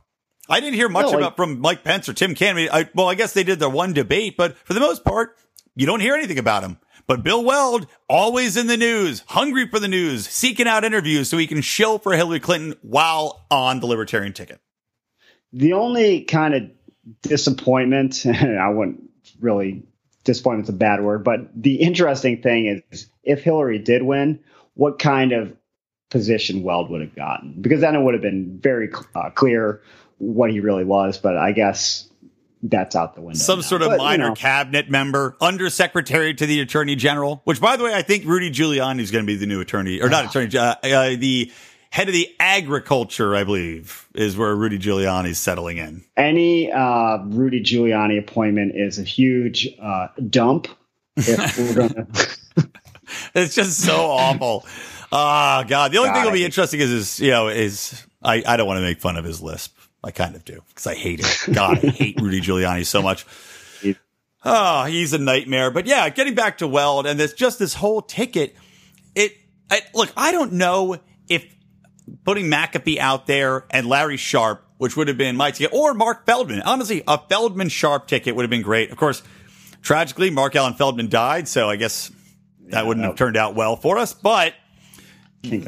I 0.48 0.60
didn't 0.60 0.76
hear 0.76 0.90
much 0.90 1.06
no, 1.06 1.12
like, 1.12 1.18
about 1.20 1.36
from 1.38 1.60
Mike 1.60 1.84
Pence 1.84 2.08
or 2.08 2.14
Tim 2.14 2.36
Kaine. 2.36 2.70
I, 2.72 2.90
well, 2.94 3.10
I 3.10 3.16
guess 3.16 3.34
they 3.34 3.44
did 3.44 3.60
their 3.60 3.70
one 3.70 3.94
debate, 3.94 4.36
but 4.38 4.58
for 4.60 4.74
the 4.74 4.80
most 4.80 5.04
part, 5.04 5.38
you 5.76 5.86
don't 5.86 6.02
hear 6.02 6.16
anything 6.16 6.40
about 6.40 6.64
him. 6.64 6.78
But 7.08 7.24
Bill 7.24 7.44
Weld, 7.44 7.88
always 8.10 8.58
in 8.58 8.68
the 8.68 8.78
news, 8.78 9.24
hungry 9.28 9.68
for 9.68 9.80
the 9.80 9.88
news, 9.88 10.28
seeking 10.28 10.68
out 10.68 10.84
interviews 10.84 11.30
so 11.30 11.38
he 11.38 11.48
can 11.48 11.62
shill 11.62 12.00
for 12.00 12.14
Hillary 12.14 12.40
Clinton 12.40 12.76
while 12.82 13.46
on 13.52 13.80
the 13.80 13.86
libertarian 13.86 14.34
ticket. 14.34 14.60
The 15.54 15.74
only 15.74 16.24
kind 16.24 16.54
of 16.56 16.64
disappointment, 17.22 18.26
I 18.26 18.70
wouldn't 18.70 19.04
really 19.40 19.84
disappointment's 20.26 20.70
a 20.70 20.74
bad 20.74 21.02
word, 21.02 21.24
but 21.24 21.40
the 21.56 21.76
interesting 21.76 22.42
thing 22.42 22.84
is 22.92 23.08
if 23.24 23.42
Hillary 23.42 23.80
did 23.80 24.04
win, 24.04 24.42
what 24.74 25.00
kind 25.00 25.32
of 25.32 25.56
position 26.10 26.64
Weld 26.64 26.90
would 26.90 27.02
have 27.02 27.16
gotten 27.16 27.56
because 27.62 27.82
then 27.82 27.96
it 27.96 28.02
would 28.02 28.14
have 28.14 28.22
been 28.22 28.60
very 28.62 28.92
uh, 29.16 29.30
clear 29.32 29.82
what 30.18 30.52
he 30.52 30.60
really 30.60 30.84
was. 30.84 31.18
But 31.18 31.38
I 31.38 31.52
guess 31.52 32.10
that's 32.64 32.96
out 32.96 33.16
the 33.16 33.22
window. 33.22 33.40
Some 33.40 33.60
now. 33.60 33.64
sort 33.66 33.82
of 33.82 33.90
But, 33.90 33.98
minor 33.98 34.24
you 34.24 34.30
know, 34.30 34.36
cabinet 34.36 34.90
member, 34.90 35.36
undersecretary 35.42 36.34
to 36.34 36.46
the 36.46 36.62
attorney 36.62 36.96
general, 36.96 37.42
which 37.44 37.62
by 37.62 37.78
the 37.78 37.84
way, 37.84 37.94
I 37.94 38.02
think 38.02 38.26
Rudy 38.26 38.52
Giuliani 38.52 39.00
is 39.02 39.12
going 39.12 39.26
to 39.26 39.28
be 39.28 39.36
the 39.36 39.46
new 39.46 39.62
attorney 39.62 40.02
or 40.02 40.10
not 40.10 40.26
attorney, 40.26 40.58
uh, 40.58 40.76
uh, 40.84 41.16
the 41.16 41.52
head 41.96 42.10
of 42.10 42.14
the 42.14 42.30
agriculture, 42.42 43.34
I 43.34 43.46
believe 43.46 44.10
is 44.14 44.36
where 44.36 44.54
Rudy 44.54 44.78
Giuliani 44.78 45.30
is 45.30 45.40
settling 45.40 45.78
in. 45.78 46.04
any 46.18 46.70
uh, 46.70 47.20
Rudy 47.24 47.64
Giuliani 47.64 48.20
appointment 48.20 48.76
is 48.76 49.00
a 49.00 49.04
huge 49.04 49.70
uh, 49.82 50.10
dump. 50.30 50.68
Gonna, 51.26 52.08
It's 53.34 53.56
just 53.56 53.80
so 53.80 53.96
awful. 53.96 54.66
Ah, 55.10 55.64
God. 55.66 55.94
The 55.94 56.00
only 56.00 56.10
thing 56.10 56.16
that'll 56.16 56.34
be 56.34 56.44
interesting 56.44 56.82
is, 56.82 56.92
is 56.92 57.20
you 57.22 57.32
know, 57.32 57.48
is 57.48 58.06
I, 58.22 58.44
I 58.46 58.58
don't 58.58 58.68
want 58.68 58.80
to 58.80 58.82
make 58.82 59.00
fun 59.00 59.16
of 59.16 59.24
his 59.24 59.42
lisp. 59.42 59.78
I 60.04 60.12
kind 60.12 60.36
of 60.36 60.44
do 60.44 60.62
because 60.68 60.88
I 60.88 60.96
hate 60.96 61.22
it. 61.22 61.54
God, 61.54 61.84
I 61.84 61.88
hate 61.88 62.20
Rudy 62.20 62.42
Giuliani 62.42 62.86
so 62.86 63.02
much. 63.02 63.26
Oh, 64.44 64.84
he's 64.90 65.14
a 65.14 65.18
nightmare. 65.18 65.72
But 65.72 65.86
yeah, 65.86 66.10
getting 66.10 66.36
back 66.36 66.58
to 66.58 66.68
Weld 66.68 67.08
and 67.08 67.18
this 67.18 67.32
just 67.32 67.58
this 67.58 67.74
whole 67.74 68.02
ticket. 68.02 68.54
It 69.16 69.38
I, 69.72 69.82
look, 69.94 70.12
I 70.18 70.34
don't 70.34 70.54
know 70.54 71.00
if 71.30 71.55
putting 72.24 72.46
McAfee 72.46 72.98
out 72.98 73.28
there 73.28 73.66
and 73.70 73.88
Larry 73.88 74.18
Sharpe, 74.18 74.66
which 74.78 74.96
would 74.98 75.08
have 75.08 75.18
been 75.18 75.36
my 75.36 75.52
ticket, 75.52 75.74
or 75.74 75.94
Mark 75.94 76.26
Feldman. 76.26 76.62
Honestly, 76.62 77.04
a 77.08 77.18
Feldman 77.18 77.70
Sharpe 77.70 78.08
ticket 78.08 78.36
would 78.36 78.44
have 78.44 78.50
been 78.50 78.62
great. 78.62 78.92
Of 78.92 78.98
course, 78.98 79.24
tragically, 79.82 80.30
Mark 80.30 80.56
Allen 80.56 80.74
Feldman 80.74 81.10
died, 81.10 81.48
so 81.48 81.70
I 81.70 81.76
guess 81.76 82.12
that 82.68 82.86
wouldn't 82.86 83.06
have 83.06 83.16
turned 83.16 83.38
out 83.38 83.56
well 83.56 83.76
for 83.76 83.98
us. 83.98 84.14
But 84.14 84.54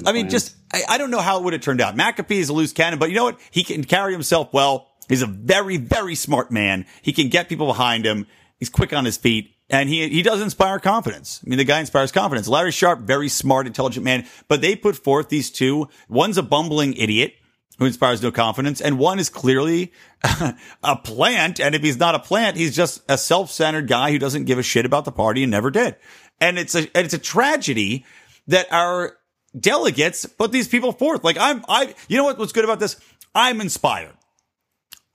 I 0.06 0.12
mean, 0.12 0.30
just 0.30 0.56
I, 0.74 0.82
I 0.90 0.98
don't 0.98 1.12
know 1.12 1.22
how 1.22 1.40
it 1.40 1.44
would 1.44 1.54
have 1.54 1.62
turned 1.62 1.82
out. 1.82 1.96
McAfee 1.96 2.38
is 2.38 2.50
a 2.50 2.54
loose 2.54 2.74
cannon, 2.74 3.00
but 3.00 3.10
you 3.10 3.16
know 3.16 3.26
what? 3.26 3.40
He 3.52 3.64
can 3.64 3.84
carry 3.84 4.12
himself 4.14 4.54
well. 4.54 4.92
He's 5.08 5.22
a 5.22 5.28
very, 5.28 5.78
very 5.78 6.16
smart 6.16 6.52
man. 6.52 6.86
He 7.02 7.14
can 7.14 7.30
get 7.30 7.48
people 7.48 7.68
behind 7.68 8.06
him. 8.06 8.28
He's 8.60 8.70
quick 8.70 8.92
on 8.92 9.06
his 9.06 9.18
feet. 9.18 9.54
And 9.70 9.90
he 9.90 10.08
he 10.08 10.24
does 10.24 10.42
inspire 10.42 10.80
confidence. 10.80 11.42
I 11.46 11.50
mean, 11.50 11.58
the 11.58 11.66
guy 11.66 11.80
inspires 11.80 12.12
confidence. 12.12 12.48
Larry 12.48 12.72
Sharpe, 12.72 13.02
very 13.02 13.28
smart, 13.28 13.68
intelligent 13.68 14.06
man. 14.06 14.26
But 14.48 14.62
they 14.62 14.76
put 14.76 14.96
forth 14.96 15.30
these 15.30 15.52
two. 15.52 15.90
One's 16.08 16.38
a 16.38 16.44
bumbling 16.44 16.94
idiot 16.94 17.34
who 17.78 17.86
inspires 17.86 18.24
no 18.24 18.32
confidence, 18.32 18.82
and 18.82 18.98
one 18.98 19.20
is 19.20 19.30
clearly 19.30 19.92
a 20.84 20.96
plant. 20.96 21.60
And 21.60 21.76
if 21.76 21.84
he's 21.84 21.98
not 21.98 22.16
a 22.16 22.20
plant, 22.20 22.58
he's 22.58 22.76
just 22.76 23.04
a 23.10 23.18
self-centered 23.18 23.88
guy 23.88 24.12
who 24.12 24.20
doesn't 24.20 24.46
give 24.46 24.58
a 24.58 24.64
shit 24.64 24.86
about 24.86 25.06
the 25.06 25.12
party 25.12 25.44
and 25.44 25.52
never 25.52 25.70
did. 25.70 25.98
And 26.40 26.58
it's 26.58 26.74
a 26.74 26.80
and 26.96 27.06
it's 27.06 27.14
a 27.14 27.20
tragedy 27.20 28.06
that 28.48 28.72
our 28.72 29.18
delegates 29.60 30.26
put 30.26 30.52
these 30.52 30.68
people 30.68 30.92
forth. 30.92 31.24
Like 31.24 31.38
I'm, 31.38 31.64
I, 31.68 31.94
you 32.08 32.18
know 32.18 32.24
what, 32.24 32.38
what's 32.38 32.54
good 32.54 32.64
about 32.64 32.80
this? 32.80 33.00
I'm 33.36 33.62
inspired. 33.62 34.16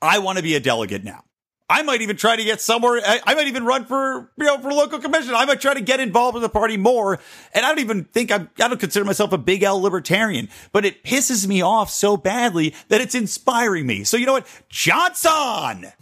I 0.00 0.18
want 0.18 0.38
to 0.38 0.42
be 0.42 0.54
a 0.54 0.60
delegate 0.60 1.04
now. 1.04 1.24
I 1.68 1.82
might 1.82 2.02
even 2.02 2.16
try 2.16 2.36
to 2.36 2.44
get 2.44 2.60
somewhere. 2.60 3.00
I, 3.04 3.20
I 3.24 3.34
might 3.34 3.46
even 3.46 3.64
run 3.64 3.86
for, 3.86 4.30
you 4.36 4.44
know, 4.44 4.58
for 4.58 4.72
local 4.72 4.98
commission. 4.98 5.34
I 5.34 5.44
might 5.44 5.60
try 5.60 5.74
to 5.74 5.80
get 5.80 6.00
involved 6.00 6.34
with 6.34 6.42
the 6.42 6.48
party 6.48 6.76
more. 6.76 7.18
And 7.54 7.64
I 7.64 7.68
don't 7.68 7.78
even 7.78 8.04
think 8.04 8.30
I'm, 8.30 8.50
I 8.60 8.68
don't 8.68 8.78
consider 8.78 9.04
myself 9.04 9.32
a 9.32 9.38
big 9.38 9.62
L 9.62 9.80
libertarian, 9.80 10.48
but 10.72 10.84
it 10.84 11.02
pisses 11.02 11.46
me 11.46 11.62
off 11.62 11.90
so 11.90 12.16
badly 12.16 12.74
that 12.88 13.00
it's 13.00 13.14
inspiring 13.14 13.86
me. 13.86 14.04
So 14.04 14.16
you 14.16 14.26
know 14.26 14.34
what? 14.34 14.46
Johnson 14.68 15.92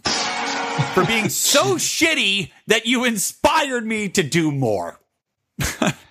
for 0.94 1.04
being 1.04 1.28
so 1.28 1.74
shitty 1.76 2.50
that 2.66 2.86
you 2.86 3.04
inspired 3.04 3.86
me 3.86 4.08
to 4.10 4.22
do 4.22 4.50
more. 4.50 5.00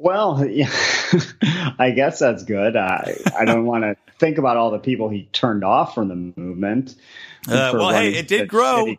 Well, 0.00 0.44
yeah, 0.50 0.70
I 1.78 1.92
guess 1.94 2.18
that's 2.20 2.44
good. 2.44 2.76
I 2.76 3.16
I 3.36 3.44
don't 3.44 3.66
want 3.66 3.84
to 3.84 3.96
think 4.18 4.38
about 4.38 4.56
all 4.56 4.70
the 4.70 4.78
people 4.78 5.08
he 5.08 5.28
turned 5.32 5.64
off 5.64 5.94
from 5.94 6.08
the 6.08 6.14
movement. 6.40 6.94
Uh, 7.48 7.72
well, 7.74 7.90
hey, 7.90 8.14
it 8.14 8.28
did 8.28 8.48
grow. 8.48 8.94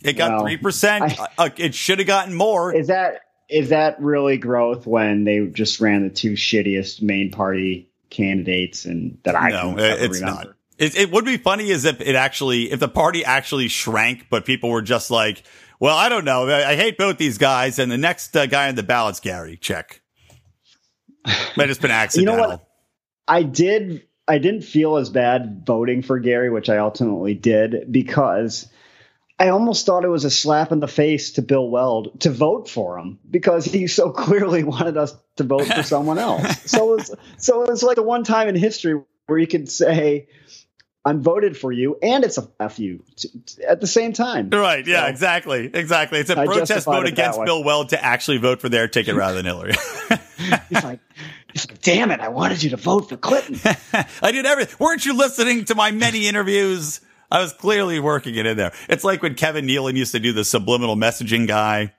It 0.00 0.12
got 0.12 0.32
Well, 0.32 0.42
three 0.42 0.56
percent. 0.56 1.18
Uh, 1.36 1.50
It 1.56 1.74
should 1.74 1.98
have 1.98 2.06
gotten 2.06 2.34
more. 2.34 2.74
Is 2.74 2.86
that 2.88 3.20
is 3.48 3.70
that 3.70 4.00
really 4.00 4.36
growth 4.36 4.86
when 4.86 5.24
they 5.24 5.46
just 5.46 5.80
ran 5.80 6.04
the 6.04 6.10
two 6.10 6.32
shittiest 6.32 7.02
main 7.02 7.30
party 7.30 7.88
candidates 8.10 8.84
and 8.84 9.18
that 9.24 9.34
I 9.34 9.50
no, 9.50 9.74
can 9.74 9.78
it's 9.78 10.20
remember? 10.20 10.44
not. 10.44 10.54
It, 10.78 10.96
it 10.96 11.10
would 11.10 11.24
be 11.24 11.38
funny 11.38 11.70
is 11.70 11.84
if 11.84 12.00
it 12.00 12.14
actually, 12.14 12.70
if 12.70 12.78
the 12.78 12.88
party 12.88 13.24
actually 13.24 13.66
shrank, 13.68 14.26
but 14.30 14.44
people 14.44 14.70
were 14.70 14.82
just 14.82 15.10
like, 15.10 15.42
"Well, 15.80 15.96
I 15.96 16.08
don't 16.08 16.24
know. 16.24 16.48
I, 16.48 16.70
I 16.70 16.76
hate 16.76 16.98
both 16.98 17.18
these 17.18 17.38
guys." 17.38 17.78
And 17.78 17.90
the 17.90 17.98
next 17.98 18.36
uh, 18.36 18.46
guy 18.46 18.68
on 18.68 18.74
the 18.74 18.82
ballot's 18.82 19.20
Gary. 19.20 19.56
Check. 19.56 20.00
Might 21.56 21.68
have 21.68 21.80
been 21.80 21.90
You 21.90 21.96
accidental. 21.96 22.36
know 22.36 22.48
what? 22.48 22.68
I 23.26 23.42
did. 23.42 24.02
I 24.26 24.38
didn't 24.38 24.62
feel 24.62 24.96
as 24.96 25.10
bad 25.10 25.64
voting 25.66 26.02
for 26.02 26.18
Gary, 26.18 26.50
which 26.50 26.68
I 26.68 26.78
ultimately 26.78 27.34
did, 27.34 27.90
because 27.90 28.68
I 29.38 29.48
almost 29.48 29.86
thought 29.86 30.04
it 30.04 30.08
was 30.08 30.24
a 30.24 30.30
slap 30.30 30.70
in 30.72 30.80
the 30.80 30.88
face 30.88 31.32
to 31.32 31.42
Bill 31.42 31.68
Weld 31.68 32.20
to 32.20 32.30
vote 32.30 32.68
for 32.68 32.98
him 32.98 33.18
because 33.30 33.64
he 33.64 33.86
so 33.86 34.10
clearly 34.24 34.64
wanted 34.64 34.96
us 34.96 35.14
to 35.36 35.44
vote 35.44 35.66
for 35.66 35.82
someone 35.82 36.18
else. 36.18 36.62
so 36.70 36.92
it 36.92 36.96
was, 36.96 37.14
so 37.38 37.62
it 37.62 37.70
was 37.70 37.82
like 37.82 37.96
the 37.96 38.02
one 38.02 38.24
time 38.24 38.48
in 38.48 38.54
history 38.56 39.00
where 39.26 39.38
you 39.38 39.46
could 39.46 39.70
say, 39.70 40.28
"I'm 41.08 41.22
voted 41.22 41.56
for 41.56 41.72
you," 41.72 41.96
and 42.02 42.24
it's 42.24 42.38
a 42.38 42.48
f 42.60 42.78
you 42.78 43.02
t- 43.16 43.28
t- 43.46 43.64
at 43.64 43.80
the 43.80 43.86
same 43.86 44.12
time. 44.12 44.50
Right. 44.50 44.86
Yeah, 44.86 45.02
So- 45.02 45.06
exactly. 45.08 45.70
Exactly. 45.72 46.18
It's 46.20 46.30
a 46.30 46.38
I 46.38 46.44
protest 46.46 46.84
vote 46.86 47.06
against. 47.06 47.42
Bill 47.44 47.64
Weld 47.64 47.90
to 47.90 48.04
actually 48.04 48.38
vote 48.38 48.60
for 48.60 48.68
their 48.68 48.88
ticket 48.88 49.14
rather 49.16 49.36
than 49.36 49.46
Hillary. 49.46 49.74
He's 50.68 50.84
like, 50.84 51.00
he's 51.52 51.68
like, 51.68 51.80
"Damn 51.82 52.10
it! 52.10 52.20
I 52.20 52.28
wanted 52.28 52.62
you 52.62 52.70
to 52.70 52.76
vote 52.76 53.08
for 53.08 53.16
Clinton." 53.16 53.58
I 54.22 54.32
did 54.32 54.46
everything. 54.46 54.76
Weren't 54.78 55.04
you 55.06 55.16
listening 55.16 55.64
to 55.66 55.74
my 55.74 55.90
many 55.90 56.28
interviews? 56.28 57.00
I 57.30 57.40
was 57.42 57.52
clearly 57.52 58.00
working 58.00 58.36
it 58.36 58.46
in 58.46 58.56
there. 58.56 58.72
It's 58.88 59.04
like 59.04 59.22
when 59.22 59.34
Kevin 59.34 59.66
Nealon 59.66 59.96
used 59.96 60.12
to 60.12 60.20
do 60.20 60.32
the 60.32 60.44
subliminal 60.44 60.96
messaging 60.96 61.46
guy. 61.46 61.92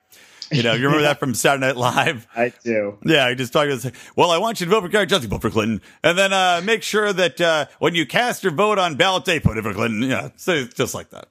You 0.52 0.64
know, 0.64 0.74
you 0.74 0.86
remember 0.86 1.04
that 1.04 1.20
from 1.20 1.34
Saturday 1.34 1.68
Night 1.68 1.78
Live? 1.78 2.28
I 2.36 2.52
do. 2.64 2.98
Yeah, 3.04 3.30
he 3.30 3.36
just 3.36 3.54
talking 3.54 3.72
about, 3.72 3.94
well, 4.16 4.32
I 4.32 4.38
want 4.38 4.60
you 4.60 4.66
to 4.66 4.70
vote 4.72 4.82
for 4.82 4.90
Gary 4.90 5.06
Johnson, 5.06 5.30
vote 5.30 5.42
for 5.42 5.50
Clinton. 5.50 5.82
And 6.04 6.18
then, 6.18 6.34
uh, 6.34 6.62
make 6.64 6.82
sure 6.82 7.14
that, 7.14 7.40
uh, 7.40 7.66
when 7.80 7.94
you 7.94 8.06
cast 8.06 8.44
your 8.44 8.54
vote 8.54 8.80
on 8.80 8.96
ballot 8.96 9.26
day, 9.26 9.40
put 9.40 9.58
it 9.58 9.64
for 9.64 9.74
Clinton. 9.74 10.10
Yeah. 10.10 10.30
So 10.38 10.54
it's 10.54 10.74
just 10.74 10.96
like 10.96 11.12
that. 11.12 11.28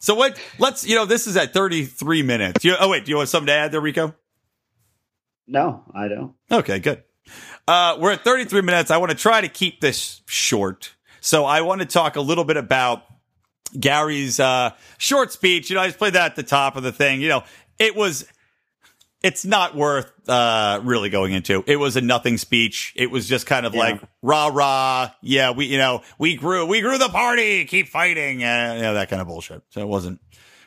So 0.00 0.14
what, 0.14 0.38
let's, 0.58 0.86
you 0.86 0.96
know, 0.96 1.06
this 1.06 1.26
is 1.26 1.36
at 1.36 1.52
33 1.52 2.22
minutes. 2.22 2.64
You, 2.64 2.74
oh, 2.78 2.88
wait, 2.88 3.04
do 3.04 3.10
you 3.10 3.16
want 3.16 3.28
something 3.28 3.46
to 3.46 3.52
add 3.52 3.72
there, 3.72 3.80
Rico? 3.80 4.14
No, 5.46 5.84
I 5.94 6.08
don't. 6.08 6.34
Okay, 6.50 6.78
good. 6.78 7.02
Uh, 7.66 7.96
we're 8.00 8.12
at 8.12 8.24
33 8.24 8.62
minutes. 8.62 8.90
I 8.90 8.96
want 8.96 9.10
to 9.10 9.16
try 9.16 9.40
to 9.40 9.48
keep 9.48 9.80
this 9.80 10.22
short. 10.26 10.94
So 11.20 11.44
I 11.44 11.60
want 11.60 11.80
to 11.80 11.86
talk 11.86 12.16
a 12.16 12.20
little 12.20 12.44
bit 12.44 12.56
about 12.56 13.04
Gary's, 13.78 14.40
uh, 14.40 14.70
short 14.98 15.32
speech. 15.32 15.70
You 15.70 15.76
know, 15.76 15.82
I 15.82 15.86
just 15.86 15.98
played 15.98 16.14
that 16.14 16.30
at 16.32 16.36
the 16.36 16.42
top 16.42 16.76
of 16.76 16.82
the 16.82 16.92
thing. 16.92 17.20
You 17.20 17.28
know, 17.28 17.44
it 17.80 17.96
was, 17.96 18.26
it's 19.22 19.44
not 19.44 19.74
worth, 19.74 20.10
uh, 20.28 20.80
really 20.84 21.10
going 21.10 21.32
into. 21.32 21.64
It 21.66 21.76
was 21.76 21.96
a 21.96 22.00
nothing 22.00 22.38
speech. 22.38 22.92
It 22.96 23.10
was 23.10 23.26
just 23.28 23.46
kind 23.46 23.66
of 23.66 23.74
Yeah. 23.74 23.80
like 23.80 24.00
rah, 24.22 24.46
rah. 24.52 25.10
Yeah. 25.22 25.50
We, 25.50 25.66
you 25.66 25.78
know, 25.78 26.02
we 26.18 26.36
grew, 26.36 26.64
we 26.66 26.80
grew 26.80 26.96
the 26.98 27.08
party. 27.08 27.64
Keep 27.64 27.88
fighting. 27.88 28.44
Uh, 28.44 28.74
you 28.76 28.82
know, 28.82 28.94
that 28.94 29.08
kind 29.10 29.20
of 29.20 29.26
bullshit. 29.28 29.62
So 29.70 29.80
it 29.80 29.88
wasn't, 29.88 30.20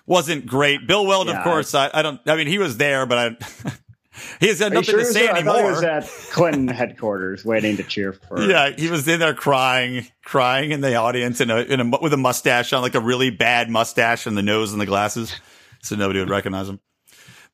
wasn't 0.06 0.46
great. 0.46 0.86
Bill 0.86 1.06
Weld, 1.06 1.30
of 1.30 1.42
course, 1.44 1.74
I, 1.74 1.90
I 1.94 2.02
don't, 2.02 2.20
I 2.28 2.36
mean, 2.36 2.48
he 2.48 2.58
was 2.58 2.76
there, 2.78 3.06
but 3.06 3.18
I, 3.18 3.30
he 4.40 4.48
has 4.50 4.60
had 4.60 4.74
Are 4.74 4.76
you 4.76 4.82
nothing 4.82 4.84
sure 4.84 5.00
to 5.00 5.04
he 5.04 5.08
was 5.08 5.14
say? 5.14 5.28
I 5.30 5.38
anymore. 5.38 5.58
he 5.58 5.64
was 5.64 5.84
at 5.84 6.04
Clinton 6.34 6.68
headquarters 6.76 7.44
waiting 7.46 7.78
to 7.78 7.84
cheer 7.84 8.14
for. 8.14 8.42
Yeah, 8.42 8.70
he 8.78 8.90
was 8.90 9.08
in 9.08 9.20
there 9.20 9.34
crying, 9.34 10.06
crying 10.24 10.72
in 10.72 10.82
the 10.82 10.96
audience 10.96 11.40
in 11.42 11.50
a, 11.50 11.58
in 11.60 11.80
a 11.80 11.98
with 12.02 12.12
a 12.14 12.18
mustache 12.18 12.74
on, 12.74 12.82
like 12.82 12.96
a 12.96 13.00
really 13.00 13.30
bad 13.32 13.70
mustache 13.70 14.28
and 14.28 14.38
the 14.38 14.42
nose 14.44 14.74
and 14.74 14.82
the 14.82 14.86
glasses, 14.86 15.34
so 15.82 15.96
nobody 15.96 16.20
would 16.20 16.30
recognize 16.30 16.68
him. 16.70 16.80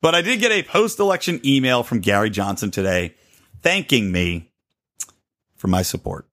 But 0.00 0.14
I 0.14 0.22
did 0.22 0.40
get 0.40 0.50
a 0.50 0.62
post-election 0.62 1.40
email 1.44 1.82
from 1.82 2.00
Gary 2.00 2.30
Johnson 2.30 2.70
today, 2.70 3.14
thanking 3.60 4.10
me 4.10 4.50
for 5.56 5.68
my 5.68 5.82
support. 5.82 6.26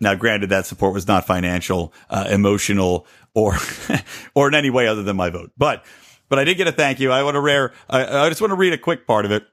Now, 0.00 0.14
granted, 0.14 0.50
that 0.50 0.66
support 0.66 0.92
was 0.92 1.08
not 1.08 1.26
financial, 1.26 1.94
uh, 2.10 2.26
emotional, 2.30 3.06
or 3.34 3.56
or 4.34 4.48
in 4.48 4.54
any 4.54 4.68
way 4.68 4.86
other 4.86 5.02
than 5.02 5.16
my 5.16 5.30
vote. 5.30 5.52
But 5.56 5.84
but 6.28 6.38
I 6.38 6.44
did 6.44 6.56
get 6.56 6.66
a 6.66 6.72
thank 6.72 7.00
you. 7.00 7.10
I 7.10 7.22
want 7.22 7.36
to 7.36 7.40
rare. 7.40 7.72
I, 7.88 8.26
I 8.26 8.28
just 8.28 8.42
want 8.42 8.50
to 8.50 8.56
read 8.56 8.74
a 8.74 8.78
quick 8.78 9.06
part 9.06 9.24
of 9.24 9.30
it, 9.30 9.46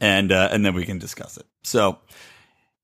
and 0.00 0.32
uh, 0.32 0.48
and 0.50 0.66
then 0.66 0.74
we 0.74 0.84
can 0.84 0.98
discuss 0.98 1.36
it. 1.36 1.46
So. 1.62 1.98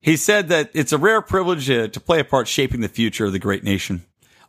He 0.04 0.16
said 0.16 0.48
that 0.48 0.72
it's 0.74 0.90
a 0.92 0.98
rare 0.98 1.22
privilege 1.22 1.70
uh, 1.70 1.86
to 1.86 2.00
play 2.00 2.18
a 2.18 2.24
part 2.24 2.48
shaping 2.48 2.80
the 2.80 2.88
future 2.88 3.24
of 3.24 3.32
the 3.32 3.38
great 3.38 3.62
nation, 3.62 4.04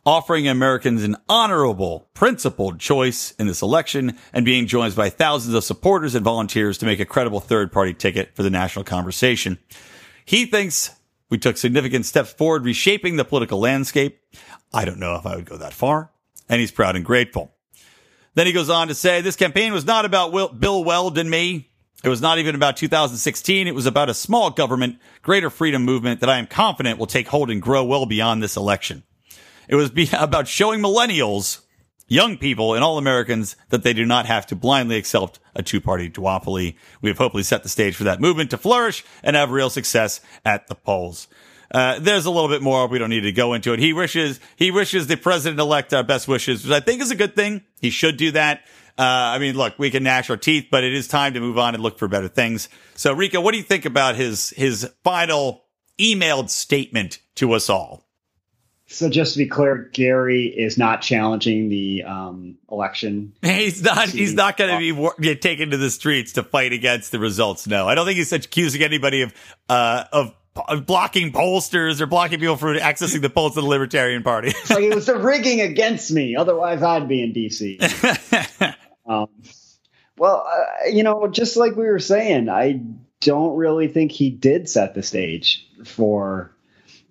offering 0.06 0.46
Americans 0.46 1.02
an 1.02 1.16
honorable, 1.28 2.08
principled 2.14 2.78
choice 2.78 3.32
in 3.32 3.46
this 3.46 3.62
election 3.62 4.18
and 4.32 4.44
being 4.44 4.66
joined 4.66 4.94
by 4.94 5.08
thousands 5.10 5.54
of 5.54 5.64
supporters 5.64 6.14
and 6.14 6.24
volunteers 6.24 6.78
to 6.78 6.86
make 6.86 7.00
a 7.00 7.04
credible 7.04 7.40
third 7.40 7.72
party 7.72 7.94
ticket 7.94 8.34
for 8.34 8.42
the 8.42 8.50
national 8.50 8.84
conversation. 8.84 9.58
He 10.24 10.46
thinks 10.46 10.90
we 11.30 11.38
took 11.38 11.56
significant 11.56 12.06
steps 12.06 12.32
forward 12.32 12.64
reshaping 12.64 13.16
the 13.16 13.24
political 13.24 13.58
landscape. 13.58 14.20
I 14.72 14.84
don't 14.84 14.98
know 14.98 15.16
if 15.16 15.26
I 15.26 15.36
would 15.36 15.46
go 15.46 15.56
that 15.56 15.72
far. 15.72 16.10
And 16.48 16.60
he's 16.60 16.70
proud 16.70 16.96
and 16.96 17.04
grateful. 17.04 17.54
Then 18.34 18.46
he 18.46 18.52
goes 18.52 18.68
on 18.68 18.88
to 18.88 18.94
say, 18.94 19.20
this 19.20 19.36
campaign 19.36 19.72
was 19.72 19.86
not 19.86 20.04
about 20.04 20.32
Will, 20.32 20.48
Bill 20.48 20.84
Weld 20.84 21.16
and 21.16 21.30
me. 21.30 21.70
It 22.02 22.08
was 22.10 22.20
not 22.20 22.38
even 22.38 22.54
about 22.54 22.76
2016. 22.76 23.66
It 23.66 23.74
was 23.74 23.86
about 23.86 24.10
a 24.10 24.14
small 24.14 24.50
government, 24.50 24.98
greater 25.22 25.48
freedom 25.48 25.84
movement 25.84 26.20
that 26.20 26.28
I 26.28 26.38
am 26.38 26.46
confident 26.46 26.98
will 26.98 27.06
take 27.06 27.28
hold 27.28 27.50
and 27.50 27.62
grow 27.62 27.82
well 27.82 28.04
beyond 28.04 28.42
this 28.42 28.56
election. 28.56 29.04
It 29.68 29.76
was 29.76 29.90
be- 29.90 30.08
about 30.18 30.48
showing 30.48 30.80
millennials, 30.80 31.60
young 32.06 32.36
people, 32.36 32.74
and 32.74 32.84
all 32.84 32.98
Americans 32.98 33.56
that 33.70 33.82
they 33.82 33.92
do 33.92 34.04
not 34.04 34.26
have 34.26 34.46
to 34.48 34.56
blindly 34.56 34.96
accept 34.96 35.38
a 35.54 35.62
two 35.62 35.80
party 35.80 36.10
duopoly. 36.10 36.76
We 37.00 37.10
have 37.10 37.18
hopefully 37.18 37.42
set 37.42 37.62
the 37.62 37.68
stage 37.68 37.96
for 37.96 38.04
that 38.04 38.20
movement 38.20 38.50
to 38.50 38.58
flourish 38.58 39.04
and 39.22 39.36
have 39.36 39.50
real 39.50 39.70
success 39.70 40.20
at 40.44 40.66
the 40.68 40.74
polls. 40.74 41.28
Uh, 41.70 41.98
there's 41.98 42.26
a 42.26 42.30
little 42.30 42.48
bit 42.48 42.62
more. 42.62 42.86
We 42.86 42.98
don't 42.98 43.10
need 43.10 43.22
to 43.22 43.32
go 43.32 43.52
into 43.54 43.72
it. 43.72 43.80
He 43.80 43.92
wishes, 43.92 44.38
he 44.54 44.70
wishes 44.70 45.08
the 45.08 45.16
president 45.16 45.58
elect 45.58 45.92
our 45.92 46.04
best 46.04 46.28
wishes, 46.28 46.64
which 46.64 46.72
I 46.72 46.80
think 46.80 47.02
is 47.02 47.10
a 47.10 47.16
good 47.16 47.34
thing. 47.34 47.62
He 47.80 47.90
should 47.90 48.16
do 48.16 48.30
that. 48.32 48.62
Uh, 48.96 49.02
I 49.02 49.38
mean, 49.40 49.56
look, 49.56 49.76
we 49.76 49.90
can 49.90 50.04
gnash 50.04 50.30
our 50.30 50.36
teeth, 50.36 50.68
but 50.70 50.84
it 50.84 50.94
is 50.94 51.08
time 51.08 51.34
to 51.34 51.40
move 51.40 51.58
on 51.58 51.74
and 51.74 51.82
look 51.82 51.98
for 51.98 52.06
better 52.06 52.28
things. 52.28 52.68
So, 52.94 53.12
Rico, 53.12 53.40
what 53.40 53.50
do 53.50 53.58
you 53.58 53.64
think 53.64 53.86
about 53.86 54.14
his 54.14 54.50
his 54.50 54.88
final 55.02 55.64
emailed 55.98 56.48
statement 56.48 57.18
to 57.36 57.52
us 57.54 57.68
all? 57.68 58.03
So, 58.86 59.08
just 59.08 59.32
to 59.32 59.38
be 59.38 59.46
clear, 59.46 59.88
Gary 59.92 60.46
is 60.46 60.76
not 60.76 61.00
challenging 61.00 61.70
the 61.70 62.04
um, 62.04 62.56
election. 62.70 63.32
He's 63.42 63.82
not. 63.82 64.10
He's 64.10 64.34
not 64.34 64.56
going 64.56 64.78
to 64.78 65.12
be 65.18 65.36
taken 65.36 65.70
to 65.70 65.76
the 65.76 65.90
streets 65.90 66.34
to 66.34 66.42
fight 66.42 66.72
against 66.72 67.10
the 67.10 67.18
results. 67.18 67.66
No, 67.66 67.88
I 67.88 67.94
don't 67.94 68.04
think 68.04 68.18
he's 68.18 68.32
accusing 68.32 68.82
anybody 68.82 69.22
of 69.22 69.32
uh, 69.68 70.04
of 70.12 70.34
blocking 70.86 71.32
pollsters 71.32 72.00
or 72.00 72.06
blocking 72.06 72.38
people 72.38 72.56
from 72.56 72.76
accessing 72.76 73.20
the 73.20 73.30
polls 73.30 73.56
of 73.56 73.64
the 73.64 73.68
Libertarian 73.68 74.22
Party. 74.22 74.48
like 74.70 74.84
it 74.84 74.94
was 74.94 75.06
the 75.06 75.18
rigging 75.18 75.60
against 75.60 76.10
me. 76.10 76.36
Otherwise, 76.36 76.82
I'd 76.82 77.08
be 77.08 77.22
in 77.22 77.32
DC. 77.32 78.76
Um, 79.06 79.28
well, 80.16 80.46
uh, 80.50 80.88
you 80.88 81.02
know, 81.02 81.28
just 81.28 81.58
like 81.58 81.76
we 81.76 81.84
were 81.84 81.98
saying, 81.98 82.48
I 82.48 82.80
don't 83.20 83.54
really 83.54 83.86
think 83.86 84.12
he 84.12 84.30
did 84.30 84.66
set 84.66 84.94
the 84.94 85.02
stage 85.02 85.68
for, 85.84 86.53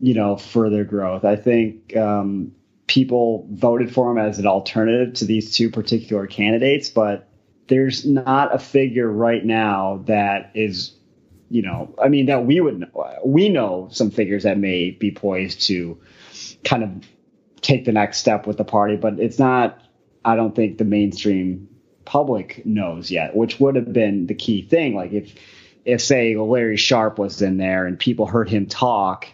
you 0.04 0.14
know, 0.14 0.36
further 0.36 0.84
growth. 0.84 1.24
I 1.24 1.38
think 1.38 1.95
um, 1.95 2.51
people 2.88 3.47
voted 3.49 3.93
for 3.93 4.12
him 4.12 4.18
as 4.18 4.38
an 4.38 4.45
alternative 4.45 5.14
to 5.14 5.26
these 5.26 5.56
two 5.56 5.70
particular 5.70 6.28
candidates, 6.28 6.89
but 6.89 7.30
there's 7.68 8.06
not 8.06 8.54
a 8.54 8.60
figure 8.60 9.10
right 9.10 9.45
now 9.45 10.04
that 10.08 10.51
is, 10.56 10.93
you 11.49 11.62
know, 11.62 11.95
I 12.04 12.10
mean, 12.10 12.26
that 12.26 12.45
we 12.45 12.60
would 12.60 12.82
know. 12.82 13.22
We 13.24 13.47
know 13.47 13.88
some 13.93 14.12
figures 14.12 14.43
that 14.43 14.58
may 14.58 14.91
be 14.91 15.10
poised 15.10 15.62
to 15.68 15.97
kind 16.66 16.84
of 16.84 17.08
take 17.62 17.86
the 17.86 17.93
next 17.93 18.18
step 18.18 18.45
with 18.45 18.58
the 18.58 18.66
party, 18.66 18.97
but 18.97 19.22
it's 19.22 19.39
not, 19.39 19.82
I 20.26 20.36
don't 20.36 20.54
think, 20.54 20.80
the 20.80 20.84
mainstream 20.84 21.70
public 22.04 22.66
knows 22.66 23.10
yet, 23.10 23.38
which 23.38 23.58
would 23.62 23.78
have 23.78 23.93
been 23.93 24.28
the 24.28 24.36
key 24.36 24.64
thing. 24.64 24.95
Like 24.95 25.14
if 25.14 25.34
if 25.86 26.01
say 26.01 26.36
Larry 26.36 26.76
Sharpe 26.76 27.18
was 27.18 27.41
in 27.41 27.56
there 27.56 27.86
and 27.86 27.97
people 27.97 28.26
heard 28.26 28.49
him 28.49 28.66
talk 28.66 29.28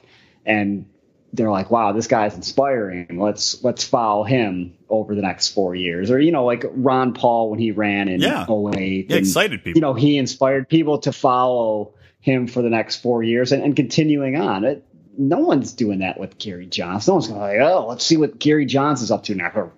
and 0.50 0.86
they're 1.32 1.52
like, 1.52 1.70
wow, 1.70 1.92
this 1.94 2.08
guy's 2.08 2.36
inspiring. 2.36 3.20
Let's 3.20 3.64
let's 3.64 3.84
follow 3.84 4.24
him 4.24 4.74
over 4.90 5.14
the 5.14 5.22
next 5.22 5.50
four 5.50 5.76
years. 5.76 6.10
Or, 6.10 6.20
you 6.20 6.32
know, 6.32 6.44
like 6.44 6.66
Ron 6.72 7.14
Paul 7.14 7.52
when 7.52 7.60
he 7.60 7.72
ran 7.72 8.08
in 8.08 8.20
yeah. 8.20 8.48
08. 8.50 9.10
Yeah, 9.10 9.18
and, 9.18 9.26
excited 9.26 9.64
people. 9.64 9.78
You 9.78 9.82
know, 9.82 9.94
he 9.94 10.18
inspired 10.18 10.68
people 10.68 11.00
to 11.00 11.14
follow 11.14 11.94
him 12.20 12.48
for 12.48 12.62
the 12.62 12.70
next 12.70 12.98
four 12.98 13.22
years 13.22 13.52
and, 13.52 13.64
and 13.64 13.76
continuing 13.76 14.36
on. 14.36 14.64
It, 14.64 14.86
no 15.18 15.40
one's 15.40 15.74
doing 15.74 16.00
that 16.00 16.20
with 16.20 16.38
Gary 16.40 16.66
Johnson. 16.66 17.12
No 17.12 17.16
one's 17.16 17.28
going 17.28 17.40
like, 17.40 17.60
oh, 17.62 17.86
let's 17.88 18.06
see 18.06 18.18
what 18.18 18.40
Gary 18.40 18.66
Johnson's 18.66 19.12
up 19.12 19.24
to 19.26 19.36
now. 19.36 19.52
Or, 19.54 19.74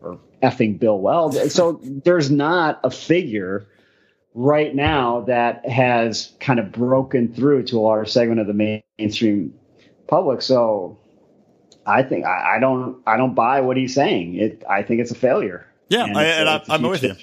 or 0.00 0.20
effing 0.42 0.78
Bill 0.78 0.98
Weld. 0.98 1.36
So 1.50 1.80
there's 1.82 2.30
not 2.30 2.80
a 2.82 2.90
figure 2.90 3.66
right 4.32 4.74
now 4.74 5.22
that 5.22 5.68
has 5.68 6.32
kind 6.40 6.58
of 6.58 6.72
broken 6.72 7.32
through 7.32 7.64
to 7.64 7.78
a 7.78 7.80
large 7.80 8.10
segment 8.10 8.40
of 8.40 8.46
the 8.46 8.82
mainstream 8.98 9.54
public. 10.06 10.42
So 10.42 10.98
I 11.86 12.02
think 12.02 12.24
I, 12.24 12.56
I 12.56 12.58
don't 12.58 13.02
I 13.06 13.16
don't 13.16 13.34
buy 13.34 13.60
what 13.60 13.76
he's 13.76 13.94
saying. 13.94 14.36
It 14.36 14.64
I 14.68 14.82
think 14.82 15.00
it's 15.00 15.10
a 15.10 15.16
failure. 15.16 15.66
Yeah, 15.88 16.04
and, 16.04 16.16
I, 16.16 16.24
and 16.24 16.48
I, 16.48 16.62
I'm 16.70 16.82
with 16.82 17.02
you. 17.02 17.14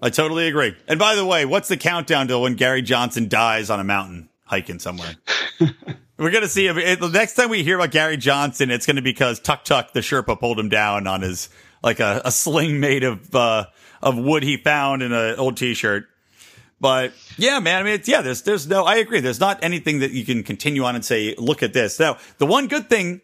I 0.00 0.10
totally 0.10 0.48
agree. 0.48 0.74
And 0.88 0.98
by 0.98 1.14
the 1.14 1.24
way, 1.24 1.44
what's 1.44 1.68
the 1.68 1.76
countdown 1.76 2.28
to 2.28 2.38
when 2.38 2.54
Gary 2.54 2.82
Johnson 2.82 3.28
dies 3.28 3.70
on 3.70 3.80
a 3.80 3.84
mountain 3.84 4.28
hiking 4.44 4.78
somewhere? 4.78 5.14
We're 6.18 6.30
gonna 6.30 6.48
see 6.48 6.66
him. 6.66 6.76
The 6.76 7.10
next 7.12 7.34
time 7.34 7.50
we 7.50 7.62
hear 7.62 7.76
about 7.76 7.90
Gary 7.90 8.16
Johnson, 8.16 8.70
it's 8.70 8.86
gonna 8.86 9.02
be 9.02 9.12
because 9.12 9.38
Tuck 9.38 9.64
Tuck 9.64 9.92
the 9.92 10.00
Sherpa 10.00 10.38
pulled 10.38 10.58
him 10.58 10.70
down 10.70 11.06
on 11.06 11.22
his 11.22 11.50
like 11.82 12.00
a, 12.00 12.22
a 12.24 12.32
sling 12.32 12.80
made 12.80 13.04
of 13.04 13.34
uh, 13.34 13.66
of 14.02 14.16
wood 14.16 14.42
he 14.42 14.56
found 14.56 15.02
in 15.02 15.12
an 15.12 15.36
old 15.36 15.56
T-shirt. 15.56 16.06
But 16.80 17.12
yeah, 17.38 17.58
man. 17.58 17.80
I 17.80 17.82
mean, 17.84 18.00
yeah. 18.04 18.22
There's 18.22 18.42
there's 18.42 18.66
no. 18.66 18.84
I 18.84 18.96
agree. 18.96 19.20
There's 19.20 19.40
not 19.40 19.62
anything 19.62 20.00
that 20.00 20.10
you 20.10 20.24
can 20.24 20.42
continue 20.42 20.84
on 20.84 20.94
and 20.94 21.04
say, 21.04 21.34
look 21.38 21.62
at 21.62 21.72
this. 21.72 21.98
Now, 21.98 22.18
the 22.38 22.46
one 22.46 22.68
good 22.68 22.88
thing 22.88 23.22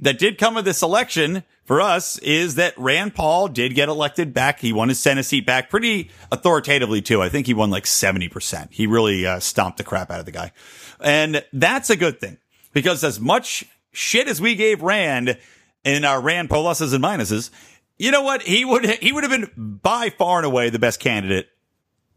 that 0.00 0.18
did 0.18 0.38
come 0.38 0.56
of 0.56 0.64
this 0.64 0.82
election 0.82 1.42
for 1.64 1.80
us 1.80 2.18
is 2.18 2.54
that 2.54 2.74
Rand 2.78 3.14
Paul 3.14 3.48
did 3.48 3.74
get 3.74 3.88
elected 3.88 4.32
back. 4.32 4.60
He 4.60 4.72
won 4.72 4.88
his 4.88 5.00
Senate 5.00 5.24
seat 5.24 5.44
back 5.46 5.68
pretty 5.68 6.10
authoritatively 6.30 7.02
too. 7.02 7.22
I 7.22 7.28
think 7.28 7.46
he 7.46 7.54
won 7.54 7.70
like 7.70 7.84
70%. 7.84 8.68
He 8.70 8.86
really 8.86 9.26
uh, 9.26 9.40
stomped 9.40 9.78
the 9.78 9.84
crap 9.84 10.10
out 10.10 10.20
of 10.20 10.26
the 10.26 10.32
guy. 10.32 10.52
And 11.00 11.44
that's 11.52 11.90
a 11.90 11.96
good 11.96 12.20
thing 12.20 12.38
because 12.72 13.02
as 13.04 13.18
much 13.18 13.64
shit 13.92 14.28
as 14.28 14.40
we 14.40 14.54
gave 14.54 14.82
Rand 14.82 15.38
in 15.84 16.04
our 16.04 16.20
Rand 16.20 16.50
pluses 16.50 16.94
and 16.94 17.02
minuses, 17.02 17.50
you 17.98 18.10
know 18.10 18.22
what? 18.22 18.42
He 18.42 18.64
would 18.64 18.84
he 18.84 19.12
would 19.12 19.24
have 19.24 19.30
been 19.30 19.78
by 19.82 20.10
far 20.10 20.38
and 20.38 20.46
away 20.46 20.68
the 20.70 20.78
best 20.78 21.00
candidate 21.00 21.48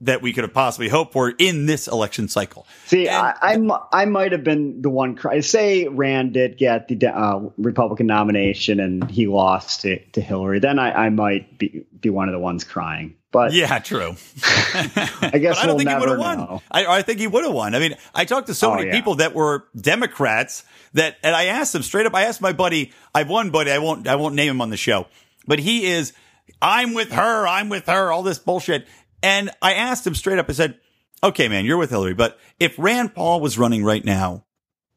that 0.02 0.22
we 0.22 0.34
could 0.34 0.44
have 0.44 0.54
possibly 0.54 0.90
hoped 0.90 1.14
for 1.14 1.30
in 1.38 1.66
this 1.66 1.88
election 1.88 2.28
cycle. 2.28 2.66
See, 2.86 3.08
and, 3.08 3.18
I, 3.18 3.36
I'm, 3.42 3.72
I 3.92 4.06
might 4.06 4.32
have 4.32 4.44
been 4.44 4.82
the 4.82 4.90
one. 4.90 5.16
Cry- 5.16 5.40
say 5.42 5.88
Rand 5.88 6.34
did 6.34 6.58
get 6.58 6.88
the 6.88 7.08
uh, 7.08 7.50
Republican 7.58 8.08
nomination 8.08 8.80
and 8.80 9.10
he 9.10 9.28
lost 9.28 9.82
to, 9.82 10.00
to 10.00 10.22
Hillary, 10.22 10.60
then 10.60 10.80
I, 10.80 11.06
I 11.06 11.10
might 11.10 11.58
be 11.58 11.86
be 12.00 12.10
one 12.10 12.30
of 12.30 12.34
the 12.34 12.40
ones 12.40 12.64
crying. 12.64 13.16
But 13.32 13.54
yeah, 13.54 13.80
true. 13.80 14.16
I 14.44 15.40
guess 15.40 15.58
I 15.58 15.66
don't 15.66 15.76
we'll 15.76 15.78
think 15.78 15.90
he 15.90 15.96
would 15.96 16.10
have 16.10 16.18
won. 16.18 16.62
I, 16.72 16.86
I, 16.86 17.02
think 17.04 17.20
he 17.20 17.28
would 17.28 17.44
have 17.44 17.54
won. 17.54 17.76
I 17.76 17.80
mean, 17.80 17.96
I 18.16 18.26
talked 18.26 18.48
to 18.48 18.56
so 18.56 18.72
oh, 18.72 18.76
many 18.76 18.88
yeah. 18.88 18.94
people 18.94 19.16
that 19.16 19.36
were 19.36 19.68
Democrats 19.80 20.64
that, 20.94 21.18
and 21.22 21.36
I 21.36 21.46
asked 21.46 21.74
them 21.74 21.84
straight 21.84 22.06
up. 22.08 22.16
I 22.16 22.24
asked 22.24 22.42
my 22.42 22.54
buddy. 22.54 22.92
I 23.14 23.20
have 23.20 23.30
one 23.30 23.52
buddy. 23.52 23.72
I 23.72 23.78
won't. 23.78 24.08
I 24.08 24.16
won't 24.16 24.34
name 24.34 24.50
him 24.50 24.62
on 24.62 24.72
the 24.72 24.78
show 24.78 25.06
but 25.50 25.60
he 25.60 25.88
is, 25.88 26.14
I'm 26.62 26.94
with 26.94 27.12
her, 27.12 27.48
I'm 27.48 27.70
with 27.70 27.88
her, 27.88 28.12
all 28.12 28.22
this 28.22 28.38
bullshit. 28.38 28.88
And 29.22 29.52
I 29.62 29.74
asked 29.74 30.06
him 30.06 30.16
straight 30.16 30.40
up, 30.40 30.50
I 30.50 30.54
said, 30.54 30.80
okay, 31.24 31.48
man, 31.48 31.66
you're 31.66 31.78
with 31.78 31.90
Hillary, 31.90 32.14
but 32.14 32.40
if 32.60 32.78
Rand 32.78 33.14
Paul 33.16 33.42
was 33.42 33.58
running 33.58 33.84
right 33.84 34.04
now, 34.04 34.46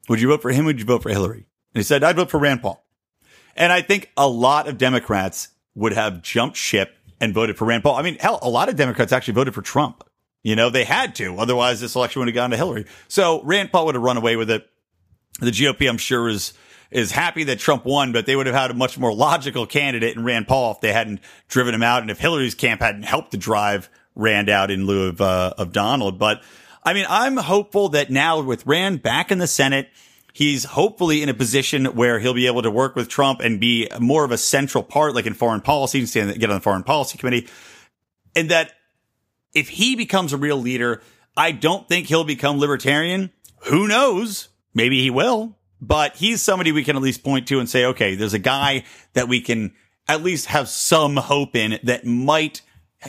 would 0.09 0.21
you 0.21 0.29
vote 0.29 0.43
for 0.43 0.51
him? 0.51 0.65
Would 0.65 0.79
you 0.79 0.85
vote 0.85 1.03
for 1.03 1.11
Hillary? 1.11 1.47
And 1.75 1.81
he 1.81 1.83
said, 1.83 2.05
I'd 2.05 2.17
vote 2.17 2.31
for 2.31 2.39
Rand 2.39 2.63
Paul. 2.63 2.85
And 3.57 3.73
I 3.73 3.83
think 3.83 4.11
a 4.17 4.29
lot 4.29 4.69
of 4.69 4.79
Democrats 4.79 5.49
would 5.75 5.93
have 5.93 6.23
jumped 6.23 6.57
ship 6.57 6.97
and 7.21 7.35
voted 7.35 7.57
for 7.57 7.65
Rand 7.65 7.83
Paul. 7.83 7.97
I 7.97 8.03
mean, 8.03 8.17
hell, 8.19 8.39
a 8.43 8.49
lot 8.49 8.69
of 8.69 8.77
Democrats 8.77 9.13
actually 9.13 9.35
voted 9.35 9.55
for 9.55 9.63
Trump. 9.63 10.05
You 10.43 10.57
know, 10.57 10.71
they 10.71 10.85
had 10.85 11.15
to. 11.17 11.39
Otherwise, 11.39 11.81
this 11.81 11.95
election 11.95 12.21
would 12.21 12.29
have 12.29 12.35
gone 12.35 12.51
to 12.51 12.57
Hillary. 12.57 12.87
So 13.09 13.43
Rand 13.45 13.71
Paul 13.71 13.87
would 13.87 13.95
have 13.95 14.03
run 14.03 14.17
away 14.17 14.37
with 14.37 14.51
it. 14.51 14.69
The 15.41 15.51
GOP, 15.51 15.89
I'm 15.89 15.99
sure, 15.99 16.29
is 16.29 16.53
is 16.91 17.11
happy 17.11 17.45
that 17.45 17.59
Trump 17.59 17.87
won, 17.87 18.13
but 18.13 18.27
they 18.27 18.37
would 18.37 18.45
have 18.47 18.55
had 18.55 18.71
a 18.71 18.75
much 18.75 18.99
more 18.99 19.15
logical 19.15 19.67
candidate 19.67 20.15
in 20.15 20.25
Rand 20.25 20.47
Paul 20.47 20.73
if 20.73 20.83
they 20.83 20.93
hadn't 20.93 21.21
driven 21.49 21.75
him 21.75 21.83
out 21.83 22.03
and 22.03 22.11
if 22.11 22.19
Hillary's 22.19 22.55
camp 22.55 22.83
hadn't 22.83 23.05
helped 23.05 23.31
to 23.31 23.39
drive 23.39 23.89
Rand 24.15 24.49
out 24.49 24.71
in 24.71 24.87
lieu 24.87 25.09
of, 25.09 25.21
uh, 25.21 25.55
of 25.59 25.73
Donald. 25.73 26.19
But 26.19 26.43
I 26.83 26.93
mean, 26.93 27.07
I'm 27.09 27.37
hopeful 27.37 27.91
that 27.91 28.11
now 28.11 28.41
with 28.41 28.67
Rand 28.67 29.03
back 29.03 29.31
in 29.31 29.39
the 29.39 29.47
Senate, 29.47 29.89
he's 30.33 30.65
hopefully 30.65 31.23
in 31.23 31.29
a 31.29 31.35
position 31.35 31.87
where 31.87 32.19
he'll 32.19 32.35
be 32.35 32.47
able 32.47 32.63
to 32.63 32.71
work 32.71 32.97
with 32.97 33.09
Trump 33.09 33.41
and 33.41 33.61
be 33.61 33.89
more 34.01 34.25
of 34.25 34.31
a 34.31 34.39
central 34.39 34.83
part, 34.83 35.15
like 35.15 35.27
in 35.27 35.35
foreign 35.35 35.61
policy 35.61 36.01
and 36.21 36.39
get 36.39 36.51
on 36.51 36.57
the 36.57 36.61
foreign 36.61 36.83
policy 36.83 37.19
committee. 37.19 37.49
And 38.35 38.51
that 38.51 38.73
if 39.55 39.69
he 39.69 39.97
becomes 39.97 40.33
a 40.33 40.37
real 40.37 40.57
leader, 40.57 41.03
I 41.37 41.53
don't 41.53 41.89
think 41.89 42.07
he'll 42.07 42.25
become 42.25 42.59
libertarian. 42.59 43.31
Who 43.65 43.87
knows? 43.87 44.49
Maybe 44.75 45.03
he 45.03 45.11
will 45.11 45.57
but 45.83 46.15
he's 46.15 46.41
somebody 46.41 46.71
we 46.71 46.85
can 46.85 46.95
at 46.95 47.03
least 47.03 47.25
point 47.25 47.49
to 47.49 47.59
and 47.59 47.69
say, 47.69 47.85
okay, 47.87 48.15
there's 48.15 48.35
a 48.35 48.39
guy 48.39 48.85
that 49.15 49.29
we 49.29 49.41
can 49.41 49.75
at 50.07 50.23
least 50.23 50.47
have 50.47 50.69
some 50.69 51.17
hope 51.17 51.57
in 51.57 51.81
that 51.83 52.07
might 52.07 52.63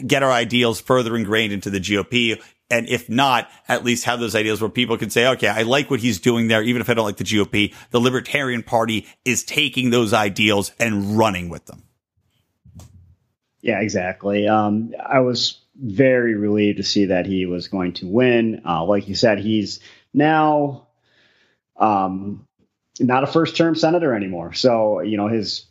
get 0.05 0.23
our 0.23 0.31
ideals 0.31 0.81
further 0.81 1.15
ingrained 1.15 1.53
into 1.53 1.69
the 1.69 1.79
GOP. 1.79 2.41
And 2.69 2.87
if 2.89 3.09
not, 3.09 3.49
at 3.67 3.83
least 3.83 4.05
have 4.05 4.19
those 4.19 4.35
ideas 4.35 4.61
where 4.61 4.69
people 4.69 4.97
can 4.97 5.09
say, 5.09 5.27
okay, 5.27 5.47
I 5.47 5.61
like 5.61 5.91
what 5.91 5.99
he's 5.99 6.19
doing 6.19 6.47
there. 6.47 6.63
Even 6.63 6.81
if 6.81 6.89
I 6.89 6.93
don't 6.93 7.05
like 7.05 7.17
the 7.17 7.23
GOP, 7.23 7.73
the 7.91 7.99
Libertarian 7.99 8.63
Party 8.63 9.05
is 9.25 9.43
taking 9.43 9.89
those 9.89 10.13
ideals 10.13 10.71
and 10.79 11.17
running 11.17 11.49
with 11.49 11.65
them. 11.65 11.83
Yeah, 13.61 13.79
exactly. 13.79 14.47
Um, 14.47 14.93
I 14.99 15.19
was 15.19 15.61
very 15.75 16.35
relieved 16.35 16.77
to 16.77 16.83
see 16.83 17.05
that 17.05 17.25
he 17.25 17.45
was 17.45 17.67
going 17.67 17.93
to 17.93 18.07
win. 18.07 18.61
Uh, 18.65 18.83
like 18.85 19.07
you 19.07 19.15
said, 19.15 19.39
he's 19.39 19.79
now 20.13 20.87
um, 21.77 22.47
not 22.99 23.23
a 23.23 23.27
first 23.27 23.55
term 23.55 23.75
senator 23.75 24.13
anymore. 24.13 24.53
So, 24.53 25.01
you 25.01 25.17
know, 25.17 25.27
his 25.27 25.65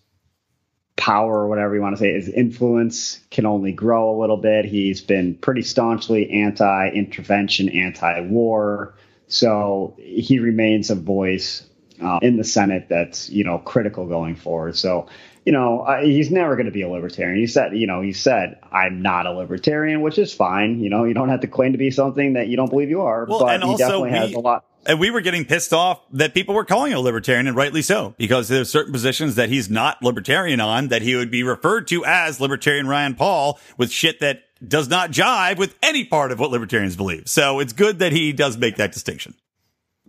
power 0.97 1.41
or 1.41 1.49
whatever 1.49 1.75
you 1.75 1.81
want 1.81 1.97
to 1.97 2.01
say, 2.01 2.13
his 2.13 2.29
influence 2.29 3.21
can 3.31 3.47
only 3.47 3.73
grow 3.73 4.17
a 4.17 4.21
little 4.21 4.37
bit. 4.37 4.65
He's 4.65 5.01
been 5.01 5.35
pretty 5.35 5.63
staunchly 5.63 6.31
anti 6.31 6.89
intervention, 6.91 7.69
anti 7.71 8.21
war. 8.21 8.95
So 9.27 9.97
he 9.99 10.39
remains 10.39 10.91
a 10.91 10.95
voice 10.95 11.65
uh, 12.03 12.19
in 12.21 12.37
the 12.37 12.45
Senate 12.45 12.87
that's, 12.89 13.31
you 13.31 13.45
know, 13.45 13.59
critical 13.59 14.07
going 14.07 14.37
forward. 14.37 14.77
So, 14.77 15.07
you 15.47 15.53
know, 15.53 15.81
uh, 15.81 16.03
he's 16.03 16.31
never 16.31 16.55
going 16.57 16.67
to 16.67 16.73
be 16.73 16.83
a 16.83 16.89
libertarian. 16.89 17.39
He 17.39 17.47
said, 17.47 17.77
you 17.77 17.87
know, 17.87 18.03
he 18.03 18.13
said, 18.13 18.59
I'm 18.71 19.03
not 19.03 19.27
a 19.27 19.33
libertarian, 19.33 20.03
which 20.03 20.19
is 20.19 20.33
fine. 20.33 20.81
You 20.81 20.91
know, 20.91 21.05
you 21.05 21.15
don't 21.15 21.31
have 21.31 21.41
to 21.41 21.47
claim 21.47 21.73
to 21.73 21.79
be 21.79 21.91
something 21.91 22.35
that 22.35 22.49
you 22.49 22.57
don't 22.57 22.69
believe 22.71 22.91
you 22.91 23.03
are, 23.03 23.25
Well, 23.25 23.41
but 23.41 23.63
he 23.65 23.77
definitely 23.77 24.11
we- 24.11 24.17
has 24.19 24.33
a 24.35 24.39
lot. 24.41 24.65
And 24.85 24.99
we 24.99 25.11
were 25.11 25.21
getting 25.21 25.45
pissed 25.45 25.73
off 25.73 26.03
that 26.11 26.35
people 26.35 26.55
were 26.55 26.65
calling 26.65 26.93
him 26.93 26.99
a 26.99 27.01
libertarian, 27.01 27.47
and 27.47 27.57
rightly 27.57 27.83
so, 27.83 28.15
because 28.19 28.49
there's 28.49 28.69
certain 28.69 28.93
positions 28.93 29.37
that 29.37 29.49
he's 29.49 29.71
not 29.71 30.03
libertarian 30.03 30.61
on 30.61 30.89
that 30.89 31.03
he 31.03 31.15
would 31.15 31.31
be 31.31 31.45
referred 31.45 31.87
to 31.89 32.05
as 32.05 32.41
libertarian 32.41 32.89
Ryan 32.89 33.15
Paul 33.15 33.61
with 33.77 33.93
shit 33.93 34.19
that 34.21 34.43
does 34.67 34.89
not 34.89 35.11
jive 35.11 35.59
with 35.59 35.77
any 35.83 36.05
part 36.05 36.33
of 36.33 36.41
what 36.41 36.51
libertarians 36.51 36.97
believe. 36.97 37.29
So 37.29 37.61
it's 37.61 37.73
good 37.73 38.01
that 38.01 38.13
he 38.13 38.33
does 38.33 38.57
make 38.57 38.77
that 38.77 38.93
distinction. 38.93 39.35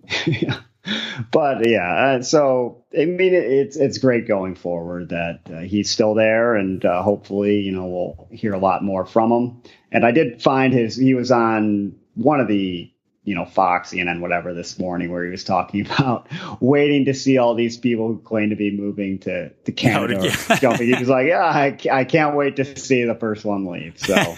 but 1.32 1.67
yeah, 1.67 2.17
uh, 2.17 2.21
so 2.21 2.84
I 2.97 3.05
mean, 3.05 3.34
it, 3.34 3.45
it's 3.45 3.78
it's 3.78 3.97
great 3.97 4.28
going 4.28 4.55
forward 4.55 5.09
that 5.09 5.41
uh, 5.53 5.59
he's 5.59 5.89
still 5.89 6.13
there, 6.13 6.55
and 6.55 6.84
uh, 6.84 7.01
hopefully, 7.01 7.59
you 7.59 7.71
know, 7.71 7.86
we'll 7.86 8.28
hear 8.32 8.53
a 8.53 8.59
lot 8.59 8.84
more 8.84 9.05
from 9.05 9.32
him. 9.32 9.61
And 9.91 10.05
I 10.05 10.11
did 10.11 10.41
find 10.41 10.74
his 10.74 10.95
he 10.95 11.13
was 11.13 11.32
on 11.32 11.95
one 12.15 12.39
of 12.39 12.47
the 12.47 12.93
you 13.24 13.36
know 13.36 13.45
Fox, 13.45 13.91
CNN, 13.91 14.19
whatever 14.19 14.53
this 14.53 14.78
morning, 14.78 15.11
where 15.11 15.24
he 15.24 15.32
was 15.32 15.43
talking 15.43 15.86
about 15.86 16.28
waiting 16.59 17.05
to 17.05 17.13
see 17.13 17.38
all 17.38 17.55
these 17.55 17.78
people 17.78 18.07
who 18.07 18.19
claim 18.19 18.49
to 18.49 18.55
be 18.55 18.71
moving 18.71 19.19
to 19.19 19.49
to 19.49 19.71
Canada. 19.71 20.19
yeah. 20.21 20.55
jumping. 20.59 20.88
He 20.88 20.95
was 20.95 21.09
like, 21.09 21.28
yeah, 21.28 21.43
I, 21.43 21.78
I 21.91 22.03
can't 22.03 22.36
wait 22.36 22.57
to 22.57 22.65
see 22.78 23.03
the 23.05 23.15
first 23.15 23.45
one 23.45 23.65
leave. 23.65 23.97
So, 23.97 24.36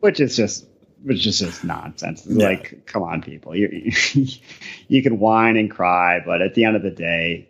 which 0.00 0.20
is 0.20 0.36
just 0.36 0.66
which 1.02 1.26
is 1.26 1.38
just 1.38 1.64
nonsense. 1.64 2.24
Yeah. 2.26 2.46
Like, 2.46 2.86
come 2.86 3.02
on, 3.02 3.22
people. 3.22 3.54
You 3.54 3.92
you 4.88 5.02
can 5.02 5.18
whine 5.18 5.56
and 5.56 5.70
cry, 5.70 6.20
but 6.24 6.40
at 6.40 6.54
the 6.54 6.64
end 6.64 6.76
of 6.76 6.82
the 6.82 6.90
day, 6.90 7.48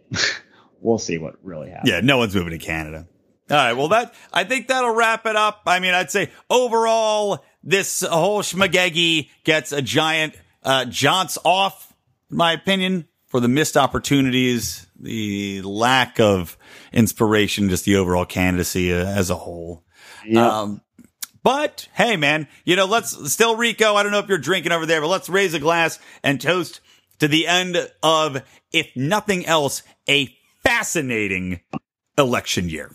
we'll 0.81 0.99
see 0.99 1.19
what 1.19 1.37
really 1.43 1.71
happens. 1.71 1.91
Yeah, 1.91 2.01
no 2.01 2.19
one's 2.19 2.35
moving 2.35 2.59
to 2.59 2.65
Canada. 2.65 3.07
All 3.51 3.59
right, 3.59 3.75
well 3.75 3.89
that 3.89 4.15
I 4.33 4.45
think 4.45 4.69
that'll 4.69 4.95
wrap 4.95 5.27
it 5.27 5.37
up. 5.37 5.63
I 5.67 5.79
mean, 5.79 5.93
I'd 5.93 6.11
say 6.11 6.31
overall, 6.49 7.45
this 7.63 8.01
whole 8.01 8.41
schmagegi 8.41 9.29
gets 9.45 9.71
a 9.71 9.83
giant 9.83 10.35
uh, 10.65 10.85
Johns 10.87 11.39
off, 11.45 11.95
in 12.31 12.37
my 12.37 12.53
opinion, 12.53 13.07
for 13.27 13.41
the 13.41 13.49
missed 13.49 13.77
opportunities, 13.77 14.87
the 14.99 15.61
lack 15.63 16.21
of 16.21 16.57
inspiration, 16.93 17.69
just 17.69 17.85
the 17.85 17.97
overall 17.97 18.25
candidacy 18.25 18.93
uh, 18.93 19.05
as 19.05 19.31
a 19.31 19.35
whole. 19.35 19.85
Yep. 20.27 20.43
Um, 20.43 20.81
but 21.43 21.89
hey, 21.93 22.17
man, 22.17 22.49
you 22.65 22.77
know, 22.77 22.87
let's 22.87 23.33
still 23.33 23.57
Rico. 23.57 23.95
I 23.95 24.03
don't 24.03 24.13
know 24.13 24.21
if 24.21 24.29
you're 24.29 24.39
drinking 24.39 24.73
over 24.73 24.87
there, 24.87 25.01
but 25.01 25.09
let's 25.09 25.29
raise 25.29 25.53
a 25.53 25.59
glass 25.59 25.99
and 26.23 26.41
toast 26.41 26.81
to 27.19 27.29
the 27.29 27.47
end 27.47 27.77
of, 28.03 28.43
if 28.73 28.89
nothing 28.97 29.45
else, 29.47 29.83
a 30.09 30.35
fascinating 30.63 31.61
election 32.17 32.69
year. 32.69 32.91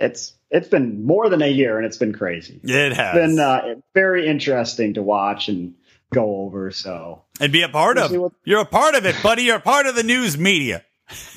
it's 0.00 0.34
it's 0.50 0.68
been 0.68 1.04
more 1.04 1.28
than 1.28 1.42
a 1.42 1.48
year, 1.48 1.76
and 1.76 1.86
it's 1.86 1.98
been 1.98 2.12
crazy. 2.12 2.58
It 2.64 2.92
has 2.92 3.16
It's 3.16 3.26
been 3.26 3.38
uh, 3.38 3.74
very 3.94 4.26
interesting 4.26 4.94
to 4.94 5.02
watch 5.02 5.48
and 5.48 5.74
go 6.12 6.42
over. 6.42 6.70
So, 6.70 7.22
and 7.40 7.52
be 7.52 7.62
a 7.62 7.68
part 7.68 7.98
of. 7.98 8.10
What- 8.12 8.32
You're 8.44 8.60
a 8.60 8.66
part 8.66 8.94
of 8.94 9.06
it, 9.06 9.16
buddy. 9.22 9.42
You're 9.44 9.56
a 9.56 9.60
part 9.60 9.86
of 9.86 9.94
the 9.94 10.02
news 10.02 10.36
media. 10.38 10.84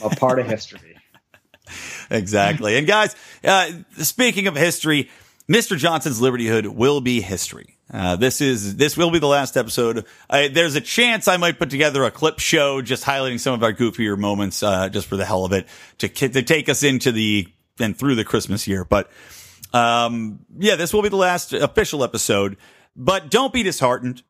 a 0.03 0.09
part 0.09 0.39
of 0.39 0.47
history. 0.47 0.79
Exactly. 2.09 2.77
and 2.77 2.85
guys, 2.85 3.15
uh, 3.43 3.71
speaking 3.97 4.47
of 4.47 4.55
history, 4.55 5.09
Mr. 5.49 5.77
Johnson's 5.77 6.21
Liberty 6.21 6.45
Hood 6.47 6.67
will 6.67 7.01
be 7.01 7.21
history. 7.21 7.77
Uh, 7.91 8.15
this 8.15 8.41
is, 8.41 8.75
this 8.75 8.97
will 8.97 9.11
be 9.11 9.19
the 9.19 9.27
last 9.27 9.55
episode. 9.57 10.05
Uh, 10.29 10.47
there's 10.51 10.75
a 10.75 10.81
chance 10.81 11.27
I 11.27 11.37
might 11.37 11.57
put 11.59 11.69
together 11.69 12.03
a 12.03 12.11
clip 12.11 12.39
show 12.39 12.81
just 12.81 13.03
highlighting 13.05 13.39
some 13.39 13.53
of 13.53 13.63
our 13.63 13.73
goofier 13.73 14.17
moments, 14.17 14.61
uh, 14.61 14.89
just 14.89 15.07
for 15.07 15.15
the 15.15 15.25
hell 15.25 15.45
of 15.45 15.53
it 15.53 15.67
to, 15.99 16.09
to 16.09 16.41
take 16.43 16.69
us 16.69 16.83
into 16.83 17.11
the, 17.11 17.47
and 17.79 17.97
through 17.97 18.15
the 18.15 18.25
Christmas 18.25 18.67
year. 18.67 18.83
But, 18.85 19.09
um, 19.73 20.39
yeah, 20.57 20.75
this 20.75 20.93
will 20.93 21.01
be 21.01 21.09
the 21.09 21.15
last 21.17 21.53
official 21.53 22.03
episode, 22.03 22.57
but 22.95 23.29
don't 23.31 23.53
be 23.53 23.63
disheartened. 23.63 24.21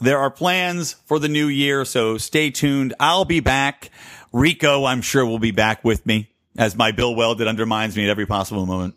There 0.00 0.18
are 0.18 0.30
plans 0.30 0.94
for 1.04 1.18
the 1.18 1.28
new 1.28 1.46
year, 1.46 1.84
so 1.84 2.16
stay 2.16 2.50
tuned. 2.50 2.94
I'll 2.98 3.24
be 3.26 3.40
back. 3.40 3.90
Rico, 4.32 4.84
I'm 4.84 5.02
sure, 5.02 5.26
will 5.26 5.38
be 5.38 5.50
back 5.50 5.84
with 5.84 6.06
me 6.06 6.30
as 6.56 6.74
my 6.74 6.92
Bill 6.92 7.14
Weld 7.14 7.38
that 7.38 7.48
undermines 7.48 7.96
me 7.96 8.04
at 8.04 8.10
every 8.10 8.26
possible 8.26 8.64
moment. 8.64 8.94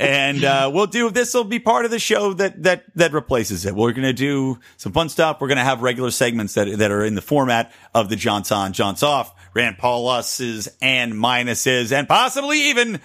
And 0.00 0.42
uh, 0.42 0.70
we'll 0.72 0.86
do 0.86 1.10
this. 1.10 1.32
Will 1.32 1.44
be 1.44 1.58
part 1.58 1.84
of 1.84 1.90
the 1.90 1.98
show 1.98 2.32
that 2.34 2.62
that 2.64 2.84
that 2.96 3.12
replaces 3.12 3.64
it. 3.66 3.74
We're 3.74 3.92
going 3.92 4.02
to 4.02 4.12
do 4.12 4.58
some 4.76 4.92
fun 4.92 5.08
stuff. 5.08 5.40
We're 5.40 5.48
going 5.48 5.58
to 5.58 5.64
have 5.64 5.80
regular 5.82 6.10
segments 6.10 6.54
that 6.54 6.78
that 6.78 6.90
are 6.90 7.04
in 7.04 7.14
the 7.14 7.22
format 7.22 7.72
of 7.94 8.08
the 8.08 8.16
Johns 8.16 8.50
on, 8.50 8.72
Johns 8.72 9.02
off, 9.02 9.32
Rand 9.54 9.78
Paul 9.78 10.08
us's 10.08 10.68
and 10.82 11.12
minuses, 11.14 11.92
and 11.92 12.08
possibly 12.08 12.70
even 12.70 13.00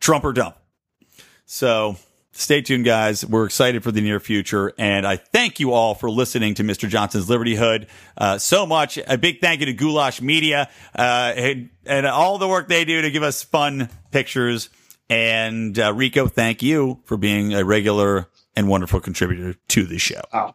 Trump 0.00 0.24
or 0.24 0.32
dump. 0.32 0.56
So 1.46 1.96
stay 2.32 2.62
tuned, 2.62 2.84
guys. 2.84 3.24
We're 3.24 3.44
excited 3.44 3.82
for 3.82 3.92
the 3.92 4.00
near 4.00 4.18
future. 4.18 4.72
And 4.78 5.06
I 5.06 5.16
thank 5.16 5.60
you 5.60 5.72
all 5.72 5.94
for 5.94 6.10
listening 6.10 6.54
to 6.54 6.64
Mr. 6.64 6.88
Johnson's 6.88 7.30
Liberty 7.30 7.54
Hood 7.54 7.86
uh, 8.16 8.38
so 8.38 8.66
much. 8.66 8.98
A 9.06 9.16
big 9.16 9.40
thank 9.40 9.60
you 9.60 9.66
to 9.66 9.72
Goulash 9.72 10.20
Media 10.20 10.68
uh, 10.96 11.32
and, 11.36 11.70
and 11.86 12.06
all 12.06 12.38
the 12.38 12.48
work 12.48 12.68
they 12.68 12.84
do 12.84 13.02
to 13.02 13.10
give 13.10 13.22
us 13.22 13.42
fun 13.42 13.88
pictures. 14.10 14.70
And 15.08 15.78
uh, 15.78 15.92
Rico, 15.92 16.26
thank 16.26 16.62
you 16.62 17.00
for 17.04 17.16
being 17.16 17.54
a 17.54 17.64
regular 17.64 18.28
and 18.56 18.68
wonderful 18.68 19.00
contributor 19.00 19.54
to 19.68 19.84
the 19.84 19.98
show. 19.98 20.22
Oh, 20.32 20.54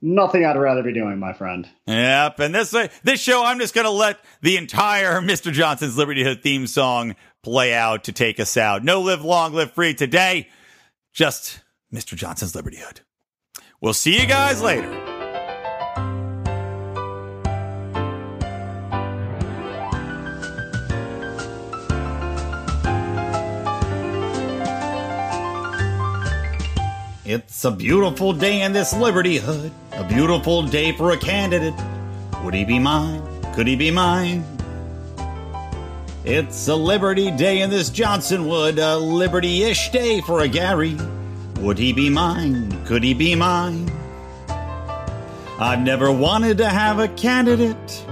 nothing 0.00 0.44
I'd 0.44 0.56
rather 0.56 0.82
be 0.82 0.92
doing, 0.92 1.18
my 1.18 1.32
friend. 1.32 1.68
Yep. 1.86 2.40
And 2.40 2.54
this 2.54 2.70
this 3.02 3.20
show, 3.20 3.44
I'm 3.44 3.58
just 3.58 3.74
going 3.74 3.86
to 3.86 3.90
let 3.90 4.18
the 4.42 4.56
entire 4.56 5.20
Mr. 5.20 5.52
Johnson's 5.52 5.96
Liberty 5.96 6.24
Hood 6.24 6.42
theme 6.42 6.66
song 6.66 7.14
play 7.42 7.74
out 7.74 8.04
to 8.04 8.12
take 8.12 8.40
us 8.40 8.56
out. 8.56 8.82
No 8.82 9.02
live 9.02 9.24
long, 9.24 9.52
live 9.52 9.72
free 9.72 9.94
today. 9.94 10.48
Just 11.14 11.60
Mr. 11.92 12.16
Johnson's 12.16 12.56
Liberty 12.56 12.78
Hood. 12.78 13.02
We'll 13.80 13.94
see 13.94 14.20
you 14.20 14.26
guys 14.26 14.60
later. 14.60 14.90
It's 27.24 27.64
a 27.64 27.70
beautiful 27.70 28.32
day 28.32 28.62
in 28.62 28.72
this 28.72 28.92
Liberty 28.92 29.36
Hood. 29.36 29.70
A 29.92 30.02
beautiful 30.02 30.64
day 30.64 30.90
for 30.96 31.12
a 31.12 31.16
candidate. 31.16 31.74
Would 32.42 32.54
he 32.54 32.64
be 32.64 32.80
mine? 32.80 33.22
Could 33.54 33.68
he 33.68 33.76
be 33.76 33.92
mine? 33.92 34.53
It's 36.24 36.68
a 36.68 36.74
Liberty 36.74 37.30
Day 37.30 37.60
in 37.60 37.68
this 37.68 37.90
Johnson 37.90 38.46
Wood. 38.46 38.78
A 38.78 38.96
Liberty 38.96 39.62
ish 39.64 39.90
day 39.90 40.22
for 40.22 40.40
a 40.40 40.48
Gary. 40.48 40.96
Would 41.60 41.76
he 41.76 41.92
be 41.92 42.08
mine? 42.08 42.82
Could 42.86 43.04
he 43.04 43.12
be 43.12 43.34
mine? 43.34 43.92
I've 45.58 45.80
never 45.80 46.10
wanted 46.10 46.56
to 46.58 46.68
have 46.70 46.98
a 46.98 47.08
candidate 47.08 48.06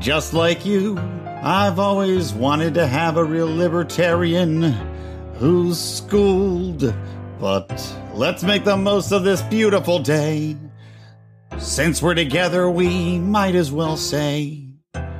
just 0.00 0.34
like 0.34 0.66
you. 0.66 0.98
I've 1.40 1.78
always 1.78 2.34
wanted 2.34 2.74
to 2.74 2.86
have 2.88 3.16
a 3.16 3.22
real 3.22 3.46
libertarian 3.46 4.62
who's 5.34 5.78
schooled. 5.78 6.92
But 7.38 7.96
let's 8.12 8.42
make 8.42 8.64
the 8.64 8.76
most 8.76 9.12
of 9.12 9.22
this 9.22 9.40
beautiful 9.42 10.00
day. 10.00 10.56
Since 11.58 12.02
we're 12.02 12.16
together, 12.16 12.68
we 12.68 13.20
might 13.20 13.54
as 13.54 13.70
well 13.70 13.96
say, 13.96 14.66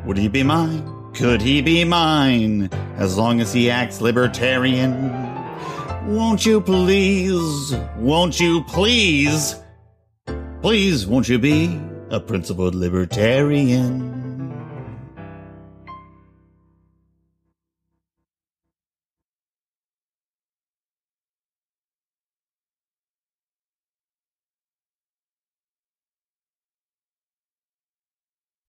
Would 0.04 0.18
he 0.18 0.26
be 0.26 0.42
mine? 0.42 0.99
Could 1.14 1.42
he 1.42 1.60
be 1.62 1.84
mine? 1.84 2.70
As 2.96 3.16
long 3.16 3.40
as 3.40 3.52
he 3.52 3.70
acts 3.70 4.00
libertarian. 4.00 5.10
Won't 6.06 6.44
you 6.46 6.60
please? 6.60 7.74
Won't 7.96 8.40
you 8.40 8.62
please? 8.64 9.56
Please, 10.62 11.06
won't 11.06 11.28
you 11.28 11.38
be 11.38 11.80
a 12.10 12.20
principled 12.20 12.74
libertarian? 12.74 14.19